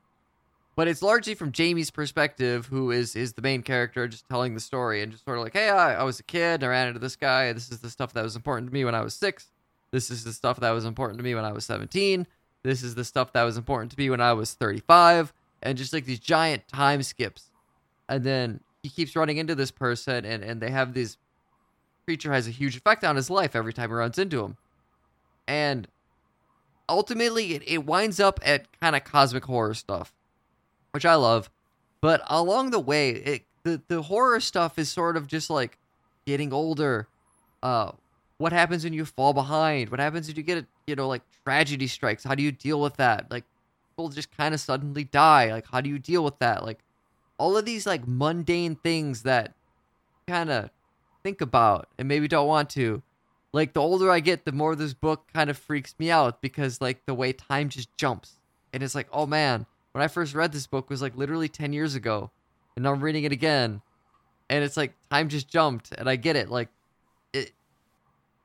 but 0.76 0.88
it's 0.88 1.02
largely 1.02 1.34
from 1.34 1.52
jamie's 1.52 1.90
perspective 1.90 2.66
who 2.66 2.90
is 2.90 3.16
is 3.16 3.34
the 3.34 3.42
main 3.42 3.62
character 3.62 4.08
just 4.08 4.28
telling 4.28 4.54
the 4.54 4.60
story 4.60 5.02
and 5.02 5.12
just 5.12 5.24
sort 5.24 5.38
of 5.38 5.44
like 5.44 5.52
hey 5.52 5.68
i, 5.68 5.94
I 5.94 6.02
was 6.02 6.20
a 6.20 6.24
kid 6.24 6.62
and 6.62 6.64
i 6.64 6.68
ran 6.68 6.88
into 6.88 7.00
this 7.00 7.16
guy 7.16 7.52
this 7.52 7.70
is 7.70 7.80
the 7.80 7.90
stuff 7.90 8.12
that 8.14 8.22
was 8.22 8.36
important 8.36 8.68
to 8.68 8.74
me 8.74 8.84
when 8.84 8.94
i 8.94 9.00
was 9.00 9.14
six 9.14 9.48
this 9.94 10.10
is 10.10 10.24
the 10.24 10.32
stuff 10.32 10.58
that 10.58 10.72
was 10.72 10.84
important 10.84 11.18
to 11.18 11.24
me 11.24 11.36
when 11.36 11.44
I 11.44 11.52
was 11.52 11.64
17. 11.66 12.26
This 12.64 12.82
is 12.82 12.96
the 12.96 13.04
stuff 13.04 13.32
that 13.32 13.44
was 13.44 13.56
important 13.56 13.92
to 13.92 13.98
me 13.98 14.10
when 14.10 14.20
I 14.20 14.32
was 14.32 14.52
35. 14.52 15.32
And 15.62 15.78
just 15.78 15.92
like 15.92 16.04
these 16.04 16.18
giant 16.18 16.66
time 16.66 17.04
skips. 17.04 17.52
And 18.08 18.24
then 18.24 18.58
he 18.82 18.88
keeps 18.88 19.14
running 19.14 19.36
into 19.36 19.54
this 19.54 19.70
person, 19.70 20.24
and, 20.24 20.42
and 20.42 20.60
they 20.60 20.70
have 20.70 20.94
these 20.94 21.16
creature 22.06 22.32
has 22.32 22.48
a 22.48 22.50
huge 22.50 22.76
effect 22.76 23.04
on 23.04 23.14
his 23.14 23.30
life 23.30 23.54
every 23.54 23.72
time 23.72 23.88
he 23.88 23.94
runs 23.94 24.18
into 24.18 24.42
him. 24.42 24.56
And 25.46 25.86
ultimately, 26.88 27.54
it, 27.54 27.62
it 27.64 27.86
winds 27.86 28.18
up 28.18 28.40
at 28.44 28.66
kind 28.80 28.96
of 28.96 29.04
cosmic 29.04 29.44
horror 29.44 29.74
stuff, 29.74 30.12
which 30.94 31.04
I 31.04 31.16
love. 31.16 31.50
But 32.00 32.22
along 32.28 32.70
the 32.70 32.78
way, 32.78 33.10
it, 33.10 33.42
the, 33.64 33.82
the 33.88 34.02
horror 34.02 34.38
stuff 34.38 34.78
is 34.78 34.88
sort 34.88 35.16
of 35.16 35.26
just 35.26 35.50
like 35.50 35.76
getting 36.24 36.52
older, 36.52 37.08
uh, 37.64 37.90
what 38.38 38.52
happens 38.52 38.84
when 38.84 38.92
you 38.92 39.04
fall 39.04 39.32
behind? 39.32 39.90
What 39.90 39.98
happens 39.98 40.28
if 40.28 40.36
you 40.36 40.44
get 40.44 40.58
a, 40.58 40.66
you 40.86 40.94
know, 40.94 41.08
like 41.08 41.22
tragedy 41.42 41.88
strikes? 41.88 42.22
How 42.22 42.36
do 42.36 42.44
you 42.44 42.52
deal 42.52 42.80
with 42.80 42.96
that? 42.98 43.28
Like 43.28 43.42
people 43.90 44.08
just 44.08 44.34
kind 44.36 44.54
of 44.54 44.60
suddenly 44.60 45.02
die. 45.02 45.50
Like 45.50 45.66
how 45.66 45.80
do 45.80 45.90
you 45.90 45.98
deal 45.98 46.22
with 46.22 46.38
that? 46.38 46.64
Like 46.64 46.78
all 47.38 47.56
of 47.56 47.64
these 47.64 47.86
like 47.86 48.06
mundane 48.06 48.76
things 48.76 49.22
that 49.22 49.52
kind 50.28 50.48
of 50.50 50.70
think 51.24 51.40
about 51.40 51.88
and 51.98 52.06
maybe 52.06 52.28
don't 52.28 52.46
want 52.46 52.70
to. 52.70 53.02
Like 53.52 53.72
the 53.72 53.80
older 53.80 54.10
I 54.12 54.20
get, 54.20 54.44
the 54.44 54.52
more 54.52 54.76
this 54.76 54.94
book 54.94 55.26
kind 55.32 55.50
of 55.50 55.58
freaks 55.58 55.94
me 55.98 56.10
out 56.10 56.40
because 56.40 56.80
like 56.80 57.04
the 57.06 57.14
way 57.14 57.32
time 57.32 57.68
just 57.68 57.88
jumps. 57.96 58.34
And 58.72 58.82
it's 58.82 58.96
like, 58.96 59.06
"Oh 59.12 59.26
man, 59.26 59.66
when 59.94 60.02
I 60.02 60.08
first 60.08 60.34
read 60.34 60.52
this 60.52 60.66
book 60.66 60.90
was 60.90 61.00
like 61.00 61.16
literally 61.16 61.48
10 61.48 61.72
years 61.72 61.94
ago 61.94 62.32
and 62.76 62.86
I'm 62.86 63.00
reading 63.00 63.22
it 63.24 63.32
again." 63.32 63.80
And 64.50 64.64
it's 64.64 64.76
like 64.76 64.92
time 65.10 65.28
just 65.28 65.48
jumped 65.48 65.92
and 65.96 66.08
I 66.08 66.16
get 66.16 66.36
it. 66.36 66.50
Like 66.50 66.68
it 67.32 67.52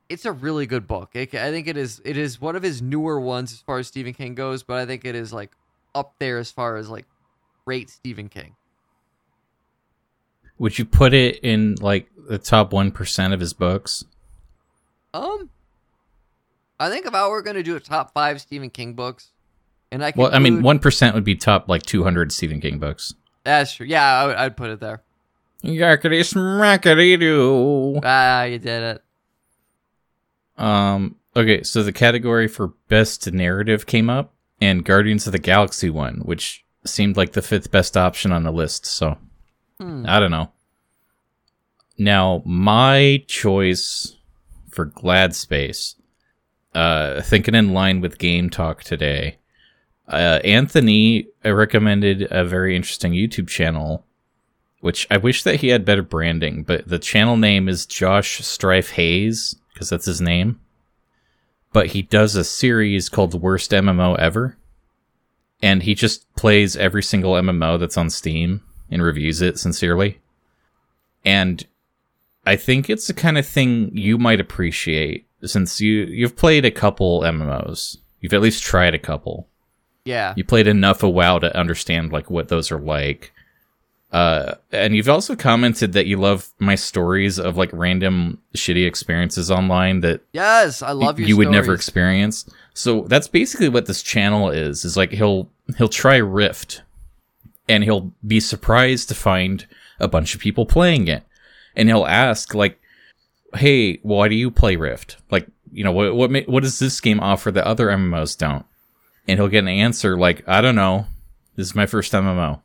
it's 0.08 0.24
a 0.24 0.32
really 0.32 0.66
good 0.66 0.86
book. 0.86 1.10
It, 1.14 1.34
I 1.34 1.50
think 1.50 1.66
it 1.66 1.76
is 1.76 2.00
it 2.04 2.16
is 2.16 2.40
one 2.40 2.56
of 2.56 2.62
his 2.62 2.80
newer 2.80 3.20
ones 3.20 3.52
as 3.52 3.60
far 3.60 3.78
as 3.78 3.88
Stephen 3.88 4.14
King 4.14 4.34
goes, 4.34 4.62
but 4.62 4.78
I 4.78 4.86
think 4.86 5.04
it 5.04 5.14
is 5.14 5.32
like 5.32 5.50
up 5.94 6.14
there 6.20 6.38
as 6.38 6.50
far 6.50 6.76
as 6.76 6.88
like 6.88 7.06
great 7.64 7.90
Stephen 7.90 8.28
King. 8.28 8.54
Would 10.58 10.78
you 10.78 10.84
put 10.84 11.14
it 11.14 11.40
in 11.42 11.76
like 11.80 12.10
the 12.16 12.38
top 12.38 12.72
one 12.72 12.92
percent 12.92 13.34
of 13.34 13.40
his 13.40 13.52
books? 13.52 14.04
Um, 15.12 15.50
I 16.78 16.88
think 16.88 17.06
if 17.06 17.14
I 17.14 17.26
were 17.28 17.42
going 17.42 17.56
to 17.56 17.62
do 17.62 17.76
a 17.76 17.80
top 17.80 18.12
five 18.12 18.40
Stephen 18.40 18.70
King 18.70 18.94
books, 18.94 19.32
and 19.90 20.04
I 20.04 20.12
well, 20.16 20.30
I 20.32 20.38
mean, 20.38 20.62
one 20.62 20.78
percent 20.78 21.14
would 21.14 21.24
be 21.24 21.34
top 21.34 21.68
like 21.68 21.82
two 21.82 22.04
hundred 22.04 22.32
Stephen 22.32 22.60
King 22.60 22.78
books. 22.78 23.14
That's 23.44 23.74
true. 23.74 23.86
Yeah, 23.86 24.04
I 24.04 24.26
would, 24.26 24.36
I'd 24.36 24.56
put 24.56 24.70
it 24.70 24.80
there. 24.80 25.02
Yakety 25.64 26.20
smackety 26.20 27.18
doo. 27.18 28.00
Ah, 28.02 28.44
you 28.44 28.58
did 28.58 28.82
it. 28.82 29.02
Um, 30.62 31.16
okay, 31.34 31.62
so 31.62 31.82
the 31.82 31.92
category 31.92 32.48
for 32.48 32.68
best 32.88 33.30
narrative 33.32 33.86
came 33.86 34.10
up, 34.10 34.34
and 34.60 34.84
Guardians 34.84 35.26
of 35.26 35.32
the 35.32 35.38
Galaxy 35.38 35.90
won, 35.90 36.20
which 36.24 36.64
seemed 36.84 37.16
like 37.16 37.32
the 37.32 37.42
fifth 37.42 37.70
best 37.70 37.96
option 37.96 38.32
on 38.32 38.42
the 38.42 38.52
list. 38.52 38.86
So 38.86 39.18
hmm. 39.78 40.04
I 40.06 40.20
don't 40.20 40.30
know. 40.30 40.52
Now, 41.98 42.42
my 42.46 43.22
choice 43.26 44.16
for 44.70 44.86
Glad 44.86 45.34
Space, 45.34 45.96
uh, 46.74 47.20
thinking 47.20 47.54
in 47.54 47.74
line 47.74 48.00
with 48.00 48.16
Game 48.16 48.48
Talk 48.48 48.82
today, 48.82 49.36
uh, 50.10 50.40
Anthony 50.44 51.28
recommended 51.44 52.26
a 52.30 52.44
very 52.44 52.76
interesting 52.76 53.12
YouTube 53.12 53.48
channel, 53.48 54.04
which 54.80 55.06
I 55.10 55.16
wish 55.16 55.42
that 55.44 55.56
he 55.56 55.68
had 55.68 55.84
better 55.84 56.02
branding, 56.02 56.64
but 56.64 56.88
the 56.88 56.98
channel 56.98 57.36
name 57.36 57.68
is 57.68 57.86
Josh 57.86 58.44
Strife 58.44 58.90
Hayes 58.92 59.56
because 59.72 59.88
that's 59.88 60.06
his 60.06 60.20
name. 60.20 60.60
But 61.72 61.88
he 61.88 62.02
does 62.02 62.34
a 62.34 62.44
series 62.44 63.08
called 63.08 63.40
Worst 63.40 63.70
MMO 63.70 64.18
Ever. 64.18 64.56
And 65.62 65.82
he 65.82 65.94
just 65.94 66.32
plays 66.36 66.76
every 66.76 67.02
single 67.02 67.34
MMO 67.34 67.78
that's 67.78 67.98
on 67.98 68.10
Steam 68.10 68.62
and 68.90 69.02
reviews 69.02 69.42
it 69.42 69.58
sincerely. 69.58 70.20
And 71.24 71.66
I 72.46 72.56
think 72.56 72.88
it's 72.88 73.06
the 73.06 73.14
kind 73.14 73.36
of 73.36 73.46
thing 73.46 73.90
you 73.96 74.18
might 74.18 74.40
appreciate 74.40 75.26
since 75.44 75.80
you 75.80 76.04
you've 76.04 76.36
played 76.36 76.64
a 76.64 76.70
couple 76.70 77.20
MMOs. 77.20 77.98
You've 78.20 78.32
at 78.32 78.40
least 78.40 78.62
tried 78.62 78.94
a 78.94 78.98
couple. 78.98 79.49
Yeah. 80.04 80.34
You 80.36 80.44
played 80.44 80.66
enough 80.66 81.02
of 81.02 81.12
WoW 81.12 81.38
to 81.38 81.56
understand 81.56 82.12
like 82.12 82.30
what 82.30 82.48
those 82.48 82.70
are 82.70 82.80
like. 82.80 83.32
Uh, 84.12 84.54
and 84.72 84.96
you've 84.96 85.08
also 85.08 85.36
commented 85.36 85.92
that 85.92 86.06
you 86.06 86.16
love 86.16 86.48
my 86.58 86.74
stories 86.74 87.38
of 87.38 87.56
like 87.56 87.70
random 87.72 88.38
shitty 88.56 88.84
experiences 88.84 89.50
online 89.52 90.00
that 90.00 90.20
yes, 90.32 90.82
I 90.82 90.90
love 90.92 91.18
y- 91.18 91.26
you 91.26 91.36
would 91.36 91.50
never 91.50 91.72
experience. 91.74 92.48
So 92.74 93.02
that's 93.02 93.28
basically 93.28 93.68
what 93.68 93.86
this 93.86 94.02
channel 94.02 94.50
is. 94.50 94.84
Is 94.84 94.96
like 94.96 95.12
he'll 95.12 95.48
he'll 95.78 95.88
try 95.88 96.16
Rift, 96.16 96.82
and 97.68 97.84
he'll 97.84 98.12
be 98.26 98.40
surprised 98.40 99.08
to 99.10 99.14
find 99.14 99.66
a 100.00 100.08
bunch 100.08 100.34
of 100.34 100.40
people 100.40 100.66
playing 100.66 101.06
it, 101.06 101.22
and 101.76 101.88
he'll 101.88 102.06
ask 102.06 102.52
like, 102.52 102.80
"Hey, 103.54 103.98
why 104.02 104.26
do 104.26 104.34
you 104.34 104.50
play 104.50 104.74
Rift? 104.74 105.18
Like, 105.30 105.46
you 105.72 105.84
know, 105.84 105.92
what 105.92 106.16
what 106.16 106.48
what 106.48 106.64
does 106.64 106.80
this 106.80 107.00
game 107.00 107.20
offer 107.20 107.52
that 107.52 107.64
other 107.64 107.86
MMOs 107.86 108.36
don't?" 108.36 108.66
And 109.30 109.38
he'll 109.38 109.48
get 109.48 109.60
an 109.60 109.68
answer 109.68 110.16
like, 110.16 110.42
"I 110.48 110.60
don't 110.60 110.74
know. 110.74 111.06
This 111.56 111.68
is 111.68 111.74
my 111.74 111.86
first 111.86 112.12
MMO." 112.12 112.60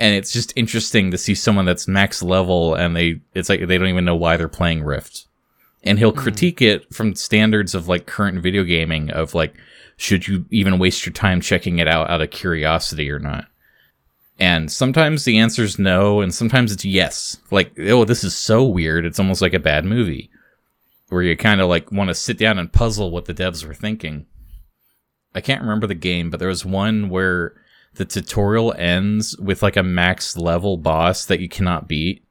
and 0.00 0.14
it's 0.14 0.32
just 0.32 0.54
interesting 0.56 1.10
to 1.10 1.18
see 1.18 1.34
someone 1.34 1.66
that's 1.66 1.86
max 1.86 2.22
level 2.22 2.74
and 2.74 2.96
they 2.96 3.20
it's 3.34 3.50
like 3.50 3.66
they 3.66 3.76
don't 3.76 3.88
even 3.88 4.06
know 4.06 4.16
why 4.16 4.36
they're 4.36 4.48
playing 4.48 4.82
Rift. 4.82 5.26
And 5.84 5.98
he'll 5.98 6.12
mm. 6.12 6.16
critique 6.16 6.60
it 6.62 6.92
from 6.92 7.14
standards 7.14 7.74
of 7.74 7.86
like 7.86 8.06
current 8.06 8.42
video 8.42 8.64
gaming 8.64 9.10
of 9.10 9.34
like 9.34 9.54
should 9.98 10.26
you 10.26 10.46
even 10.50 10.78
waste 10.78 11.04
your 11.04 11.12
time 11.12 11.42
checking 11.42 11.78
it 11.78 11.86
out 11.86 12.08
out 12.08 12.22
of 12.22 12.30
curiosity 12.30 13.10
or 13.10 13.18
not. 13.18 13.46
And 14.38 14.72
sometimes 14.72 15.26
the 15.26 15.38
answer 15.38 15.62
is 15.62 15.78
no, 15.78 16.22
and 16.22 16.34
sometimes 16.34 16.72
it's 16.72 16.86
yes. 16.86 17.36
Like, 17.50 17.78
oh, 17.78 18.06
this 18.06 18.24
is 18.24 18.34
so 18.34 18.64
weird. 18.64 19.04
It's 19.04 19.18
almost 19.18 19.42
like 19.42 19.52
a 19.52 19.58
bad 19.58 19.84
movie 19.84 20.30
where 21.10 21.20
you 21.20 21.36
kind 21.36 21.60
of 21.60 21.68
like 21.68 21.92
want 21.92 22.08
to 22.08 22.14
sit 22.14 22.38
down 22.38 22.58
and 22.58 22.72
puzzle 22.72 23.10
what 23.10 23.26
the 23.26 23.34
devs 23.34 23.66
were 23.66 23.74
thinking. 23.74 24.24
I 25.34 25.40
can't 25.40 25.62
remember 25.62 25.86
the 25.86 25.94
game, 25.94 26.30
but 26.30 26.40
there 26.40 26.48
was 26.48 26.64
one 26.64 27.08
where 27.08 27.54
the 27.94 28.04
tutorial 28.04 28.74
ends 28.76 29.36
with 29.38 29.62
like 29.62 29.76
a 29.76 29.82
max 29.82 30.36
level 30.36 30.76
boss 30.76 31.24
that 31.26 31.40
you 31.40 31.48
cannot 31.48 31.88
beat. 31.88 32.24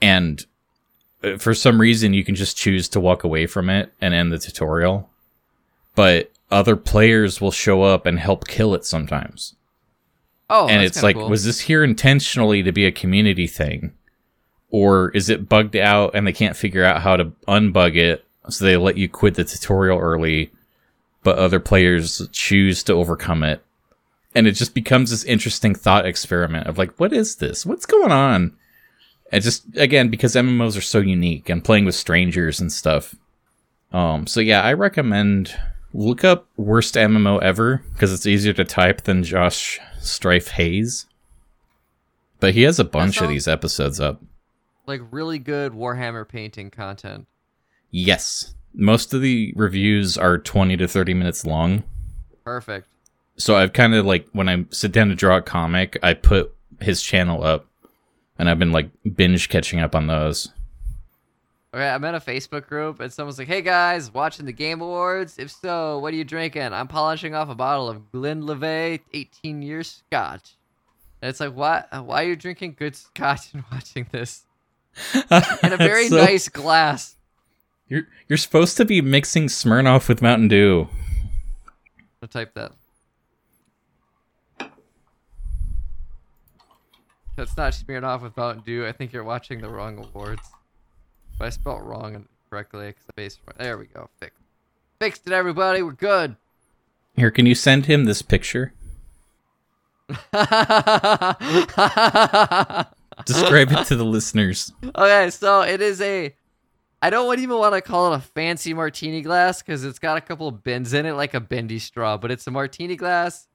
And 0.00 0.44
uh, 1.22 1.38
for 1.38 1.54
some 1.54 1.80
reason, 1.80 2.14
you 2.14 2.24
can 2.24 2.34
just 2.34 2.56
choose 2.56 2.88
to 2.90 3.00
walk 3.00 3.24
away 3.24 3.46
from 3.46 3.70
it 3.70 3.92
and 4.00 4.14
end 4.14 4.32
the 4.32 4.38
tutorial. 4.38 5.10
But 5.94 6.30
other 6.50 6.76
players 6.76 7.40
will 7.40 7.50
show 7.50 7.82
up 7.82 8.06
and 8.06 8.18
help 8.18 8.46
kill 8.46 8.74
it 8.74 8.84
sometimes. 8.84 9.54
Oh, 10.50 10.68
and 10.68 10.82
it's 10.82 11.02
like, 11.02 11.16
cool. 11.16 11.30
was 11.30 11.44
this 11.44 11.60
here 11.60 11.82
intentionally 11.82 12.62
to 12.62 12.72
be 12.72 12.84
a 12.84 12.92
community 12.92 13.46
thing? 13.46 13.92
or 14.72 15.10
is 15.10 15.28
it 15.28 15.48
bugged 15.48 15.76
out 15.76 16.12
and 16.14 16.26
they 16.26 16.32
can't 16.32 16.56
figure 16.56 16.82
out 16.82 17.02
how 17.02 17.14
to 17.14 17.26
unbug 17.46 17.94
it, 17.94 18.26
so 18.48 18.64
they 18.64 18.76
let 18.76 18.96
you 18.96 19.08
quit 19.08 19.34
the 19.34 19.44
tutorial 19.44 19.98
early, 19.98 20.50
but 21.22 21.38
other 21.38 21.60
players 21.60 22.26
choose 22.32 22.82
to 22.84 22.94
overcome 22.94 23.42
it, 23.42 23.62
and 24.34 24.46
it 24.46 24.52
just 24.52 24.74
becomes 24.74 25.10
this 25.10 25.24
interesting 25.24 25.74
thought 25.74 26.06
experiment 26.06 26.66
of 26.66 26.78
like, 26.78 26.98
what 26.98 27.12
is 27.12 27.36
this? 27.36 27.66
What's 27.66 27.86
going 27.86 28.12
on? 28.12 28.56
And 29.30 29.42
just 29.42 29.64
again 29.76 30.08
because 30.08 30.34
MMOs 30.34 30.76
are 30.76 30.82
so 30.82 30.98
unique 30.98 31.48
and 31.48 31.64
playing 31.64 31.84
with 31.84 31.94
strangers 31.94 32.60
and 32.60 32.70
stuff. 32.70 33.14
Um, 33.92 34.26
so 34.26 34.40
yeah, 34.40 34.62
I 34.62 34.74
recommend 34.74 35.54
look 35.94 36.24
up 36.24 36.48
worst 36.56 36.94
MMO 36.94 37.40
ever 37.42 37.82
because 37.92 38.12
it's 38.12 38.26
easier 38.26 38.52
to 38.54 38.64
type 38.64 39.02
than 39.02 39.22
Josh 39.22 39.78
Strife 40.00 40.48
Hayes. 40.48 41.06
But 42.40 42.54
he 42.54 42.62
has 42.62 42.78
a 42.80 42.84
bunch 42.84 43.20
of 43.20 43.28
these 43.28 43.46
episodes 43.46 44.00
up. 44.00 44.20
Like 44.86 45.00
really 45.10 45.38
good 45.38 45.72
Warhammer 45.72 46.28
painting 46.28 46.70
content. 46.70 47.26
Yes. 47.90 48.54
Most 48.74 49.12
of 49.14 49.20
the 49.20 49.52
reviews 49.56 50.16
are 50.16 50.38
20 50.38 50.76
to 50.78 50.88
30 50.88 51.14
minutes 51.14 51.44
long. 51.46 51.82
Perfect. 52.44 52.88
So 53.36 53.56
I've 53.56 53.72
kind 53.72 53.94
of 53.94 54.04
like, 54.06 54.26
when 54.32 54.48
I 54.48 54.64
sit 54.70 54.92
down 54.92 55.08
to 55.08 55.14
draw 55.14 55.36
a 55.38 55.42
comic, 55.42 55.98
I 56.02 56.14
put 56.14 56.54
his 56.80 57.02
channel 57.02 57.42
up. 57.44 57.66
And 58.38 58.48
I've 58.48 58.58
been 58.58 58.72
like 58.72 58.90
binge 59.14 59.48
catching 59.50 59.78
up 59.80 59.94
on 59.94 60.06
those. 60.06 60.50
Okay, 61.74 61.88
I'm 61.88 62.02
in 62.04 62.14
a 62.14 62.20
Facebook 62.20 62.66
group 62.66 62.98
and 63.00 63.12
someone's 63.12 63.38
like, 63.38 63.46
"Hey 63.48 63.62
guys, 63.62 64.12
watching 64.12 64.46
the 64.46 64.52
Game 64.52 64.80
Awards? 64.80 65.38
If 65.38 65.50
so, 65.50 65.98
what 66.00 66.12
are 66.12 66.16
you 66.16 66.24
drinking?" 66.24 66.72
I'm 66.72 66.88
polishing 66.88 67.34
off 67.34 67.48
a 67.50 67.54
bottle 67.54 67.88
of 67.88 68.10
Glenlivet 68.10 69.02
18 69.14 69.62
year 69.62 69.82
Scotch. 69.82 70.56
And 71.20 71.28
it's 71.28 71.40
like, 71.40 71.54
"What? 71.54 71.88
Why 72.04 72.24
are 72.24 72.28
you 72.28 72.36
drinking 72.36 72.76
good 72.78 72.96
Scotch 72.96 73.54
and 73.54 73.62
watching 73.72 74.06
this 74.10 74.42
in 75.14 75.72
a 75.72 75.76
very 75.76 76.08
So- 76.08 76.16
nice 76.16 76.48
glass?" 76.48 77.16
You're, 77.88 78.08
you're 78.28 78.36
supposed 78.38 78.76
to 78.78 78.84
be 78.84 79.00
mixing 79.02 79.46
Smirnoff 79.46 80.08
with 80.08 80.22
Mountain 80.22 80.48
Dew. 80.48 80.88
I'll 82.22 82.28
type 82.28 82.54
that. 82.54 82.72
That's 87.36 87.56
not 87.56 87.72
Smirnoff 87.72 88.22
with 88.22 88.36
Mountain 88.36 88.62
Dew. 88.64 88.86
I 88.86 88.92
think 88.92 89.12
you're 89.12 89.24
watching 89.24 89.60
the 89.60 89.68
wrong 89.68 89.98
awards. 89.98 90.42
But 91.38 91.46
I 91.46 91.50
spelled 91.50 91.82
wrong 91.82 92.14
and 92.14 92.26
correctly. 92.50 92.92
'cause 92.92 93.04
the 93.06 93.12
base. 93.14 93.38
There 93.58 93.78
we 93.78 93.86
go. 93.86 94.08
Fixed. 94.20 94.38
Fixed 95.00 95.26
it, 95.26 95.32
everybody. 95.32 95.82
We're 95.82 95.92
good. 95.92 96.36
Here, 97.16 97.30
can 97.30 97.46
you 97.46 97.54
send 97.54 97.86
him 97.86 98.04
this 98.04 98.22
picture? 98.22 98.72
Describe 103.26 103.72
it 103.72 103.86
to 103.86 103.96
the 103.96 104.04
listeners. 104.04 104.72
okay, 104.96 105.30
so 105.30 105.62
it 105.62 105.80
is 105.82 106.00
a. 106.00 106.34
I 107.02 107.10
don't 107.10 107.40
even 107.40 107.58
want 107.58 107.74
to 107.74 107.80
call 107.80 108.12
it 108.12 108.16
a 108.16 108.20
fancy 108.20 108.72
martini 108.72 109.22
glass 109.22 109.60
because 109.60 109.84
it's 109.84 109.98
got 109.98 110.16
a 110.16 110.20
couple 110.20 110.46
of 110.46 110.62
bends 110.62 110.92
in 110.92 111.04
it, 111.04 111.14
like 111.14 111.34
a 111.34 111.40
bendy 111.40 111.80
straw. 111.80 112.16
But 112.16 112.30
it's 112.30 112.46
a 112.46 112.52
martini 112.52 112.94
glass. 112.94 113.48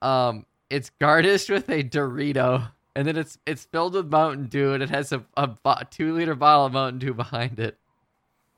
Um, 0.00 0.46
it's 0.70 0.90
garnished 0.98 1.50
with 1.50 1.68
a 1.68 1.84
Dorito, 1.84 2.70
and 2.94 3.06
then 3.06 3.18
it's 3.18 3.38
it's 3.46 3.66
filled 3.66 3.92
with 3.92 4.10
Mountain 4.10 4.46
Dew, 4.46 4.72
and 4.72 4.82
it 4.82 4.88
has 4.88 5.12
a, 5.12 5.22
a 5.36 5.46
bo- 5.46 5.82
two 5.90 6.14
liter 6.14 6.34
bottle 6.34 6.64
of 6.64 6.72
Mountain 6.72 7.00
Dew 7.00 7.12
behind 7.12 7.60
it, 7.60 7.76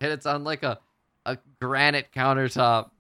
and 0.01 0.13
it's 0.13 0.25
on 0.25 0.45
like 0.45 0.63
a 0.63 0.79
a 1.27 1.37
granite 1.61 2.13
countertop. 2.15 2.91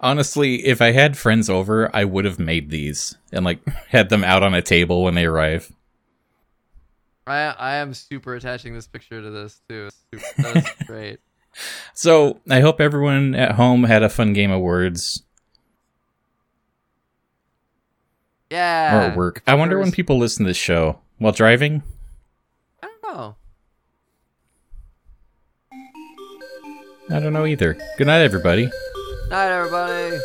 Honestly, 0.00 0.64
if 0.64 0.80
I 0.80 0.92
had 0.92 1.16
friends 1.16 1.50
over, 1.50 1.94
I 1.94 2.04
would 2.04 2.24
have 2.24 2.38
made 2.38 2.70
these 2.70 3.16
and 3.32 3.44
like 3.44 3.64
had 3.88 4.10
them 4.10 4.22
out 4.22 4.44
on 4.44 4.54
a 4.54 4.62
table 4.62 5.02
when 5.02 5.16
they 5.16 5.24
arrive. 5.24 5.72
I 7.26 7.54
I 7.58 7.74
am 7.76 7.92
super 7.94 8.34
attaching 8.34 8.74
this 8.74 8.86
picture 8.86 9.20
to 9.20 9.30
this 9.30 9.60
too. 9.68 9.88
That's 10.38 10.72
great. 10.86 11.18
So 11.94 12.40
I 12.50 12.60
hope 12.60 12.80
everyone 12.80 13.34
at 13.34 13.52
home 13.52 13.84
had 13.84 14.02
a 14.02 14.08
fun 14.08 14.32
game 14.32 14.50
of 14.50 14.60
words 14.60 15.22
Yeah. 18.50 18.96
or 18.96 19.00
at 19.10 19.16
work. 19.16 19.42
I 19.46 19.54
wonder 19.54 19.78
when 19.78 19.90
people 19.90 20.18
listen 20.18 20.44
to 20.44 20.50
this 20.50 20.56
show 20.56 21.00
while 21.18 21.32
driving. 21.32 21.82
I 22.82 22.88
don't 23.02 23.16
know. 23.16 23.36
I 27.10 27.20
don't 27.20 27.32
know 27.32 27.46
either. 27.46 27.76
Good 27.98 28.06
night, 28.06 28.20
everybody. 28.22 28.70
Night, 29.30 29.50
everybody. 29.50 30.16